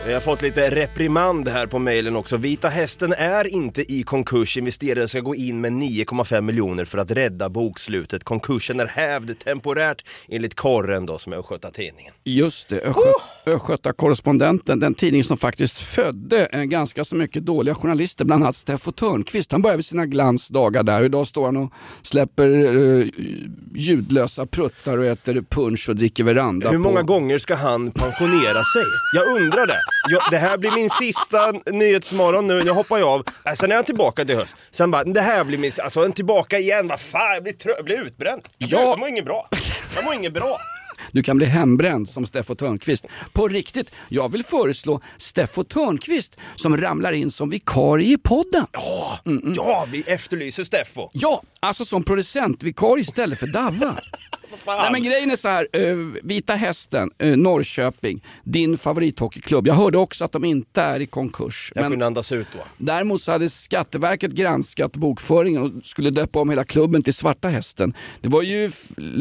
Vi 0.07 0.13
har 0.13 0.21
fått 0.21 0.43
lite 0.43 0.71
reprimand 0.71 1.49
här 1.49 1.67
på 1.67 1.79
mejlen 1.79 2.17
också. 2.17 2.37
Vita 2.37 2.69
Hästen 2.69 3.13
är 3.13 3.47
inte 3.47 3.93
i 3.93 4.03
konkurs. 4.03 4.57
Investerare 4.57 5.09
ska 5.09 5.21
gå 5.21 5.35
in 5.35 5.61
med 5.61 5.73
9,5 5.73 6.41
miljoner 6.41 6.85
för 6.85 6.99
att 6.99 7.11
rädda 7.11 7.49
bokslutet. 7.49 8.25
Konkursen 8.25 8.81
är 8.81 8.87
hävd 8.87 9.39
temporärt 9.39 10.05
enligt 10.29 10.55
Korren 10.55 11.07
då 11.07 11.19
som 11.19 11.33
är 11.33 11.37
Östgötatidningen. 11.37 12.15
Just 12.25 12.69
det, 12.69 12.77
Östgö 12.77 12.91
Östgöta 12.91 13.36
Correspondenten, 13.97 14.81
den 14.81 14.95
tidning 14.95 15.25
som 15.25 15.37
faktiskt 15.37 15.79
födde 15.81 16.47
eh, 16.47 16.63
ganska 16.63 17.05
så 17.05 17.17
mycket 17.17 17.45
dåliga 17.47 17.75
journalister, 17.75 18.25
bland 18.25 18.45
annat 18.45 18.57
Steffo 18.57 18.93
Törnqvist. 18.93 19.53
Han 19.53 19.63
började 19.63 19.83
sina 19.83 20.07
glansdagar 20.07 20.83
där 20.83 21.01
och 21.01 21.05
idag 21.07 21.27
står 21.27 21.45
han 21.45 21.57
och 21.57 21.73
släpper 22.03 22.49
eh, 22.51 23.07
ljudlösa 23.75 24.47
pruttar 24.47 24.99
och 24.99 25.05
äter 25.05 25.45
punch 25.51 25.89
och 25.89 25.97
dricker 25.97 26.25
veranda. 26.25 26.71
Hur 26.71 26.79
många 26.79 27.01
på... 27.01 27.07
gånger 27.07 27.39
ska 27.39 27.55
han 27.55 27.91
pensionera 27.91 28.65
sig? 28.65 28.83
Jag 29.15 29.37
undrar 29.43 29.67
det. 29.67 29.81
Jag, 30.11 30.23
det 30.31 30.39
här 30.39 30.59
blir 30.59 30.71
min 30.71 30.91
sista 30.91 31.53
Nyhetsmorgon 31.73 32.47
nu, 32.47 32.63
nu 32.65 32.71
hoppar 32.71 32.99
jag 32.99 33.09
av. 33.09 33.23
Äh, 33.47 33.53
Sen 33.55 33.73
är 33.73 33.77
jag 33.77 33.87
tillbaka 33.87 34.25
till 34.25 34.37
höst. 34.37 34.57
Sen 34.71 34.91
bara, 34.91 35.05
det 35.05 35.21
här 35.21 35.45
blir 35.45 35.59
min, 35.59 35.73
alltså 35.83 36.05
en 36.05 36.13
tillbaka 36.13 36.59
igen, 36.59 36.89
vad 36.89 37.01
fan, 37.01 37.35
jag 37.35 37.43
blir, 37.43 37.53
trö- 37.53 37.75
jag 37.77 37.85
blir 37.85 38.07
utbränd. 38.07 38.43
Jag, 38.59 38.69
blir, 38.69 38.79
Ja. 38.79 38.85
jag 38.85 38.99
mår 38.99 39.09
inget 39.09 39.25
bra. 39.25 39.49
Jag 39.97 40.05
mår 40.05 40.15
inget 40.15 40.33
bra. 40.35 40.59
Du 41.17 41.23
kan 41.23 41.37
bli 41.37 41.47
hembränd 41.47 42.09
som 42.09 42.27
Steffo 42.27 42.55
Törnqvist. 42.55 43.07
På 43.33 43.49
riktigt, 43.49 43.91
jag 44.09 44.33
vill 44.33 44.45
föreslå 44.45 45.01
Steffo 45.17 45.65
Törnqvist 45.65 46.37
som 46.57 46.77
ramlar 46.77 47.13
in 47.13 47.31
som 47.31 47.51
vikarie 47.51 48.13
i 48.13 48.19
podden. 48.19 48.67
Ja, 48.73 49.19
ja 49.57 49.87
vi 49.93 50.01
efterlyser 50.01 50.65
Steffo. 50.65 51.11
Ja, 51.13 51.43
alltså 51.67 51.85
som 51.85 52.03
producentvikarie 52.03 53.03
istället 53.03 53.39
för 53.39 53.47
Davva. 53.47 53.95
Nej, 54.67 54.93
men 54.93 55.03
grejen 55.03 55.31
är 55.31 55.37
så 55.37 55.49
här, 55.49 55.69
eh, 55.73 55.97
Vita 56.23 56.55
Hästen, 56.55 57.11
eh, 57.19 57.37
Norrköping, 57.37 58.25
din 58.45 58.79
favorithockeyklubb. 58.79 59.67
Jag 59.67 59.75
hörde 59.75 59.99
också 59.99 60.25
att 60.25 60.33
de 60.33 60.45
inte 60.45 60.83
är 60.83 61.01
i 61.01 61.07
konkurs. 61.07 61.73
Jag 61.75 61.83
men 61.83 61.91
kunde 61.91 62.07
andas 62.07 62.33
ut 62.33 62.47
då. 62.53 62.59
Däremot 62.77 63.23
så 63.23 63.33
hade 63.33 63.49
Skatteverket 63.49 64.33
granskat 64.33 64.97
bokföringen 64.97 65.63
och 65.63 65.87
skulle 65.87 66.11
döpa 66.11 66.41
om 66.41 66.51
hela 66.51 66.65
klubben 66.65 67.03
till 67.03 67.15
Svarta 67.15 67.49
Hästen. 67.49 67.95
Det 68.21 68.29
var 68.29 68.43
ju, 68.43 68.71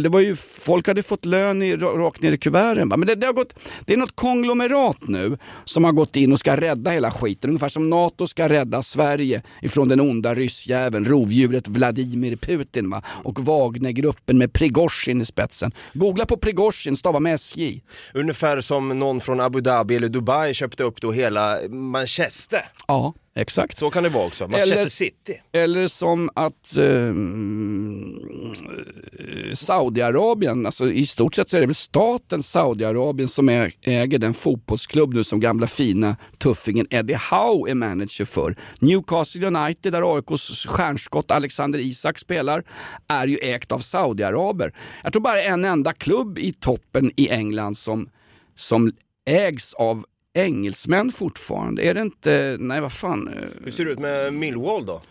det 0.03 0.09
var 0.09 0.19
ju 0.19 0.35
folk 0.35 0.87
hade 0.87 1.03
fått 1.03 1.25
lön 1.25 1.61
i, 1.61 1.75
rakt 1.75 2.21
ner 2.21 2.31
i 2.31 2.37
kuverten. 2.37 2.87
Men 2.87 3.05
det, 3.05 3.15
det, 3.15 3.25
har 3.25 3.33
gått, 3.33 3.59
det 3.85 3.93
är 3.93 3.97
något 3.97 4.15
konglomerat 4.15 4.97
nu 5.01 5.37
som 5.65 5.83
har 5.83 5.91
gått 5.91 6.15
in 6.15 6.33
och 6.33 6.39
ska 6.39 6.57
rädda 6.57 6.91
hela 6.91 7.11
skiten. 7.11 7.49
Ungefär 7.49 7.69
som 7.69 7.89
NATO 7.89 8.27
ska 8.27 8.49
rädda 8.49 8.83
Sverige 8.83 9.41
ifrån 9.61 9.87
den 9.87 9.99
onda 9.99 10.35
ryssjäveln, 10.35 11.05
rovdjuret 11.05 11.67
Vladimir 11.67 12.34
Putin 12.37 12.89
va? 12.89 13.01
och 13.23 13.39
Wagnergruppen 13.39 14.37
med 14.37 14.53
Prigozjin 14.53 15.21
i 15.21 15.25
spetsen. 15.25 15.71
Googla 15.93 16.25
på 16.25 16.37
Prigozjin, 16.37 16.95
stava 16.95 17.19
med 17.19 17.33
SJ. 17.33 17.81
Ungefär 18.13 18.61
som 18.61 18.99
någon 18.99 19.21
från 19.21 19.39
Abu 19.39 19.61
Dhabi 19.61 19.95
eller 19.95 20.09
Dubai 20.09 20.53
köpte 20.53 20.83
upp 20.83 21.01
då 21.01 21.11
hela 21.11 21.57
Manchester. 21.69 22.61
Ja, 22.87 23.13
exakt. 23.35 23.77
Så 23.77 23.89
kan 23.91 24.03
det 24.03 24.09
vara 24.09 24.25
också. 24.25 24.47
Manchester 24.47 24.77
Eller- 24.77 24.89
City. 24.89 25.41
Eller 25.53 25.87
som 25.87 26.29
att 26.35 26.77
eh, 26.77 27.13
Saudiarabien, 29.53 30.65
alltså 30.65 30.91
i 30.91 31.05
stort 31.05 31.35
sett 31.35 31.49
så 31.49 31.57
är 31.57 31.61
det 31.61 31.67
väl 31.67 31.75
staten 31.75 32.43
Saudiarabien 32.43 33.27
som 33.29 33.49
är, 33.49 33.73
äger 33.81 34.19
den 34.19 34.33
fotbollsklubb 34.33 35.13
nu 35.13 35.23
som 35.23 35.39
gamla 35.39 35.67
fina 35.67 36.15
tuffingen 36.37 36.87
Eddie 36.89 37.19
Howe 37.31 37.71
är 37.71 37.75
manager 37.75 38.25
för. 38.25 38.55
Newcastle 38.79 39.47
United 39.47 39.93
där 39.93 40.15
AIKs 40.15 40.65
stjärnskott 40.65 41.31
Alexander 41.31 41.79
Isak 41.79 42.19
spelar 42.19 42.63
är 43.07 43.27
ju 43.27 43.37
ägt 43.37 43.71
av 43.71 43.79
Saudiaraber. 43.79 44.73
Jag 45.03 45.13
tror 45.13 45.21
bara 45.21 45.41
en 45.43 45.65
enda 45.65 45.93
klubb 45.93 46.39
i 46.39 46.53
toppen 46.53 47.11
i 47.15 47.29
England 47.29 47.77
som, 47.77 48.09
som 48.55 48.91
ägs 49.29 49.73
av 49.73 50.05
engelsmän 50.35 51.11
fortfarande. 51.11 51.81
Är 51.83 51.93
det 51.93 52.01
inte, 52.01 52.57
nej 52.59 52.81
vad 52.81 52.91
fan. 52.91 53.27
eh, 53.27 53.33
Hur 53.63 53.71
ser 53.71 53.85
det 53.85 53.91
ut 53.91 53.99
med 53.99 54.33
Millwall 54.33 54.85
då? 54.85 55.01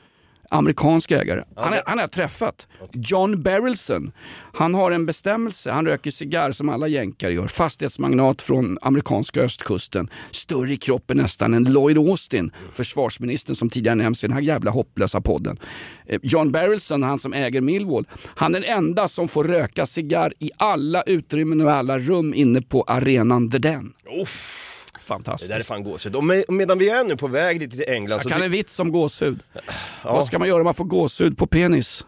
amerikansk 0.51 1.11
ägare. 1.11 1.43
Han, 1.57 1.73
är, 1.73 1.83
han 1.87 1.99
har 1.99 2.03
jag 2.03 2.13
träffat. 2.13 2.69
John 2.93 3.43
Berrelson. 3.43 4.13
Han 4.53 4.75
har 4.75 4.91
en 4.91 5.07
bestämmelse, 5.07 5.71
han 5.71 5.87
röker 5.87 6.11
cigarr 6.11 6.53
som 6.53 6.69
alla 6.69 6.89
jänkare 6.89 7.33
gör. 7.35 7.47
Fastighetsmagnat 7.47 8.43
från 8.43 8.79
amerikanska 8.83 9.41
östkusten. 9.41 10.11
Större 10.31 10.73
i 10.73 10.77
kroppen 10.77 11.17
nästan 11.17 11.55
än 11.55 11.65
Lloyd 11.65 11.99
Austin, 11.99 12.53
försvarsministern 12.73 13.55
som 13.55 13.71
tidigare 13.71 13.95
nämnts 13.95 14.25
i 14.25 14.27
den 14.27 14.35
här 14.35 14.43
jävla 14.43 14.71
hopplösa 14.71 15.21
podden. 15.21 15.59
Eh, 16.07 16.21
John 16.23 16.53
Berrelson, 16.53 17.03
han 17.03 17.19
som 17.19 17.33
äger 17.33 17.61
Millwall, 17.61 18.07
han 18.25 18.55
är 18.55 18.61
den 18.61 18.71
enda 18.79 19.09
som 19.09 19.29
får 19.29 19.45
röka 19.45 19.87
cigarr 19.87 20.33
i 20.39 20.51
alla 20.57 21.03
utrymmen 21.03 21.61
och 21.61 21.73
alla 21.73 21.99
rum 21.99 22.35
inne 22.35 22.63
på 22.63 22.83
arenan 22.83 23.51
The 23.51 23.59
Den. 23.59 23.93
Uff, 24.23 24.74
det 25.05 25.09
Fantastiskt. 25.09 25.51
där 25.51 25.59
är 25.59 25.63
fan 25.63 25.83
gåshud. 25.85 26.17
Och 26.17 26.25
med, 26.25 26.45
medan 26.49 26.79
vi 26.79 26.89
är 26.89 27.05
nu 27.05 27.17
på 27.17 27.27
väg 27.27 27.61
lite 27.61 27.77
till 27.77 27.89
England 27.89 28.21
så... 28.23 28.27
Jag 28.29 28.33
kan 28.33 28.41
ty- 28.41 28.45
en 28.45 28.53
vits 28.53 28.81
om 28.81 28.93
gåshud. 28.93 29.41
Ja. 29.55 29.61
Vad 30.03 30.27
ska 30.27 30.39
man 30.39 30.49
göra 30.49 30.59
om 30.59 30.65
man 30.65 30.75
får 30.75 30.85
gåshud 30.85 31.39
på 31.39 31.47
penis? 31.47 32.07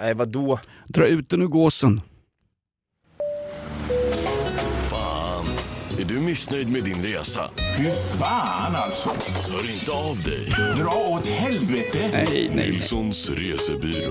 Nej, 0.00 0.14
vadå? 0.14 0.58
Dra 0.88 1.06
ut 1.06 1.28
den 1.30 1.42
ur 1.42 1.46
gåsen. 1.46 2.00
Fan, 4.90 5.46
är 6.00 6.04
du 6.04 6.14
missnöjd 6.20 6.68
med 6.72 6.84
din 6.84 7.02
resa? 7.02 7.50
Fy 7.78 7.90
fan 8.18 8.74
alltså. 8.76 9.08
Hör 9.52 9.70
inte 9.74 9.90
av 9.92 10.22
dig. 10.22 10.48
Dra 10.84 10.94
åt 11.08 11.28
helvete. 11.28 12.08
Nej, 12.12 12.50
nej, 12.54 12.70
Nilssons 12.70 13.30
resebyrå. 13.30 14.10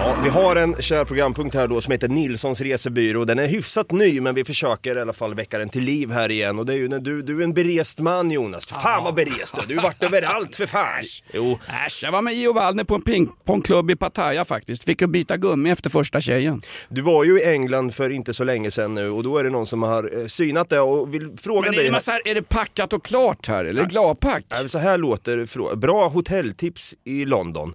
Ja, 0.00 0.16
vi 0.24 0.28
har 0.28 0.56
en 0.56 0.76
kär 0.82 1.04
programpunkt 1.04 1.54
här 1.54 1.66
då 1.66 1.80
som 1.80 1.92
heter 1.92 2.08
Nilssons 2.08 2.60
resebyrå. 2.60 3.24
Den 3.24 3.38
är 3.38 3.46
hyfsat 3.48 3.90
ny 3.92 4.20
men 4.20 4.34
vi 4.34 4.44
försöker 4.44 4.96
i 4.96 5.00
alla 5.00 5.12
fall 5.12 5.34
väcka 5.34 5.58
den 5.58 5.68
till 5.68 5.82
liv 5.84 6.10
här 6.10 6.30
igen. 6.30 6.58
Och 6.58 6.66
det 6.66 6.72
är 6.72 6.76
ju 6.76 6.88
när 6.88 6.98
du, 6.98 7.22
du 7.22 7.38
är 7.40 7.44
en 7.44 7.52
berest 7.54 7.98
man 8.00 8.30
Jonas. 8.30 8.66
Fan 8.66 9.04
vad 9.04 9.14
berest 9.14 9.54
du 9.56 9.62
är. 9.62 9.66
Du 9.66 9.76
har 9.76 9.82
varit 9.82 10.02
överallt 10.02 10.56
för 10.56 10.66
fan. 10.66 11.02
Jo, 11.32 11.58
Äsch, 11.86 12.00
jag 12.02 12.12
var 12.12 12.22
med 12.22 12.34
Gio 12.34 12.52
Waldner 12.52 12.84
på 12.84 12.94
en 12.94 13.02
pingpongklubb 13.02 13.90
i 13.90 13.96
Pattaya 13.96 14.44
faktiskt. 14.44 14.84
Fick 14.84 15.00
ju 15.00 15.06
byta 15.06 15.36
gummi 15.36 15.70
efter 15.70 15.90
första 15.90 16.20
tjejen. 16.20 16.62
du 16.88 17.00
var 17.02 17.24
ju 17.24 17.40
i 17.40 17.44
England 17.44 17.94
för 17.94 18.10
inte 18.10 18.34
så 18.34 18.44
länge 18.44 18.70
sedan 18.70 18.94
nu 18.94 19.10
och 19.10 19.22
då 19.22 19.38
är 19.38 19.44
det 19.44 19.50
någon 19.50 19.66
som 19.66 19.82
har 19.82 20.20
eh, 20.20 20.26
synat 20.26 20.68
det 20.68 20.80
och 20.80 21.14
vill 21.14 21.30
fråga 21.38 21.60
Men 21.60 21.74
är 21.74 21.78
dig. 21.82 21.90
det, 21.90 22.06
här- 22.12 22.28
är 22.28 22.34
det 22.34 22.42
packat 22.48 22.92
och 22.92 23.04
klart 23.04 23.46
här 23.48 23.64
eller 23.64 23.82
det 23.82 23.88
gladpack? 23.88 24.44
Så 24.66 24.78
här 24.78 24.98
låter 24.98 25.38
frå- 25.38 25.76
Bra 25.76 26.08
hotelltips 26.08 26.94
i 27.04 27.24
London 27.24 27.74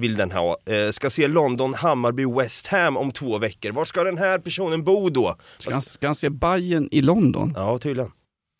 vill 0.00 0.16
den 0.16 0.30
ha. 0.30 0.56
Eh, 0.66 0.90
ska 0.90 1.10
se 1.10 1.28
London, 1.28 1.74
Hammarby, 1.74 2.24
West 2.24 2.66
Ham 2.66 2.96
om 2.96 3.12
två 3.12 3.38
veckor. 3.38 3.72
Var 3.72 3.84
ska 3.84 4.04
den 4.04 4.18
här 4.18 4.38
personen 4.38 4.84
bo 4.84 5.08
då? 5.08 5.36
Ska 5.58 5.72
han, 5.72 5.82
ska 5.82 6.06
han 6.06 6.14
se 6.14 6.30
Bayern 6.30 6.88
i 6.90 7.02
London? 7.02 7.52
Ja, 7.56 7.78
tydligen. 7.78 8.10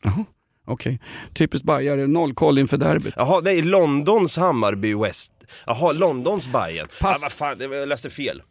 Jaha, 0.05 0.25
okej. 0.67 1.01
Typiskt 1.35 1.67
bajare, 1.67 2.07
noll 2.07 2.35
koll 2.35 2.59
inför 2.59 2.77
derbyt. 2.77 3.15
Jaha, 3.17 3.51
är 3.51 3.63
Londons 3.63 4.37
Hammarby 4.37 4.95
West. 4.95 5.33
Jaha, 5.67 5.93
Londons 5.93 6.49
Bayern. 6.49 6.89
Pass. 7.01 7.17
Ah, 7.17 7.19
vad 7.23 7.33
fan, 7.33 7.73
jag 7.73 7.89
läste 7.89 8.11
fel. 8.11 8.43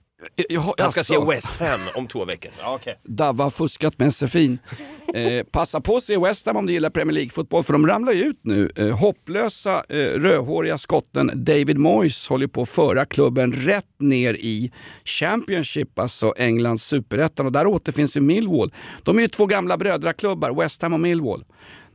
Jaha, 0.50 0.74
Han 0.78 0.92
ska 0.92 1.00
alltså. 1.00 1.14
se 1.14 1.36
West 1.36 1.56
Ham 1.56 1.80
om 1.96 2.08
två 2.08 2.26
veckor. 2.26 2.52
Ja, 2.60 2.76
okej. 2.76 3.00
Davva 3.04 3.44
har 3.44 3.52
fuskat 3.52 4.00
med 4.00 4.14
SFIn. 4.14 4.60
Eh, 5.14 5.44
passa 5.44 5.82
på 5.82 5.96
att 5.96 6.04
se 6.04 6.18
West 6.18 6.46
Ham 6.46 6.58
om 6.58 6.66
du 6.66 6.74
gillar 6.74 6.90
Premier 6.90 7.14
League-fotboll 7.14 7.64
för 7.64 7.74
de 7.74 7.88
ramlar 7.88 8.14
ju 8.14 8.24
ut 8.24 8.40
nu. 8.42 8.70
Eh, 8.76 8.90
hopplösa 8.90 9.84
eh, 9.90 9.96
rödhåriga 9.98 10.78
skotten 10.78 11.32
David 11.34 11.78
Moyes 11.78 12.28
håller 12.28 12.48
på 12.48 12.62
att 12.62 12.70
föra 12.70 13.06
klubben 13.06 13.54
rätt 13.54 13.86
ner 14.00 14.34
i 14.34 14.72
Championship, 15.06 16.00
alltså 16.00 16.34
Englands 16.38 16.84
superettan 16.84 17.46
och 17.46 17.52
där 17.52 17.68
återfinns 17.68 18.18
ju 18.18 18.22
Millwall. 18.22 18.74
De 19.04 19.18
är 19.18 19.22
ju 19.22 19.28
två 19.28 19.46
gamla 19.46 19.78
brödraklubbar, 19.78 20.62
West 20.62 20.82
Ham 20.82 20.94
och 20.94 21.00
Millwall. 21.00 21.44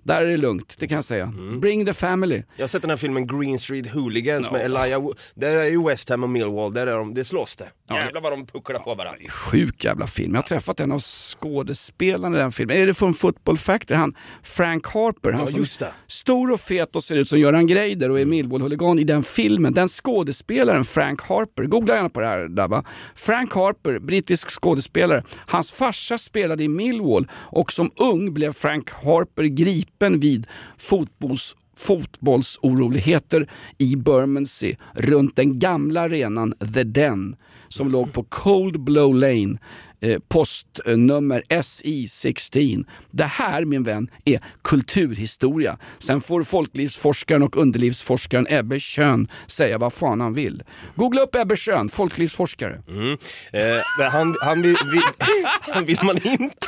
Där 0.05 0.23
är 0.23 0.27
det 0.27 0.37
lugnt, 0.37 0.77
det 0.79 0.89
kan 0.89 0.97
jag 0.97 1.05
säga. 1.05 1.25
Mm. 1.25 1.61
Bring 1.61 1.87
the 1.87 1.93
family. 1.93 2.43
Jag 2.57 2.63
har 2.63 2.69
sett 2.69 2.83
den 2.83 2.91
här 2.91 2.97
filmen 2.97 3.27
Green 3.27 3.59
Street 3.59 3.93
Hooligans 3.93 4.51
med 4.51 4.61
Elijah 4.61 5.03
Wood. 5.03 5.19
Där 5.35 5.57
är 5.57 5.65
ju 5.65 5.85
West 5.85 6.09
Ham 6.09 6.23
och 6.23 6.31
Millwall, 6.31 6.75
där 6.75 6.87
är 6.87 6.97
de, 6.97 7.15
det 7.15 7.25
slåss 7.25 7.57
det. 7.57 7.69
Jävlar 7.91 8.21
vad 8.21 8.33
de 8.33 8.47
pucklar 8.47 8.79
på 8.79 8.95
varandra. 8.95 9.29
Sjuk 9.29 9.85
jävla 9.85 10.07
film. 10.07 10.35
Jag 10.35 10.39
har 10.39 10.47
träffat 10.47 10.81
en 10.81 10.93
av 10.93 11.01
skådespelarna 11.01 12.37
i 12.37 12.41
den 12.41 12.53
filmen. 12.53 12.77
Är 12.77 12.87
det 12.87 12.95
från 12.95 13.15
Football 13.15 13.59
Factory? 13.59 13.99
Han 13.99 14.15
Frank 14.43 14.87
Harper. 14.87 15.33
Han 15.33 15.41
Ja, 15.41 15.47
som. 15.47 15.87
Mm. 15.87 15.95
Stor 16.07 16.53
och 16.53 16.61
fet 16.61 16.97
och 16.97 17.05
ser 17.05 17.17
ut 17.17 17.29
som 17.29 17.41
Göran 17.41 17.67
Greider 17.67 18.11
och 18.11 18.21
är 18.21 18.25
Millwall-huligan 18.25 18.99
i 18.99 19.05
den 19.05 19.23
filmen. 19.23 19.75
Den 19.75 19.89
skådespelaren 19.89 20.85
Frank 20.85 21.23
Harper, 21.23 21.65
googla 21.65 21.95
gärna 21.95 22.09
på 22.09 22.21
det 22.21 22.27
här 22.27 22.49
Dabba. 22.49 22.85
Frank 23.15 23.55
Harper, 23.55 23.99
brittisk 23.99 24.51
skådespelare. 24.61 25.23
Hans 25.47 25.73
farsa 25.73 26.19
spelade 26.19 26.65
i 26.65 26.69
Millwall 26.69 27.27
och 27.33 27.73
som 27.73 27.91
ung 27.97 28.35
blev 28.35 28.53
Frank 28.53 28.91
Harper 28.91 29.45
gripen 29.45 29.94
vid 29.99 30.47
fotbolls 30.79 31.57
fotbollsoroligheter 31.77 33.51
i 33.79 33.97
Bermondsey 33.97 34.77
runt 34.95 35.37
den 35.37 35.59
gamla 35.59 36.01
arenan 36.01 36.55
The 36.75 36.85
Den 36.85 37.37
som 37.69 37.91
låg 37.91 38.13
på 38.13 38.23
Cold 38.23 38.81
Blow 38.81 39.15
Lane, 39.15 39.59
eh, 40.01 40.19
postnummer 40.29 41.43
SI16. 41.49 42.85
Det 43.11 43.25
här 43.25 43.65
min 43.65 43.83
vän 43.83 44.11
är 44.25 44.41
kulturhistoria. 44.63 45.79
Sen 45.99 46.21
får 46.21 46.45
folklivsforskaren 46.45 47.43
och 47.43 47.57
underlivsforskaren 47.57 48.47
Ebbe 48.51 48.81
Schön 48.81 49.29
säga 49.47 49.79
vad 49.79 49.93
fan 49.93 50.21
han 50.21 50.35
vill. 50.35 50.63
Googla 50.97 51.21
upp 51.21 51.35
Ebbe 51.35 51.57
Schön, 51.57 51.89
folklivsforskare. 51.89 52.83
Mm. 52.89 53.19
Eh, 53.53 54.11
han, 54.11 54.37
han, 54.41 54.63
vill, 54.63 54.77
vill, 54.93 55.03
han 55.61 55.85
vill 55.85 55.99
man 56.03 56.17
inte. 56.17 56.67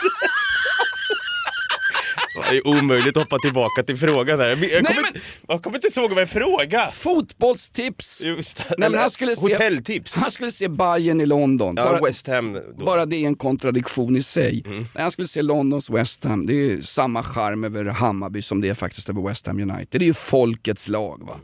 Det 2.50 2.56
är 2.56 2.66
omöjligt 2.68 3.16
att 3.16 3.22
hoppa 3.22 3.38
tillbaka 3.38 3.82
till 3.82 3.96
frågan 3.96 4.38
här. 4.40 4.48
Jag, 4.48 4.86
kommer, 4.86 5.06
inte, 5.06 5.20
jag 5.48 5.62
kommer 5.62 5.76
inte 5.84 6.00
ihåg 6.00 6.10
vad 6.12 6.20
jag 6.20 6.28
frågade. 6.28 6.90
Fotbollstips! 6.92 8.22
Just. 8.22 8.62
Nej, 8.78 8.90
men 8.90 9.00
han 9.00 9.10
skulle 9.10 9.36
se, 9.36 9.42
Hotelltips. 9.42 10.16
Han 10.16 10.30
skulle 10.30 10.50
se 10.50 10.68
Bayern 10.68 11.20
i 11.20 11.26
London. 11.26 11.74
Ja, 11.76 11.98
West 12.04 12.26
Ham 12.26 12.52
då. 12.52 12.84
bara 12.84 13.06
det 13.06 13.16
är 13.16 13.26
en 13.26 13.36
kontradiktion 13.36 14.16
i 14.16 14.22
sig. 14.22 14.62
Mm. 14.66 14.78
Nej, 14.78 15.02
han 15.02 15.10
skulle 15.10 15.28
se 15.28 15.42
Londons 15.42 15.90
West 15.90 16.24
Ham. 16.24 16.46
Det 16.46 16.54
är 16.54 16.80
samma 16.80 17.22
charm 17.22 17.64
över 17.64 17.84
Hammarby 17.84 18.42
som 18.42 18.60
det 18.60 18.68
är 18.68 18.74
faktiskt 18.74 19.08
över 19.08 19.22
West 19.28 19.46
Ham 19.46 19.60
United. 19.60 20.00
Det 20.00 20.04
är 20.04 20.08
ju 20.08 20.14
folkets 20.14 20.88
lag. 20.88 21.26
Va? 21.26 21.40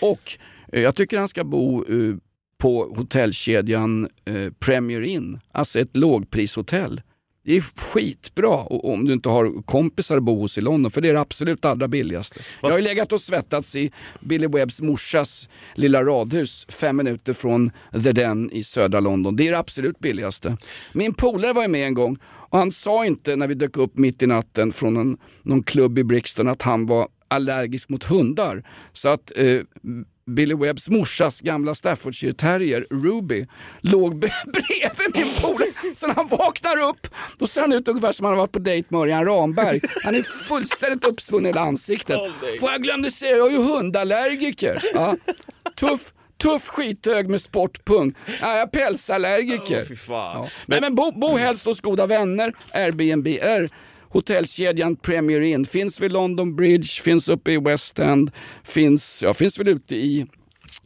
Och 0.00 0.38
eh, 0.72 0.82
jag 0.82 0.94
tycker 0.94 1.18
han 1.18 1.28
ska 1.28 1.44
bo 1.44 1.84
eh, 1.84 2.16
på 2.58 2.94
hotellkedjan 2.96 4.08
eh, 4.24 4.52
Premier 4.60 5.02
Inn. 5.02 5.40
Alltså 5.52 5.80
ett 5.80 5.96
lågprishotell. 5.96 7.00
Det 7.44 7.56
är 7.56 7.60
skitbra 7.60 8.56
om 8.66 9.04
du 9.04 9.12
inte 9.12 9.28
har 9.28 9.62
kompisar 9.62 10.16
att 10.16 10.22
bo 10.22 10.40
hos 10.40 10.58
i 10.58 10.60
London, 10.60 10.90
för 10.90 11.00
det 11.00 11.08
är 11.08 11.12
det 11.12 11.20
absolut 11.20 11.64
allra 11.64 11.88
billigaste. 11.88 12.40
Jag 12.62 12.70
har 12.70 12.78
ju 12.78 12.84
legat 12.84 13.12
och 13.12 13.20
svettats 13.20 13.76
i 13.76 13.92
Billy 14.20 14.46
Webbs 14.46 14.80
morsas 14.80 15.48
lilla 15.74 16.04
radhus 16.04 16.66
fem 16.68 16.96
minuter 16.96 17.32
från 17.32 17.70
The 17.92 18.12
Den 18.12 18.50
i 18.50 18.64
södra 18.64 19.00
London. 19.00 19.36
Det 19.36 19.48
är 19.48 19.52
det 19.52 19.58
absolut 19.58 19.98
billigaste. 19.98 20.56
Min 20.92 21.14
polare 21.14 21.52
var 21.52 21.68
med 21.68 21.86
en 21.86 21.94
gång 21.94 22.18
och 22.24 22.58
han 22.58 22.72
sa 22.72 23.04
inte 23.04 23.36
när 23.36 23.46
vi 23.46 23.54
dök 23.54 23.76
upp 23.76 23.98
mitt 23.98 24.22
i 24.22 24.26
natten 24.26 24.72
från 24.72 24.96
en, 24.96 25.18
någon 25.42 25.62
klubb 25.62 25.98
i 25.98 26.04
Brixton 26.04 26.48
att 26.48 26.62
han 26.62 26.86
var 26.86 27.08
allergisk 27.28 27.88
mot 27.88 28.04
hundar. 28.04 28.68
Så 28.92 29.08
att 29.08 29.32
eh, 29.36 29.60
Billy 30.34 30.54
Webbs 30.54 30.88
morsas 30.88 31.40
gamla 31.40 31.74
Staffordshire 31.74 32.32
terrier, 32.32 32.86
Ruby, 32.90 33.46
låg 33.80 34.18
bredvid 34.18 35.16
min 35.16 35.34
polare. 35.40 35.94
Så 35.94 36.06
när 36.06 36.14
han 36.14 36.28
vaknar 36.28 36.88
upp, 36.88 37.06
då 37.38 37.46
ser 37.46 37.60
han 37.60 37.72
ut 37.72 37.88
ungefär 37.88 38.12
som 38.12 38.26
han 38.26 38.32
har 38.34 38.40
varit 38.40 38.52
på 38.52 38.58
dejt 38.58 38.86
med 38.90 39.00
Örjan 39.00 39.26
Ramberg. 39.26 39.80
Han 40.04 40.14
är 40.14 40.22
fullständigt 40.22 41.04
uppsvunnen 41.04 41.46
i 41.46 41.48
hela 41.48 41.60
ansiktet. 41.60 42.18
Får 42.60 42.70
jag 42.70 42.82
glömde 42.82 43.10
säga, 43.10 43.36
jag 43.36 43.46
är 43.46 43.50
ju 43.50 43.62
hundallergiker. 43.62 44.82
Ja. 44.94 45.16
Tuff, 45.76 46.12
tuff 46.42 46.68
skithög 46.68 47.28
med 47.28 47.42
sportpung. 47.42 48.14
Ja, 48.40 48.50
jag 48.50 48.60
är 48.60 48.66
pälsallergiker. 48.66 49.96
Fan. 49.96 50.36
Ja. 50.42 50.48
Nej, 50.66 50.80
men 50.80 50.94
bo, 50.94 51.12
bo 51.12 51.36
helst 51.36 51.66
hos 51.66 51.80
goda 51.80 52.06
vänner, 52.06 52.52
Airbnb 52.72 53.26
är 53.26 53.68
hotellkedjan 54.12 54.96
Premier 54.96 55.40
Inn. 55.40 55.64
Finns 55.64 56.00
vid 56.00 56.12
London 56.12 56.56
Bridge, 56.56 57.02
finns 57.02 57.28
uppe 57.28 57.52
i 57.52 57.58
West 57.58 57.98
End, 57.98 58.30
finns, 58.64 59.22
ja, 59.22 59.34
finns 59.34 59.58
väl 59.58 59.68
ute 59.68 59.96
i 59.96 60.26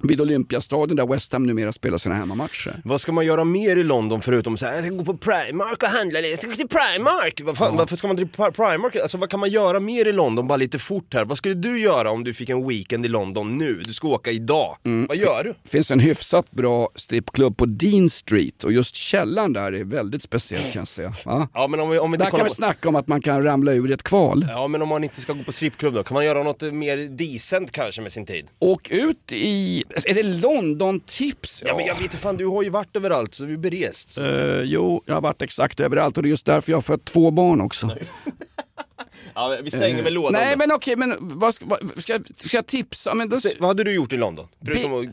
vid 0.03 0.21
Olympiastadion 0.21 0.97
där 0.97 1.07
West 1.07 1.33
Ham 1.33 1.43
numera 1.47 1.73
spelar 1.73 1.99
sina 1.99 2.15
hemmamatcher. 2.15 2.81
Vad 2.85 3.01
ska 3.01 3.13
man 3.13 3.27
göra 3.27 3.45
mer 3.45 3.77
i 3.77 3.83
London 3.85 4.23
förutom 4.23 4.55
att 4.55 4.61
säga 4.61 4.75
jag 4.75 4.85
ska 4.85 4.95
gå 4.95 5.05
på 5.05 5.17
Primark 5.17 5.83
och 5.83 5.89
handla 5.89 6.21
lite, 6.21 6.31
jag 6.31 6.39
ska 6.39 6.49
gå 6.49 6.55
till 6.55 6.69
Primark! 6.69 7.41
Vad 7.45 7.57
fan, 7.57 7.77
Varför 7.77 7.97
ska 7.97 8.07
man 8.07 8.17
till 8.17 8.27
Pri- 8.27 8.51
Primark? 8.51 8.97
Alltså 8.97 9.19
vad 9.19 9.31
kan 9.31 9.41
man 9.41 9.51
göra 9.51 9.81
mer 9.81 10.07
i 10.09 10.13
London, 10.13 10.47
bara 10.49 10.57
lite 10.57 10.79
fort 10.79 11.15
här? 11.15 11.25
Vad 11.25 11.39
skulle 11.39 11.55
du 11.55 11.81
göra 11.81 12.11
om 12.11 12.25
du 12.25 12.35
fick 12.35 12.49
en 12.49 12.69
weekend 12.69 13.05
i 13.05 13.09
London 13.09 13.59
nu? 13.59 13.81
Du 13.85 13.93
ska 13.93 14.09
åka 14.09 14.31
idag. 14.31 14.77
Vad 15.09 15.17
gör 15.17 15.45
du? 15.45 15.55
Det 15.63 15.69
finns 15.71 15.91
en 15.91 16.01
hyfsat 16.01 16.51
bra 16.51 16.89
strippklubb 16.95 17.57
på 17.57 17.67
Dean 17.67 18.11
Street 18.11 18.65
och 18.65 18.73
just 18.73 18.95
källaren 18.97 19.53
där 19.53 19.73
är 19.73 19.85
väldigt 19.85 20.23
speciell 20.23 20.63
kan 20.63 20.81
jag 20.81 20.89
säga. 20.89 21.13
Ja. 21.25 21.49
Ja 21.55 21.69
men 21.69 21.81
om 21.81 21.91
vi, 21.91 21.99
om 21.99 22.11
vi 22.13 22.19
Där 22.19 22.31
kan 22.31 22.39
vi 22.43 22.49
på... 22.49 22.55
snacka 22.55 22.89
om 22.89 22.97
att 22.97 23.09
man 23.09 23.21
kan 23.23 23.43
ramla 23.43 23.73
ur 23.73 23.91
ett 23.93 24.03
kval. 24.03 24.47
Ja 24.49 24.69
men 24.69 24.83
om 24.83 24.89
man 24.89 25.05
inte 25.05 25.21
ska 25.21 25.33
gå 25.33 25.43
på 25.45 25.53
strippklubb 25.53 25.95
då, 25.95 26.03
kan 26.03 26.15
man 26.15 26.25
göra 26.25 26.43
något 26.43 26.63
mer 26.63 26.97
decent 26.97 27.73
kanske 27.73 28.03
med 28.03 28.13
sin 28.13 28.27
tid? 28.27 28.47
Åk 28.59 28.91
ut 28.91 29.33
i, 29.33 29.85
är 30.07 30.15
det 30.15 30.23
London-tips? 30.23 31.63
Ja, 31.67 31.77
men 31.77 31.87
jag 31.87 31.95
vet 31.95 32.03
inte 32.03 32.17
fan, 32.17 32.37
du 32.37 32.47
har 32.47 32.63
ju 32.63 32.71
varit 32.71 32.97
överallt 32.97 33.35
så 33.35 33.45
du 33.45 33.53
är 33.53 33.57
berest. 33.57 34.19
Eh, 34.19 34.61
jo, 34.61 35.03
jag 35.07 35.15
har 35.15 35.21
varit 35.23 35.43
exakt 35.43 35.81
överallt 35.81 36.17
och 36.17 36.23
det 36.23 36.29
är 36.29 36.31
just 36.31 36.47
därför 36.47 36.73
jag 36.73 36.77
har 36.77 36.83
fött 36.83 37.05
två 37.05 37.31
barn 37.31 37.61
också. 37.61 37.91
Ja, 39.35 39.59
vi 39.63 39.71
stänger 39.71 40.03
väl 40.03 40.15
lådan 40.15 40.33
Nej 40.33 40.53
då. 40.53 40.59
men 40.59 40.73
okej, 40.73 40.97
men 40.97 41.15
vad 41.21 41.55
ska, 41.55 41.65
vad, 41.67 41.93
ska, 42.03 42.13
jag- 42.13 42.27
ska 42.37 42.57
jag 42.57 42.67
tipsa? 42.67 43.15
Men 43.15 43.29
då, 43.29 43.41
Se, 43.41 43.53
vad 43.59 43.69
hade 43.69 43.85
du 43.85 43.95
gjort 43.95 44.13
i 44.13 44.17
London? 44.17 44.49
Förutom 44.65 44.95
att... 44.95 45.07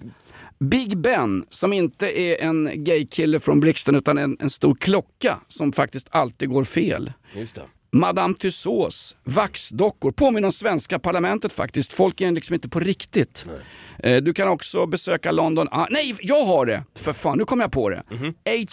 Big 0.60 0.98
Ben, 0.98 1.46
som 1.50 1.74
inte 1.74 2.20
är 2.20 2.42
en 2.44 2.70
gaykille 2.84 3.40
från 3.40 3.60
Brixton 3.60 3.96
utan 3.96 4.18
en, 4.18 4.38
en 4.40 4.50
stor 4.50 4.76
klocka 4.76 5.40
som 5.48 5.74
faktiskt 5.74 6.08
alltid 6.12 6.50
går 6.50 6.64
fel. 6.64 7.12
Just 7.36 7.56
det. 7.56 7.62
Madame 7.96 8.34
Tussauds, 8.36 9.16
vaxdockor, 9.24 10.12
påminner 10.12 10.46
om 10.48 10.52
svenska 10.52 11.00
parlamentet 11.00 11.54
faktiskt. 11.54 11.94
Folk 11.94 12.22
är 12.22 12.32
liksom 12.32 12.54
inte 12.54 12.70
på 12.70 12.80
riktigt. 12.80 13.46
Eh, 14.00 14.18
Du 14.22 14.34
kan 14.34 14.48
också 14.48 14.86
besöka 14.86 15.32
London. 15.32 15.68
Ah, 15.72 15.88
nej, 15.90 16.16
jag 16.22 16.46
har 16.46 16.66
det! 16.66 16.84
För 16.96 17.14
fan, 17.14 17.38
nu 17.38 17.46
kom 17.46 17.60
jag 17.60 17.72
på 17.72 17.90
det. 17.90 18.04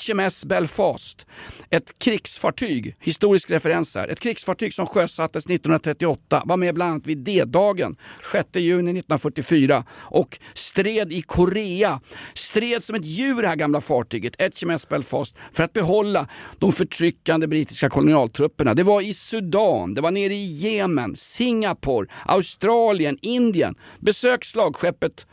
HMS 0.08 0.44
Belfast. 0.44 1.26
Ett 1.70 1.98
krigsfartyg, 1.98 2.94
historisk 3.00 3.50
referens 3.50 3.94
här. 3.96 4.08
Ett 4.08 4.20
krigsfartyg 4.20 4.74
som 4.74 4.86
sjösattes 4.86 5.44
1938, 5.46 6.42
var 6.44 6.56
med 6.56 6.74
bland 6.74 6.90
annat 6.92 7.06
vid 7.06 7.18
D-dagen 7.18 7.96
6 8.32 8.48
juni 8.56 8.90
1944 8.90 9.84
och 9.90 10.38
stred 10.54 11.12
i 11.12 11.22
Korea. 11.22 12.00
Stred 12.34 12.84
som 12.84 12.96
ett 12.96 13.04
djur 13.04 13.42
det 13.42 13.48
här 13.48 13.56
gamla 13.56 13.80
fartyget, 13.80 14.34
HMS 14.62 14.88
Belfast, 14.88 15.34
för 15.52 15.62
att 15.64 15.72
behålla 15.72 16.28
de 16.58 16.72
förtryckande 16.72 17.46
brittiska 17.46 17.88
kolonialtrupperna. 17.90 18.74
Det 18.74 18.82
var 18.82 19.00
i 19.10 19.14
Sudan, 19.14 19.94
det 19.94 20.00
var 20.00 20.10
nere 20.10 20.34
i 20.34 20.44
Jemen, 20.44 21.16
Singapore, 21.16 22.06
Australien, 22.26 23.18
Indien. 23.22 23.74
Besök 24.00 24.44
slagskeppet 24.44 25.26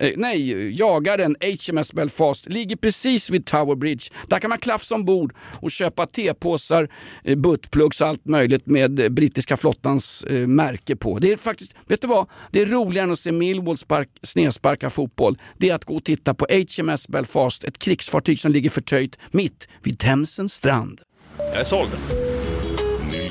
Eh, 0.00 0.12
nej, 0.16 0.70
jagaren 0.78 1.36
HMS 1.40 1.92
Belfast 1.92 2.48
ligger 2.48 2.76
precis 2.76 3.30
vid 3.30 3.46
Tower 3.46 3.76
Bridge. 3.76 4.04
Där 4.28 4.38
kan 4.38 4.48
man 4.48 4.58
klafsa 4.58 4.94
ombord 4.94 5.34
och 5.60 5.70
köpa 5.70 6.06
tepåsar, 6.06 6.88
eh, 7.24 7.36
buttplugs 7.36 8.00
och 8.00 8.06
allt 8.06 8.24
möjligt 8.24 8.66
med 8.66 9.00
eh, 9.00 9.08
brittiska 9.08 9.56
flottans 9.56 10.24
eh, 10.24 10.46
märke 10.46 10.96
på. 10.96 11.18
Det 11.18 11.32
är 11.32 11.36
faktiskt, 11.36 11.74
vet 11.86 12.00
du 12.00 12.08
vad? 12.08 12.26
Det 12.50 12.60
är 12.60 12.66
roligare 12.66 13.04
än 13.04 13.12
att 13.12 13.18
se 13.18 13.32
Millwall 13.32 13.76
spark, 13.76 14.08
snedsparka 14.22 14.90
fotboll. 14.90 15.38
Det 15.58 15.70
är 15.70 15.74
att 15.74 15.84
gå 15.84 15.96
och 15.96 16.04
titta 16.04 16.34
på 16.34 16.46
HMS 16.50 17.08
Belfast, 17.08 17.64
ett 17.64 17.78
krigsfartyg 17.78 18.38
som 18.38 18.52
ligger 18.52 18.70
förtöjt 18.70 19.18
mitt 19.30 19.68
vid 19.82 19.98
Themsens 19.98 20.54
strand. 20.54 21.00
Jag 21.36 21.60
är 21.60 21.64
såld. 21.64 21.90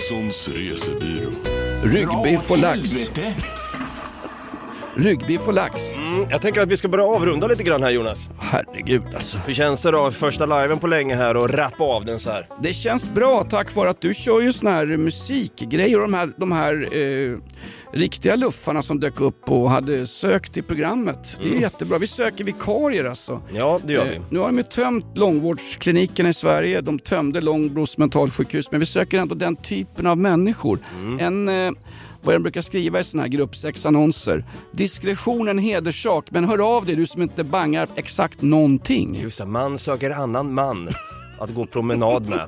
Nilssons 0.10 0.48
resebyrå. 0.48 1.32
Ryggbiff 1.84 2.52
och 2.52 2.58
lax. 2.58 3.10
Ryggbiff 5.00 5.48
och 5.48 5.54
lax. 5.54 5.98
Mm, 5.98 6.26
jag 6.30 6.42
tänker 6.42 6.62
att 6.62 6.70
vi 6.70 6.78
ska 6.78 6.88
börja 6.88 7.06
avrunda 7.06 7.48
lite 7.48 7.64
grann 7.64 7.84
här 7.84 7.90
Jonas. 7.90 8.20
Herregud 8.40 9.02
alltså. 9.14 9.38
Hur 9.48 9.54
känns 9.54 9.82
det 9.82 9.92
då, 9.92 10.12
första 10.12 10.46
liven 10.62 10.80
på 10.80 10.88
länge 10.88 11.16
här 11.16 11.38
och 11.38 11.50
rappa 11.50 11.84
av 11.84 12.06
den 12.06 12.20
så 12.20 12.30
här? 12.30 12.48
Det 12.62 12.74
känns 12.74 13.10
bra 13.10 13.44
tack 13.50 13.76
vare 13.76 13.90
att 13.90 14.02
du 14.02 14.14
kör 14.14 14.42
ju 14.42 14.54
såna 14.54 14.72
här 14.72 14.86
musikgrejer 14.98 15.96
och 15.96 16.02
de 16.02 16.14
här, 16.14 16.30
de 16.38 16.52
här 16.52 16.98
eh, 16.98 17.38
riktiga 17.94 18.36
luffarna 18.36 18.82
som 18.82 19.00
dök 19.00 19.22
upp 19.22 19.50
och 19.52 19.70
hade 19.72 20.08
sökt 20.08 20.54
till 20.54 20.64
programmet. 20.64 21.36
Det 21.40 21.44
är 21.44 21.48
Mm. 21.50 21.62
jättebra. 21.62 21.98
Vi 21.98 22.08
söker 22.08 22.44
vikarier 22.44 23.06
alltså. 23.06 23.42
Ja, 23.54 23.80
det 23.86 23.94
gör 23.94 24.06
vi. 24.06 24.16
Eh, 24.16 24.22
nu 24.30 24.40
har 24.40 24.46
de 24.48 24.58
ju 24.58 24.64
tömt 24.64 25.06
långvårdsklinikerna 25.18 26.30
i 26.30 26.34
Sverige, 26.34 26.82
de 26.82 27.00
tömde 27.00 27.42
Långbros 27.42 27.98
mentalsjukhus, 27.98 28.72
men 28.72 28.80
vi 28.80 28.86
söker 28.86 29.18
ändå 29.18 29.36
den 29.36 29.56
typen 29.56 30.08
av 30.08 30.18
människor. 30.18 30.80
Mm. 31.00 31.20
En, 31.20 31.68
eh, 31.68 31.72
vad 32.22 32.36
jag 32.36 32.42
brukar 32.42 32.62
skriva 32.62 33.00
i 33.00 33.04
såna 33.04 33.24
här 33.24 33.30
gruppsexannonser. 33.30 34.46
Diskretion 34.72 35.48
är 35.48 35.52
en 35.52 35.60
hederssak, 35.60 36.26
men 36.32 36.46
hör 36.46 36.76
av 36.78 36.86
dig 36.86 36.96
du 36.96 37.06
som 37.06 37.22
inte 37.22 37.44
bangar 37.44 37.88
exakt 37.96 38.42
någonting. 38.42 39.20
Just 39.22 39.38
det, 39.38 39.46
man 39.46 39.78
söker 39.78 40.10
annan 40.10 40.54
man 40.54 40.90
att 41.40 41.50
gå 41.54 41.66
promenad 41.66 42.30
med. 42.30 42.40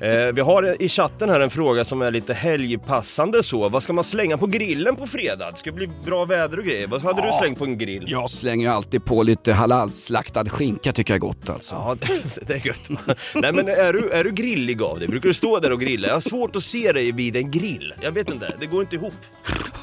Eh, 0.00 0.32
vi 0.34 0.40
har 0.40 0.82
i 0.82 0.88
chatten 0.88 1.28
här 1.30 1.40
en 1.40 1.50
fråga 1.50 1.84
som 1.84 2.02
är 2.02 2.10
lite 2.10 2.34
helgpassande 2.34 3.42
så. 3.42 3.68
Vad 3.68 3.82
ska 3.82 3.92
man 3.92 4.04
slänga 4.04 4.38
på 4.38 4.46
grillen 4.46 4.96
på 4.96 5.06
fredag? 5.06 5.50
Det 5.50 5.56
ska 5.56 5.72
bli 5.72 5.88
bra 6.04 6.24
väder 6.24 6.58
och 6.58 6.64
grejer. 6.64 6.86
Vad 6.86 7.02
hade 7.02 7.20
Ja. 7.20 7.26
du 7.32 7.38
slängt 7.38 7.58
på 7.58 7.64
en 7.64 7.78
grill? 7.78 8.04
Jag 8.06 8.30
slänger 8.30 8.70
alltid 8.70 9.04
på 9.04 9.22
lite 9.22 9.52
halalslaktad 9.52 10.48
skinka 10.48 10.92
tycker 10.92 11.12
jag 11.12 11.16
är 11.16 11.20
gott 11.20 11.48
alltså. 11.50 11.74
Ja, 11.74 11.96
det, 12.00 12.46
det 12.46 12.54
är 12.54 12.66
gött. 12.66 12.88
Nej 13.34 13.52
men 13.52 13.68
är 13.68 13.92
du, 13.92 14.10
är 14.10 14.24
du 14.24 14.30
grillig 14.30 14.82
av 14.82 14.98
dig? 14.98 15.08
Brukar 15.08 15.28
du 15.28 15.34
stå 15.34 15.58
där 15.58 15.72
och 15.72 15.80
grilla? 15.80 16.06
Jag 16.08 16.14
har 16.14 16.20
svårt 16.20 16.56
att 16.56 16.62
se 16.62 16.92
dig 16.92 17.12
vid 17.12 17.36
en 17.36 17.50
grill. 17.50 17.94
Jag 18.02 18.12
vet 18.12 18.30
inte, 18.30 18.52
det 18.60 18.66
går 18.66 18.80
inte 18.80 18.96
ihop. 18.96 19.12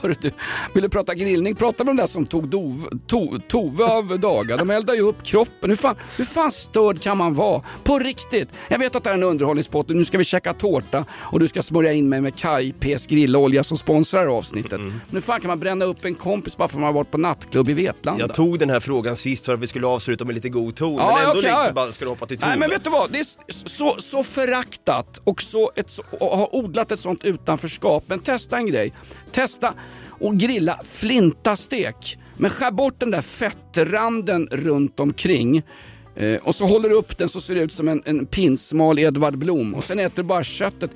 Hörru 0.02 0.16
du, 0.22 0.32
vill 0.74 0.84
du 0.84 0.90
prata 0.90 1.14
grillning? 1.14 1.56
Prata 1.56 1.84
med 1.84 1.96
de 1.96 2.02
där 2.02 2.08
som 2.08 2.26
tog 2.26 2.48
dov, 2.50 2.90
to, 3.08 3.40
Tove 3.48 3.86
av 3.86 4.20
dagar. 4.20 4.58
De 4.58 4.70
eldar 4.70 4.94
ju 4.94 5.02
upp 5.02 5.24
kroppen. 5.24 5.70
Hur 5.70 5.78
fan, 5.78 5.96
hur 6.18 6.26
fan 6.26 6.52
störd 6.52 7.02
kan 7.02 7.18
man 7.18 7.34
vara? 7.34 7.62
På 7.84 8.00
riktigt. 8.00 8.33
Jag 8.68 8.80
vet 8.80 8.96
att 8.96 9.04
det 9.04 9.10
här 9.10 9.18
är 9.18 9.22
en 9.22 9.30
underhållningspott 9.30 9.90
och 9.90 9.96
nu 9.96 10.06
ska 10.06 10.18
vi 10.18 10.24
käka 10.24 10.54
tårta 10.54 11.06
och 11.12 11.40
du 11.40 11.48
ska 11.48 11.62
smörja 11.62 11.94
in 11.94 12.10
mig 12.10 12.22
med 12.22 12.36
Kai 12.36 12.74
P's 12.80 13.10
grillolja 13.10 13.64
som 13.64 13.78
sponsrar 13.78 14.28
avsnittet. 14.28 14.82
Men 14.82 15.02
hur 15.12 15.22
fan 15.22 15.42
kan 15.42 15.48
man 15.48 15.60
bränna 15.60 15.86
upp 15.86 16.06
en 16.06 16.16
kompis 16.16 16.58
bara 16.58 16.68
för 16.68 16.76
att 16.76 16.82
man 16.82 16.88
har 16.88 16.94
varit 16.94 17.12
på 17.12 17.18
nattklubb 17.18 17.70
i 17.70 17.74
Vetlanda? 17.74 18.24
Jag 18.24 18.34
tog 18.34 18.60
den 18.60 18.70
här 18.70 18.80
frågan 18.80 19.16
sist 19.16 19.46
för 19.46 19.54
att 19.54 19.60
vi 19.60 19.68
skulle 19.68 19.88
avsluta 19.88 20.26
med 20.26 20.36
lite 20.36 20.50
god 20.50 20.76
ton. 20.76 20.96
Ja, 20.96 21.20
men 21.20 21.30
ändå 21.30 21.48
ja. 21.48 21.66
så 21.68 21.74
bara 21.74 21.92
ska 21.92 22.06
du 22.06 22.10
hoppa 22.10 22.26
till 22.26 22.38
Tove. 22.38 22.50
Nej 22.50 22.60
men 22.60 22.70
vet 22.70 22.84
du 22.84 22.90
vad, 22.90 23.12
det 23.12 23.20
är 23.20 23.26
så, 23.70 23.96
så 24.00 24.24
föraktat 24.24 25.22
och, 25.24 25.42
så 25.42 25.72
ett, 25.76 25.90
så, 25.90 26.04
och 26.20 26.38
har 26.38 26.56
odlat 26.56 26.92
ett 26.92 27.00
sånt 27.00 27.26
utanförskap. 27.26 28.04
Men 28.08 28.20
testa 28.20 28.58
en 28.58 28.68
grej. 28.68 28.94
Testa 29.32 29.74
och 30.10 30.38
grilla 30.38 30.80
flintastek. 30.84 32.18
Men 32.38 32.52
skär 32.52 32.72
bort 32.72 33.00
den 33.00 33.12
där 33.12 33.22
fettranden 33.22 34.48
runt 34.52 35.00
omkring. 35.00 35.64
Eh, 36.16 36.36
och 36.44 36.56
så 36.56 36.66
håller 36.66 36.90
du 36.90 36.96
upp 36.96 37.18
den 37.18 37.30
så 37.30 37.42
ser 37.42 37.56
det 37.56 37.62
ut 37.62 37.74
som 37.74 37.88
en, 37.88 38.02
en 38.06 38.26
pinsmal 38.26 39.00
Edvard 39.00 39.38
Blom 39.38 39.76
och 39.76 39.84
sen 39.84 40.00
äter 40.00 40.16
du 40.16 40.24
bara 40.24 40.44
köttet. 40.44 40.92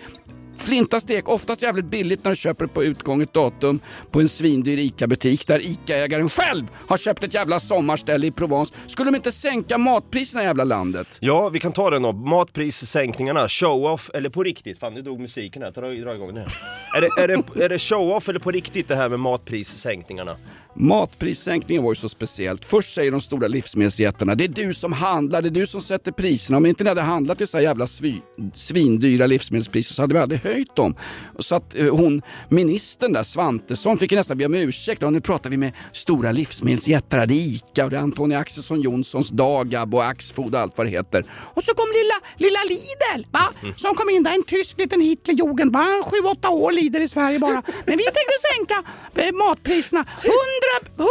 Flinta 0.58 1.00
Stek, 1.00 1.30
oftast 1.30 1.62
jävligt 1.62 1.86
billigt 1.86 2.24
när 2.24 2.32
du 2.32 2.36
köper 2.36 2.66
det 2.66 2.74
på 2.74 2.84
utgånget 2.84 3.34
datum 3.34 3.80
på 4.12 4.20
en 4.20 4.30
svindyr 4.30 4.78
ICA-butik 4.78 5.48
där 5.48 5.60
ICA-ägaren 5.60 6.30
själv 6.30 6.66
har 6.88 6.98
köpt 6.98 7.24
ett 7.24 7.34
jävla 7.34 7.60
sommarställe 7.60 8.28
i 8.28 8.32
Provence. 8.32 8.74
Skulle 8.86 9.12
de 9.12 9.16
inte 9.16 9.32
sänka 9.32 9.78
matpriserna 9.78 10.44
i 10.44 10.46
jävla 10.46 10.64
landet? 10.64 11.18
Ja, 11.22 11.50
vi 11.50 11.60
kan 11.60 11.72
ta 11.72 11.90
den 11.90 12.02
då. 12.02 12.12
Matprissänkningarna, 12.12 13.48
show-off 13.48 14.10
eller 14.14 14.30
på 14.30 14.44
riktigt? 14.44 14.80
Fan, 14.80 14.94
nu 14.94 15.02
dog 15.02 15.20
musiken 15.20 15.62
här. 15.62 15.72
Dra, 15.72 15.82
dra 15.82 16.16
igång 16.16 16.28
den 16.28 16.38
här. 16.38 16.54
Är 16.98 17.02
det, 17.02 17.24
är 17.24 17.28
det, 17.28 17.64
är 17.66 17.70
det 17.70 17.78
show-off 17.78 18.30
eller 18.30 18.40
på 18.40 18.52
riktigt 18.52 18.88
det 18.88 18.96
här 18.96 19.10
med 19.10 19.20
matprissänkningarna? 19.20 20.36
Matprissänkningen 20.80 21.84
var 21.84 21.92
ju 21.92 21.96
så 21.96 22.10
speciellt. 22.10 22.66
Först 22.66 22.94
säger 22.94 23.12
de 23.12 23.22
stora 23.22 23.48
livsmedelsjättarna, 23.48 24.36
det 24.36 24.44
är 24.44 24.48
du 24.48 24.74
som 24.74 24.94
handlar, 24.94 25.42
det 25.42 25.48
är 25.48 25.52
du 25.52 25.68
som 25.68 25.82
sätter 25.82 26.12
priserna. 26.12 26.58
Om 26.58 26.66
inte 26.66 26.84
ni 26.84 26.90
hade 26.90 27.02
handlat 27.02 27.38
till 27.38 27.48
så 27.48 27.58
här 27.58 27.64
jävla 27.64 27.88
svi, 27.88 28.22
svindyra 28.54 29.28
livsmedelspriser 29.28 29.94
så 29.94 30.02
hade 30.02 30.14
vi 30.14 30.20
aldrig 30.20 30.40
höjt 30.40 30.76
dem. 30.76 30.96
Så 31.40 31.56
att 31.56 31.78
eh, 31.78 31.96
hon, 31.96 32.22
ministern 32.50 33.14
där, 33.14 33.24
Svantesson, 33.24 33.98
fick 33.98 34.12
nästan 34.12 34.38
be 34.38 34.46
om 34.46 34.54
ursäkt. 34.54 35.04
Och 35.04 35.14
nu 35.14 35.22
pratar 35.22 35.50
vi 35.50 35.58
med 35.58 35.72
stora 35.92 36.32
livsmedelsjättar, 36.32 37.26
det 37.26 37.34
är 37.34 37.48
ICA 37.48 37.84
och 37.84 37.90
det 37.90 37.98
är 37.98 38.02
Antonia 38.02 38.40
Axelsson 38.40 38.82
Johnsons 38.82 39.30
Dagab 39.30 39.96
och 39.96 40.06
Axfood 40.06 40.56
och 40.56 40.62
allt 40.62 40.78
vad 40.78 40.88
det 40.88 40.92
heter. 40.92 41.26
Och 41.32 41.64
så 41.64 41.74
kom 41.74 41.88
lilla, 41.88 42.48
lilla 42.50 42.60
Lidl, 42.64 43.28
va? 43.32 43.50
som 43.76 43.96
kom 43.96 44.10
in 44.10 44.24
där, 44.24 44.34
en 44.34 44.44
tysk 44.44 44.78
liten 44.78 45.02
Hitlerjugend, 45.02 45.74
va? 45.74 45.86
Sju, 46.04 46.28
åtta 46.28 46.50
år 46.50 46.72
Lidl 46.72 47.02
i 47.02 47.08
Sverige 47.08 47.40
bara. 47.40 47.64
Men 47.86 47.98
vi 47.98 48.04
tänkte 48.04 48.34
sänka 48.56 48.84
eh, 49.16 49.34
matpriserna. 49.34 50.06
100, 50.24 50.67
100, 50.98 51.08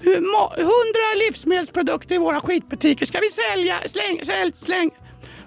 eh, 0.00 0.64
100 0.64 0.70
livsmedelsprodukter 1.16 2.14
i 2.14 2.18
våra 2.18 2.40
skitbutiker 2.40 3.06
ska 3.06 3.18
vi 3.20 3.28
sälja, 3.28 3.76
släng, 3.86 4.24
sälj, 4.24 4.52
släng. 4.54 4.90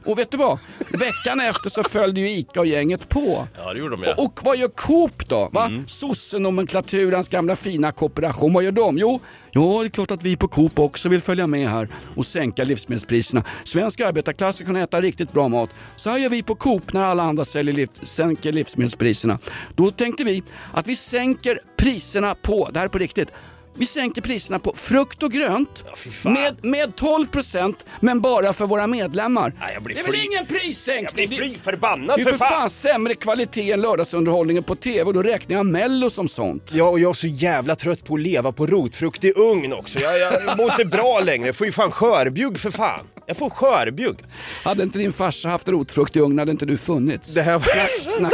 Och 0.06 0.20
vet 0.20 0.32
du 0.32 0.38
vad? 0.38 0.60
Veckan 0.92 1.40
efter 1.40 1.70
så 1.70 1.84
följde 1.84 2.22
ju 2.22 2.30
ICA 2.30 2.60
och 2.60 2.66
gänget 2.66 3.10
på. 3.10 3.48
Ja, 3.58 3.74
det 3.74 3.80
gjorde 3.80 3.96
de 3.96 4.04
ja. 4.04 4.14
Och, 4.18 4.24
och 4.24 4.40
vad 4.44 4.58
gör 4.58 4.68
Coop 4.68 5.30
då? 5.30 5.50
Va? 5.52 5.66
Mm. 5.66 5.88
Sossenomenklaturans 5.88 7.30
gamla 7.30 7.56
fina 7.56 7.92
kooperation. 7.92 8.54
Vad 8.54 8.64
gör 8.64 8.72
de? 8.72 8.98
Jo, 8.98 9.20
ja, 9.52 9.80
det 9.82 9.88
är 9.88 9.90
klart 9.90 10.12
att 10.12 10.24
vi 10.24 10.38
på 10.38 10.48
Coop 10.48 10.80
också 10.80 11.10
vill 11.10 11.22
följa 11.22 11.48
med 11.48 11.70
här 11.70 11.88
och 12.16 12.26
sänka 12.26 12.64
livsmedelspriserna. 12.64 13.44
Svensk 13.64 14.00
arbetarklass 14.00 14.56
ska 14.56 14.66
kunna 14.66 14.80
äta 14.80 15.02
riktigt 15.02 15.32
bra 15.32 15.48
mat. 15.48 15.70
Så 15.96 16.10
här 16.10 16.18
gör 16.18 16.30
vi 16.30 16.44
på 16.44 16.56
Coop 16.56 16.94
när 16.94 17.02
alla 17.02 17.24
andra 17.24 17.46
säljer 17.46 17.74
liv, 17.74 17.90
sänker 18.04 18.52
livsmedelspriserna. 18.52 19.40
Då 19.76 19.92
tänkte 19.92 20.24
vi 20.24 20.44
att 20.74 20.88
vi 20.88 20.96
sänker 20.96 21.60
priserna 21.78 22.36
på, 22.36 22.70
det 22.74 22.80
här 22.80 22.86
är 22.86 22.90
på 22.90 22.98
riktigt, 22.98 23.32
vi 23.76 23.86
sänker 23.86 24.22
priserna 24.22 24.60
på 24.60 24.74
frukt 24.76 25.24
och 25.24 25.32
grönt 25.32 25.84
med, 26.24 26.66
med 26.66 26.90
12% 26.90 27.76
men 28.00 28.22
bara 28.22 28.54
för 28.54 28.66
våra 28.66 28.88
medlemmar. 28.88 29.54
blir 29.82 29.96
det 29.96 30.02
är 30.02 30.06
väl 30.06 30.16
ingen 30.26 30.46
prissänkning? 30.46 31.22
Jag 31.22 31.30
blir 31.30 31.38
fly 31.38 31.58
förbannad 31.64 32.18
det 32.18 32.22
är 32.22 32.26
för 32.26 32.32
för 32.32 32.38
fan. 32.38 32.50
fan 32.50 32.70
sämre 32.70 33.16
kvalitet 33.16 33.72
än 33.72 33.82
lördagsunderhållningen 33.82 34.64
på 34.64 34.76
TV 34.76 35.04
och 35.04 35.14
då 35.14 35.24
räknar 35.24 35.56
jag 35.56 35.66
mello 35.66 36.10
som 36.10 36.28
sånt. 36.28 36.72
Ja, 36.74 36.90
och 36.90 37.00
jag 37.00 37.10
är 37.10 37.14
så 37.14 37.28
jävla 37.28 37.76
trött 37.76 38.06
på 38.06 38.16
att 38.16 38.22
leva 38.22 38.52
på 38.52 38.66
rotfrukt 38.68 39.24
i 39.24 39.34
ugn 39.36 39.74
också. 39.74 40.00
Jag, 40.00 40.20
jag 40.20 40.58
mår 40.58 40.72
inte 40.72 40.86
bra 40.86 41.20
längre. 41.20 41.46
Jag 41.46 41.56
får 41.56 41.66
ju 41.66 41.72
fan 41.72 41.92
skörbjugg 41.92 42.60
för 42.60 42.72
fan. 42.72 43.06
Jag 43.26 43.38
får 43.38 43.50
skörbjugg. 43.50 44.18
Hade 44.64 44.84
inte 44.84 44.98
din 44.98 45.14
farsa 45.14 45.50
haft 45.50 45.68
rotfrukt 45.68 46.16
i 46.16 46.20
ugn 46.20 46.40
hade 46.40 46.52
inte 46.52 46.66
du 46.66 46.78
funnits. 46.78 47.34
Det 47.34 47.42
här 47.42 47.60
var... 47.60 48.10
Snack, 48.10 48.34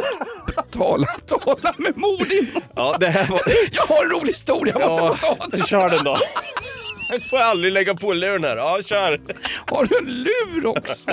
tala, 0.72 1.06
tala 1.06 1.74
med 1.78 1.98
Modin. 1.98 2.48
Ja, 2.76 2.96
det 3.00 3.08
här 3.08 3.28
var... 3.28 3.42
Jag 3.72 3.84
har 3.84 4.04
en 4.06 4.12
rolig 4.12 4.28
historia, 4.28 4.76
jag 4.80 4.90
måste 4.90 5.06
Ja, 5.06 5.16
få 5.16 5.36
ta 5.36 5.48
den. 5.48 5.66
kör 5.66 5.90
den 5.90 6.04
då. 6.04 6.18
Jag 7.10 7.30
får 7.30 7.38
aldrig 7.38 7.74
lägga 7.74 7.96
på 7.96 8.14
luren 8.14 8.44
här. 8.44 8.58
Ja, 8.58 8.80
kör. 8.86 9.22
Har 9.68 9.86
du 9.86 9.98
en 9.98 10.06
lur 10.24 10.66
också? 10.68 11.10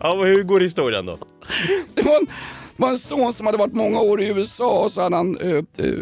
Ja, 0.00 0.14
men 0.14 0.26
hur 0.26 0.42
går 0.42 0.60
historien 0.60 1.06
då? 1.06 1.18
Det 1.94 2.02
var 2.02 2.16
en, 2.16 2.26
var 2.76 2.88
en 2.90 2.98
son 2.98 3.32
som 3.32 3.46
hade 3.46 3.58
varit 3.58 3.74
många 3.74 4.00
år 4.00 4.22
i 4.22 4.28
USA 4.28 4.70
och 4.84 4.92
så 4.92 5.00
hade 5.02 5.16
han 5.16 5.36
eh, 5.40 5.50
eh, 5.86 5.92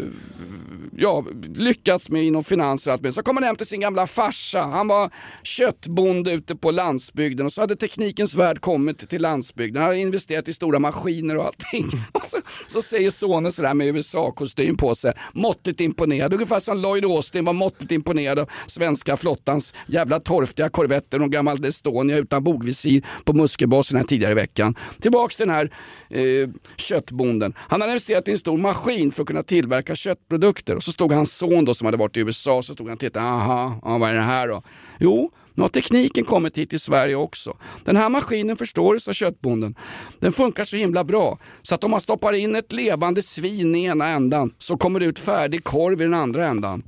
ja, 1.01 1.25
lyckats 1.55 2.09
med 2.09 2.23
inom 2.23 2.43
finans 2.43 2.87
och 2.87 2.93
allt 2.93 3.01
med. 3.01 3.13
Så 3.13 3.23
kom 3.23 3.37
han 3.37 3.43
hem 3.43 3.55
till 3.55 3.65
sin 3.65 3.79
gamla 3.79 4.07
farsa. 4.07 4.61
Han 4.61 4.87
var 4.87 5.09
köttbonde 5.43 6.31
ute 6.31 6.55
på 6.55 6.71
landsbygden 6.71 7.45
och 7.45 7.53
så 7.53 7.61
hade 7.61 7.75
teknikens 7.75 8.35
värld 8.35 8.59
kommit 8.61 9.09
till 9.09 9.21
landsbygden. 9.21 9.81
Han 9.81 9.89
hade 9.89 10.01
investerat 10.01 10.47
i 10.47 10.53
stora 10.53 10.79
maskiner 10.79 11.37
och 11.37 11.45
allting. 11.45 11.89
Och 12.11 12.23
så, 12.23 12.37
så 12.67 12.81
säger 12.81 13.11
sonen 13.11 13.51
sådär 13.51 13.73
med 13.73 13.87
USA-kostym 13.87 14.77
på 14.77 14.95
sig, 14.95 15.13
måttligt 15.33 15.81
imponerad. 15.81 16.33
Ungefär 16.33 16.59
som 16.59 16.77
Lloyd 16.77 17.05
Austin 17.05 17.45
var 17.45 17.53
måttligt 17.53 17.91
imponerad 17.91 18.39
av 18.39 18.49
svenska 18.67 19.17
flottans 19.17 19.73
jävla 19.87 20.19
torftiga 20.19 20.69
korvetter 20.69 21.21
och 21.21 21.31
gammal 21.31 21.65
Estonia 21.65 22.17
utan 22.17 22.43
bogvisir 22.43 23.05
på 23.23 23.33
Muskelbasen 23.33 23.97
här 23.97 24.03
tidigare 24.03 24.31
i 24.31 24.35
veckan. 24.35 24.75
Tillbaks 24.99 25.35
till 25.35 25.47
den 25.47 25.55
här 25.55 25.71
eh, 26.11 26.49
köttbonden. 26.77 27.53
Han 27.57 27.81
hade 27.81 27.93
investerat 27.93 28.27
i 28.27 28.31
en 28.31 28.37
stor 28.37 28.57
maskin 28.57 29.11
för 29.11 29.21
att 29.21 29.27
kunna 29.27 29.43
tillverka 29.43 29.95
köttprodukter 29.95 30.75
och 30.75 30.83
så 30.83 30.91
stod 30.91 31.13
hans 31.13 31.37
son 31.37 31.65
då 31.65 31.73
som 31.73 31.85
hade 31.85 31.97
varit 31.97 32.17
i 32.17 32.19
USA 32.19 32.61
så 32.61 32.73
stod 32.73 32.87
han 32.87 32.93
och 32.93 32.99
tittade, 32.99 33.25
aha, 33.25 33.79
ja, 33.83 33.97
vad 33.97 34.09
är 34.09 34.13
det 34.13 34.21
här 34.21 34.47
då? 34.47 34.61
Jo, 34.99 35.31
nu 35.53 35.61
har 35.61 35.69
tekniken 35.69 36.25
kommit 36.25 36.57
hit 36.57 36.69
till 36.69 36.79
Sverige 36.79 37.15
också. 37.15 37.57
Den 37.83 37.95
här 37.95 38.09
maskinen 38.09 38.57
förstår 38.57 38.93
du, 38.93 38.99
sa 38.99 39.13
köttbonden. 39.13 39.75
Den 40.19 40.31
funkar 40.31 40.63
så 40.63 40.75
himla 40.75 41.03
bra 41.03 41.37
så 41.61 41.75
att 41.75 41.83
om 41.83 41.91
man 41.91 42.01
stoppar 42.01 42.33
in 42.33 42.55
ett 42.55 42.71
levande 42.71 43.21
svin 43.21 43.75
i 43.75 43.83
ena 43.83 44.07
ändan 44.07 44.53
så 44.57 44.77
kommer 44.77 44.99
det 44.99 45.05
ut 45.05 45.19
färdig 45.19 45.63
korv 45.63 46.01
i 46.01 46.03
den 46.03 46.13
andra 46.13 46.47
ändan. 46.47 46.83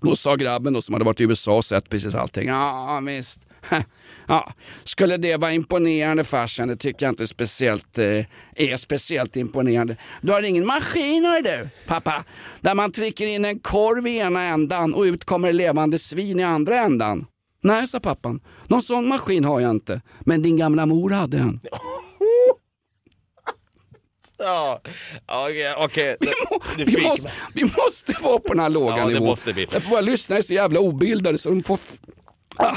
Då 0.00 0.16
sa 0.16 0.36
grabben 0.36 0.72
då, 0.72 0.82
som 0.82 0.92
hade 0.92 1.04
varit 1.04 1.20
i 1.20 1.24
USA 1.24 1.56
och 1.56 1.64
sett 1.64 1.88
precis 1.88 2.14
allting. 2.14 2.48
Ja 2.48 3.00
visst. 3.06 3.40
Ja, 4.30 4.52
skulle 4.84 5.16
det 5.16 5.36
vara 5.36 5.52
imponerande 5.52 6.24
farsan? 6.24 6.68
Det 6.68 6.76
tycker 6.76 7.06
jag 7.06 7.12
inte 7.12 7.26
speciellt, 7.26 7.98
eh, 7.98 8.24
är 8.56 8.76
speciellt 8.76 9.36
imponerande. 9.36 9.96
Du 10.20 10.32
har 10.32 10.42
ingen 10.42 10.66
maskin 10.66 11.24
hör 11.24 11.42
du, 11.42 11.68
pappa, 11.86 12.24
där 12.60 12.74
man 12.74 12.92
trycker 12.92 13.26
in 13.26 13.44
en 13.44 13.58
korv 13.58 14.06
i 14.06 14.18
ena 14.18 14.42
ändan 14.42 14.94
och 14.94 15.02
ut 15.02 15.24
kommer 15.24 15.52
levande 15.52 15.98
svin 15.98 16.40
i 16.40 16.42
andra 16.42 16.80
ändan. 16.80 17.26
Nej, 17.62 17.86
sa 17.88 18.00
pappan. 18.00 18.40
Någon 18.66 18.82
sån 18.82 19.08
maskin 19.08 19.44
har 19.44 19.60
jag 19.60 19.70
inte. 19.70 20.00
Men 20.20 20.42
din 20.42 20.56
gamla 20.56 20.86
mor 20.86 21.10
hade 21.10 21.38
en. 21.38 21.60
Ja, 24.42 24.80
okej. 25.76 26.16
Du 26.76 26.84
Vi 26.84 26.92
fick 26.92 27.02
måste, 27.04 27.28
mig. 27.28 27.36
vi 27.54 27.62
måste 27.64 28.12
vara 28.22 28.38
på 28.38 28.48
den 28.48 28.60
här 28.60 28.68
låga 28.70 28.96
Ja, 28.98 29.06
det 29.06 29.12
nivån. 29.12 29.28
måste 29.28 29.52
vi. 29.52 29.64
Därför 29.66 29.90
våra 29.90 30.00
lyssnare 30.00 30.38
är 30.38 30.42
så 30.42 30.54
jävla 30.54 30.80
obildade 30.80 31.38
så 31.38 31.48
de 31.48 31.62
får... 31.62 31.78
Ah. 32.56 32.76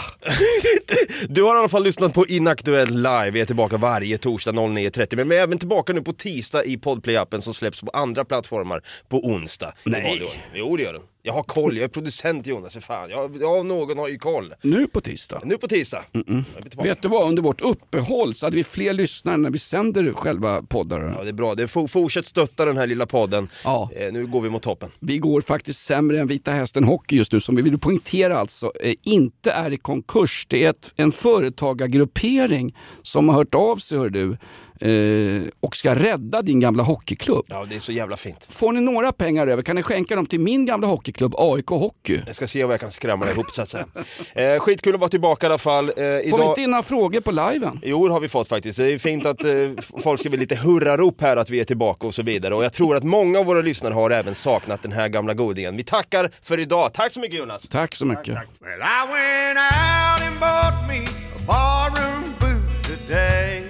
Du 1.29 1.43
har 1.43 1.55
i 1.55 1.59
alla 1.59 1.69
fall 1.69 1.83
lyssnat 1.83 2.13
på 2.13 2.25
Inaktuell 2.27 2.95
live, 2.95 3.31
vi 3.31 3.41
är 3.41 3.45
tillbaka 3.45 3.77
varje 3.77 4.17
torsdag 4.17 4.51
09.30 4.51 5.15
men 5.15 5.29
vi 5.29 5.37
är 5.37 5.41
även 5.43 5.57
tillbaka 5.57 5.93
nu 5.93 6.01
på 6.01 6.13
tisdag 6.13 6.63
i 6.63 6.77
Podplay-appen 6.77 7.41
som 7.41 7.53
släpps 7.53 7.81
på 7.81 7.89
andra 7.89 8.25
plattformar 8.25 8.81
på 9.09 9.17
onsdag. 9.27 9.73
Nej. 9.83 10.21
Jo 10.53 10.77
det 10.77 10.83
gör 10.83 10.93
den. 10.93 11.01
Jag 11.25 11.33
har 11.33 11.43
koll, 11.43 11.77
jag 11.77 11.83
är 11.83 11.87
producent 11.87 12.47
Jonas, 12.47 12.73
för 12.73 12.81
fan. 12.81 13.09
Jag, 13.09 13.37
jag, 13.41 13.65
någon 13.65 13.97
har 13.97 14.07
ju 14.07 14.17
koll. 14.17 14.53
Nu 14.61 14.87
på 14.87 15.01
tisdag? 15.01 15.41
Nu 15.43 15.57
på 15.57 15.67
tisdag. 15.67 16.03
Blir 16.11 16.43
tillbaka. 16.69 16.89
Vet 16.89 17.01
du 17.01 17.07
vad, 17.07 17.27
under 17.27 17.43
vårt 17.43 17.61
uppehåll 17.61 18.33
så 18.33 18.45
hade 18.45 18.55
vi 18.55 18.63
fler 18.63 18.93
lyssnare 18.93 19.37
när 19.37 19.49
vi 19.49 19.59
sänder 19.59 20.13
själva 20.13 20.61
poddar. 20.61 21.15
Ja 21.17 21.23
det 21.23 21.29
är 21.29 21.33
bra, 21.33 21.55
det 21.55 21.63
är, 21.63 21.67
for, 21.67 21.87
fortsätt 21.87 22.27
stötta 22.27 22.65
den 22.65 22.77
här 22.77 22.87
lilla 22.87 23.05
podden. 23.05 23.47
Ja. 23.63 23.89
Eh, 23.95 24.11
nu 24.11 24.27
går 24.27 24.41
vi 24.41 24.49
mot 24.49 24.61
toppen. 24.61 24.89
Vi 24.99 25.17
går 25.17 25.41
faktiskt 25.41 25.85
sämre 25.85 26.19
än 26.19 26.27
Vita 26.27 26.51
Hästen 26.51 26.83
Hockey 26.83 27.15
just 27.15 27.31
nu 27.31 27.39
som 27.39 27.55
vi 27.55 27.61
vill 27.61 27.79
poängtera 27.79 28.37
alltså 28.37 28.71
eh, 28.81 28.93
inte 29.03 29.51
är 29.51 29.73
i 29.73 29.77
konkurs. 29.77 30.45
Det 30.49 30.63
är 30.63 30.69
ett 30.69 30.93
en 30.95 31.11
företagargruppering 31.11 32.75
som 33.01 33.29
har 33.29 33.35
hört 33.35 33.55
av 33.55 33.77
sig 33.77 33.97
hör 33.97 34.09
du, 34.09 34.37
eh, 34.83 35.41
och 35.59 35.75
ska 35.75 35.95
rädda 35.95 36.41
din 36.41 36.59
gamla 36.59 36.83
hockeyklubb. 36.83 37.45
Ja, 37.47 37.65
det 37.69 37.75
är 37.75 37.79
så 37.79 37.91
jävla 37.91 38.17
fint. 38.17 38.45
Får 38.49 38.71
ni 38.71 38.81
några 38.81 39.11
pengar 39.11 39.47
över 39.47 39.63
kan 39.63 39.75
ni 39.75 39.83
skänka 39.83 40.15
dem 40.15 40.25
till 40.25 40.39
min 40.39 40.65
gamla 40.65 40.87
hockeyklubb 40.87 41.35
AIK 41.37 41.67
Hockey. 41.67 42.19
Jag 42.27 42.35
ska 42.35 42.47
se 42.47 42.63
vad 42.63 42.73
jag 42.73 42.79
kan 42.79 42.91
skrämma 42.91 43.29
ihop 43.29 43.51
så 43.51 43.61
att 43.61 43.69
säga. 43.69 43.85
Eh, 44.35 44.59
skitkul 44.59 44.93
att 44.93 44.99
vara 44.99 45.09
tillbaka 45.09 45.45
i 45.45 45.49
alla 45.49 45.57
fall. 45.57 45.89
Eh, 45.89 45.93
Får 45.95 46.03
idag... 46.23 46.37
vi 46.37 46.45
inte 46.45 46.61
in 46.61 46.69
några 46.69 46.83
frågor 46.83 47.19
på 47.21 47.31
liven? 47.31 47.79
Jo, 47.83 48.07
det 48.07 48.13
har 48.13 48.19
vi 48.19 48.29
fått 48.29 48.47
faktiskt. 48.47 48.77
Det 48.77 48.93
är 48.93 48.97
fint 48.97 49.25
att 49.25 49.43
eh, 49.43 49.51
folk 49.97 50.19
skriver 50.19 50.37
lite 50.37 50.55
hurrarop 50.55 51.21
här 51.21 51.37
att 51.37 51.49
vi 51.49 51.59
är 51.59 51.63
tillbaka 51.63 52.07
och 52.07 52.13
så 52.13 52.23
vidare. 52.23 52.55
Och 52.55 52.63
jag 52.63 52.73
tror 52.73 52.95
att 52.95 53.03
många 53.03 53.39
av 53.39 53.45
våra 53.45 53.61
lyssnare 53.61 53.93
har 53.93 54.09
även 54.11 54.35
saknat 54.35 54.81
den 54.81 54.91
här 54.91 55.07
gamla 55.07 55.33
godingen. 55.33 55.77
Vi 55.77 55.83
tackar 55.83 56.31
för 56.41 56.59
idag. 56.59 56.93
Tack 56.93 57.11
så 57.11 57.19
mycket 57.19 57.39
Jonas! 57.39 57.67
Tack 57.67 57.95
så 57.95 58.05
mycket. 58.05 58.27
Well, 58.27 58.81
I 58.81 59.01
went 59.11 59.57
out 59.57 60.27
and 60.27 60.39
bought 60.39 60.87
me 60.87 61.03
a 61.35 61.39
barroom 61.47 62.23
boot 62.39 62.83
today. 63.07 63.62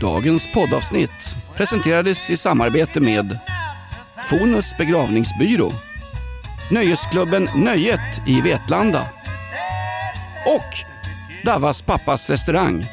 Dagens 0.00 0.52
poddavsnitt 0.52 1.36
presenterades 1.56 2.30
i 2.30 2.36
samarbete 2.36 3.00
med 3.00 3.38
Fonus 4.28 4.76
begravningsbyrå, 4.78 5.72
Nöjesklubben 6.70 7.48
Nöjet 7.54 8.22
i 8.26 8.40
Vetlanda 8.40 9.06
och 10.46 10.76
Davas 11.44 11.82
pappas 11.82 12.30
restaurang. 12.30 12.86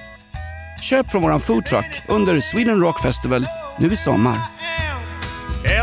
Köp 0.81 1.11
från 1.11 1.21
våran 1.21 1.39
foodtruck 1.39 2.01
under 2.07 2.39
Sweden 2.39 2.79
Rock 2.81 3.01
Festival 3.01 3.45
nu 3.79 3.91
i 3.91 3.95
sommar. 3.95 4.58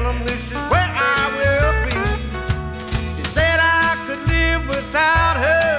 'Em 0.08 0.24
this 0.24 0.44
is 0.54 0.62
where 0.70 0.92
I 1.12 1.22
will 1.38 1.72
be. 1.86 1.96
She 3.16 3.24
said 3.34 3.58
I 3.58 3.96
could 4.06 4.22
live 4.34 4.62
without 4.68 5.36
her. 5.46 5.72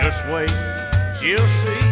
Just 0.00 0.20
wait, 0.32 0.54
she'll 1.18 1.50
see. 1.62 1.84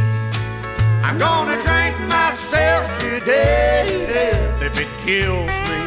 I'm 1.07 1.19
gonna 1.19 1.59
drink 1.69 1.95
myself 2.19 2.83
to 3.01 3.11
death 3.21 4.63
if 4.69 4.75
it 4.85 4.91
kills 5.05 5.57
me. 5.69 5.81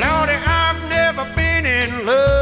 Lordy, 0.00 0.38
I've 0.62 0.80
never 0.96 1.24
been 1.36 1.64
in 1.66 2.06
love 2.06 2.41